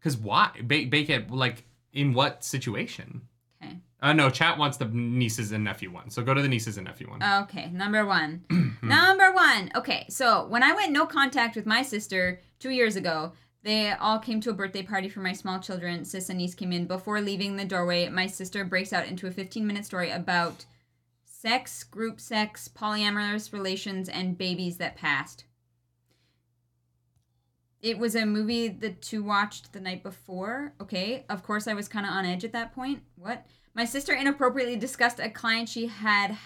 [0.01, 3.23] Cause why ba- bake it like in what situation?
[3.61, 3.77] Okay.
[4.01, 6.09] Uh, no, chat wants the nieces and nephew one.
[6.09, 7.21] So go to the nieces and nephew one.
[7.43, 8.45] Okay, number one.
[8.81, 9.69] number one.
[9.76, 13.34] Okay, so when I went no contact with my sister two years ago,
[13.64, 16.06] they all came to a birthday party for my small children.
[16.06, 16.86] Sis and niece came in.
[16.88, 20.65] Before leaving the doorway, my sister breaks out into a 15 minute story about
[21.26, 25.44] sex, group sex, polyamorous relations, and babies that passed.
[27.81, 30.73] it was a movie the two watched the night before.
[30.81, 33.02] Okay, of course I was kind of on edge at that point.
[33.15, 33.45] What?
[33.73, 36.38] My sister inappropriately discussed a client she had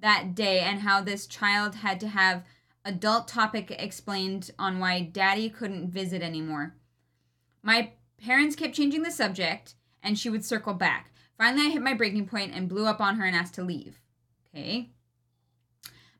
[0.00, 2.44] that day and how this child had to have
[2.84, 6.74] adult topic explained on why daddy couldn't visit anymore.
[7.62, 7.92] My
[8.22, 11.12] parents kept changing the subject and she would circle back.
[11.38, 14.00] Finally, I hit my breaking point and blew up on her and asked to leave.
[14.54, 14.90] Okay.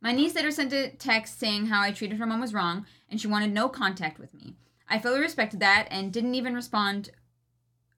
[0.00, 3.20] My niece later sent a text saying how I treated her mom was wrong and
[3.20, 4.56] she wanted no contact with me.
[4.88, 7.10] I fully respected that and didn't even respond,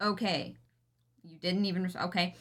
[0.00, 0.56] okay.
[1.24, 2.34] You didn't even respond, okay.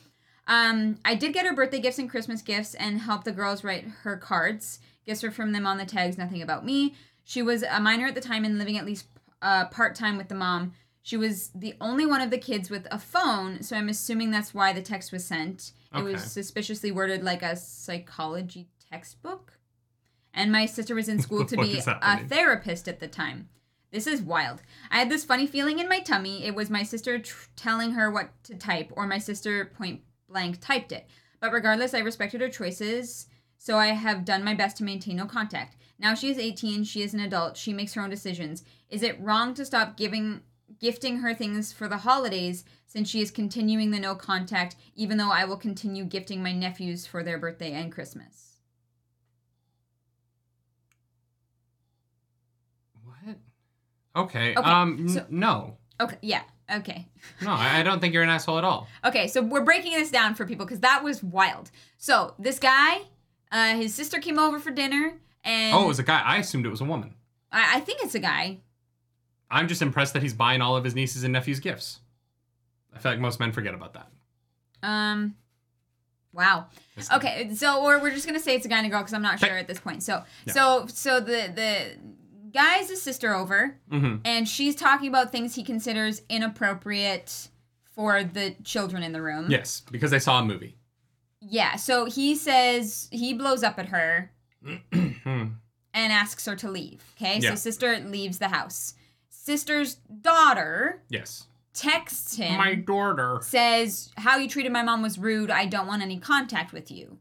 [0.48, 3.86] Um, I did get her birthday gifts and Christmas gifts and helped the girls write
[4.04, 4.80] her cards.
[5.06, 6.96] Gifts were from them on the tags, nothing about me.
[7.24, 9.08] She was a minor at the time and living at least
[9.42, 10.74] uh, part time with the mom.
[11.02, 14.54] She was the only one of the kids with a phone, so I'm assuming that's
[14.54, 15.72] why the text was sent.
[15.96, 19.54] It was suspiciously worded like a psychology textbook.
[20.34, 23.50] And my sister was in school to be a therapist at the time.
[23.92, 24.62] This is wild.
[24.92, 26.44] I had this funny feeling in my tummy.
[26.44, 30.60] It was my sister tr- telling her what to type, or my sister point blank
[30.60, 31.08] typed it.
[31.40, 33.28] But regardless, I respected her choices,
[33.66, 35.76] so I have done my best to maintain no contact.
[35.98, 38.64] Now she is 18, she is an adult, she makes her own decisions.
[38.92, 40.42] Is it wrong to stop giving
[40.80, 45.32] gifting her things for the holidays since she is continuing the no contact even though
[45.32, 48.58] I will continue gifting my nephews for their birthday and Christmas?
[53.04, 53.38] What?
[54.16, 54.52] Okay.
[54.52, 55.08] Okay, um.
[55.10, 55.78] n- no.
[56.00, 56.44] Okay, yeah.
[56.72, 57.08] Okay.
[57.42, 58.88] No, I don't think you're an asshole at all.
[59.04, 61.72] Okay, so we're breaking this down for people because that was wild.
[61.98, 63.02] So this guy,
[63.52, 65.14] uh, his sister came over for dinner,
[65.44, 66.22] and Oh, it was a guy.
[66.22, 67.14] I assumed it was a woman.
[67.52, 68.60] I, I think it's a guy.
[69.50, 72.00] I'm just impressed that he's buying all of his nieces and nephews gifts.
[72.94, 74.08] I feel like most men forget about that.
[74.82, 75.36] Um,
[76.34, 76.66] wow.
[77.14, 79.22] Okay, so or we're just gonna say it's a guy and a girl because I'm
[79.22, 79.48] not Okay.
[79.48, 80.02] sure at this point.
[80.04, 80.54] So Yeah.
[80.54, 81.98] so so the the
[82.52, 84.22] guy's a sister over, Mhm.
[84.26, 87.50] and she's talking about things he considers inappropriate
[87.94, 89.50] for the children in the room.
[89.50, 90.76] Yes, because they saw a movie.
[91.42, 91.76] Yeah.
[91.76, 94.32] So he says he blows up at her
[94.92, 95.54] and
[95.94, 97.04] asks her to leave.
[97.18, 97.40] Okay.
[97.40, 97.52] Yeah.
[97.52, 98.94] So sister leaves the house.
[99.30, 101.46] Sister's daughter yes.
[101.74, 102.58] texts him.
[102.58, 103.40] My daughter.
[103.44, 107.20] says how you treated my mom was rude i don't want any contact with you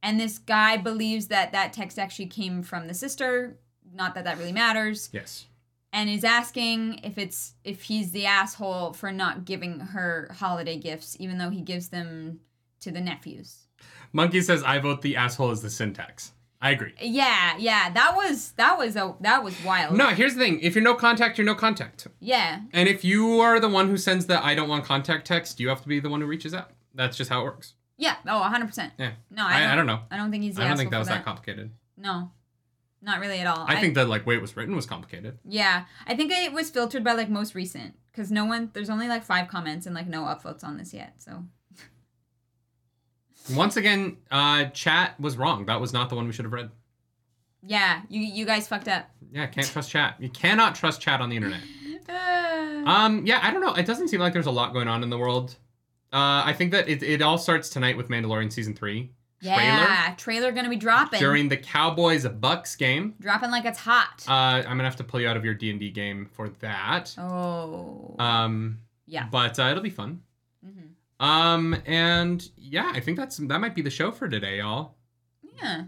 [0.00, 3.58] and this guy believes that that text actually came from the sister
[3.92, 5.46] not that that really matters Yes.
[5.92, 11.16] and is asking if it's if he's the asshole for not giving her holiday gifts
[11.18, 12.38] even though he gives them
[12.80, 13.64] to the nephews
[14.12, 16.92] Monkey says, "I vote the asshole is the syntax." I agree.
[17.00, 20.74] yeah yeah that was that was a that was wild No, here's the thing: if
[20.74, 22.06] you're no contact, you're no contact.
[22.20, 25.60] yeah And if you are the one who sends the "I don't want contact" text,
[25.60, 26.70] you have to be the one who reaches out.
[26.94, 27.74] That's just how it works.
[27.96, 29.12] yeah oh 100% Yeah.
[29.30, 30.00] no I, i don't, I don't know.
[30.10, 31.70] I don't think he's the I don't think that was that complicated.
[31.96, 32.32] no
[33.02, 35.38] not really at all I think the like way it was written was complicated.
[35.44, 39.06] Yeah, I think it was filtered by like most recent because no one, there's only
[39.06, 41.14] like five comments and like no upvotes on this yet.
[41.18, 41.44] So
[43.54, 45.66] Once again, uh, chat was wrong.
[45.66, 46.70] That was not the one we should have read.
[47.62, 49.08] yeah, you you guys fucked up.
[49.32, 50.16] Yeah, can't trust chat.
[50.18, 51.60] You cannot trust chat on the internet.
[52.08, 53.74] Um, yeah, I don't know.
[53.74, 55.56] It doesn't seem like there's a lot going on in the world.
[56.10, 59.10] Uh, I think that it, it all starts tonight with Mandalorian season three
[59.42, 61.20] trailer yeah, trailer gonna be dropping.
[61.20, 63.14] during the Cowboys Bucs game.
[63.20, 64.24] dropping like it's hot.
[64.26, 66.48] Uh, I'm gonna have to pull you out of your D and D game for
[66.60, 67.14] that.
[67.18, 68.16] oh.
[68.18, 69.26] Um, yeah.
[69.30, 70.22] but uh, it'll be fun.
[70.64, 70.86] hmm
[71.20, 74.94] Um, and yeah, I think that's that might be the show for today, y'all.
[75.60, 75.84] Yeah.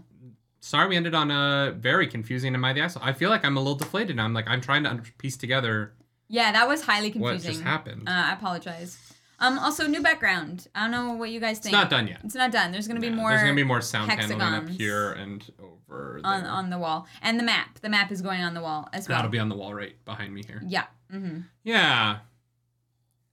[0.59, 2.53] Sorry, we ended on a very confusing.
[2.53, 3.01] Am I the asshole?
[3.03, 4.25] I feel like I'm a little deflated now.
[4.25, 5.93] I'm like I'm trying to piece together
[6.27, 7.47] Yeah, that was highly confusing.
[7.49, 8.07] what just happened.
[8.07, 8.97] Uh, I apologize.
[9.39, 10.67] Um, also new background.
[10.75, 11.73] I don't know what you guys think.
[11.73, 12.19] it's not done yet.
[12.23, 12.71] It's not done.
[12.71, 13.29] There's gonna be Yeah, more.
[13.31, 16.31] There's gonna be more sound paneling up here and over there.
[16.31, 17.79] on on the wall and the map.
[17.79, 19.17] The map is going on the wall as well.
[19.17, 20.61] That'll be on the wall right behind me here.
[20.63, 20.85] Yeah.
[21.11, 21.39] Mm-hmm.
[21.63, 22.17] Yeah,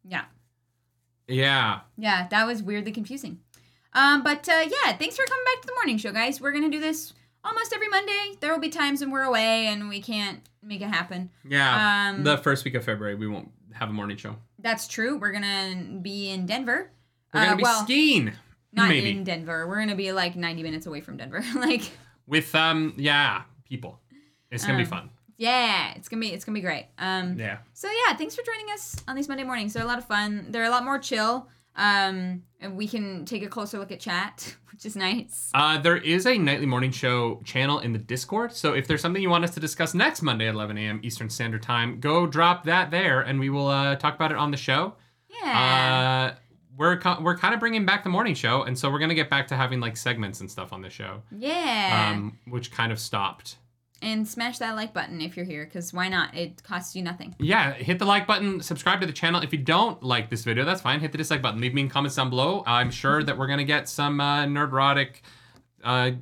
[0.02, 0.24] Yeah.
[1.28, 1.80] Yeah.
[1.96, 3.40] Yeah, that was weirdly confusing.
[3.92, 6.40] Um, but uh, yeah, thanks for coming back to the morning show, guys.
[6.40, 7.12] We're gonna do this
[7.44, 8.36] almost every Monday.
[8.40, 11.30] There will be times when we're away and we can't make it happen.
[11.48, 12.10] Yeah.
[12.10, 14.36] Um, the first week of February, we won't have a morning show.
[14.58, 15.16] That's true.
[15.18, 16.90] We're gonna be in Denver.
[17.32, 18.32] We're gonna Uh, be well, skiing.
[18.72, 19.66] Not maybe in Denver.
[19.66, 21.42] We're gonna be like 90 minutes away from Denver.
[21.56, 21.90] like,
[22.26, 24.00] with um yeah people.
[24.50, 25.10] It's gonna be Um, fun.
[25.38, 26.88] Yeah, it's gonna be it's gonna be great.
[26.98, 27.58] Um, Yeah.
[27.72, 29.72] So yeah, thanks for joining us on these Monday mornings.
[29.72, 30.46] They're a lot of fun.
[30.50, 31.48] They're a lot more chill.
[31.76, 35.50] Um, and we can take a closer look at chat, which is nice.
[35.54, 38.52] Uh, there is a nightly morning show channel in the Discord.
[38.52, 41.00] So if there's something you want us to discuss next Monday at 11 a.m.
[41.04, 44.50] Eastern Standard Time, go drop that there, and we will uh, talk about it on
[44.50, 44.94] the show.
[45.28, 46.32] Yeah.
[46.34, 46.38] Uh,
[46.76, 49.30] we're co- we're kind of bringing back the morning show, and so we're gonna get
[49.30, 52.12] back to having like segments and stuff on the show, yeah.
[52.12, 53.56] um, which kind of stopped.
[54.00, 56.36] And smash that like button if you're here, because why not?
[56.36, 57.34] It costs you nothing.
[57.40, 59.42] Yeah, hit the like button, subscribe to the channel.
[59.42, 61.00] If you don't like this video, that's fine.
[61.00, 61.60] Hit the dislike button.
[61.60, 62.62] Leave me in comments down below.
[62.66, 65.22] I'm sure that we're gonna get some uh, nerdrotic
[65.82, 66.12] uh,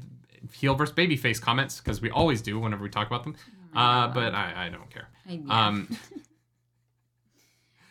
[0.53, 3.37] heel versus babyface comments because we always do whenever we talk about them.
[3.75, 5.09] Uh, but I, I don't care.
[5.29, 5.67] I, yeah.
[5.67, 5.89] Um,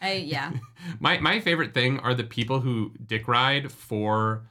[0.01, 0.51] I, yeah.
[0.99, 4.49] my my favorite thing are the people who dick ride for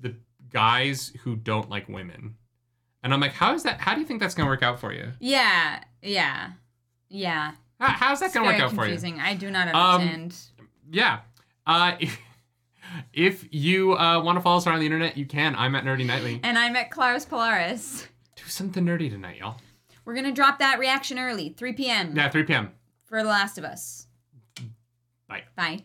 [0.00, 0.14] the
[0.52, 2.36] guys who don't like women.
[3.02, 3.80] And I'm like, how is that?
[3.80, 5.12] How do you think that's gonna work out for you?
[5.20, 5.82] Yeah.
[6.02, 6.50] Yeah.
[7.08, 7.52] Yeah.
[7.78, 8.92] How, how's that It's gonna work very out for you?
[8.92, 9.18] confusing.
[9.20, 10.36] I do not Um, understand.
[10.90, 11.20] Yeah.
[11.66, 11.96] Uh,
[13.12, 15.54] if you uh, want to follow us around the internet, you can.
[15.56, 16.40] I'm at Nerdy Nightly.
[16.42, 18.06] and I'm at Claris Polaris.
[18.36, 19.56] Do something nerdy tonight, y'all.
[20.04, 22.16] We're gonna drop that reaction early, 3 p.m.
[22.16, 22.72] Yeah, 3 p.m.
[23.04, 24.06] for The Last of Us.
[25.28, 25.44] Bye.
[25.56, 25.84] Bye.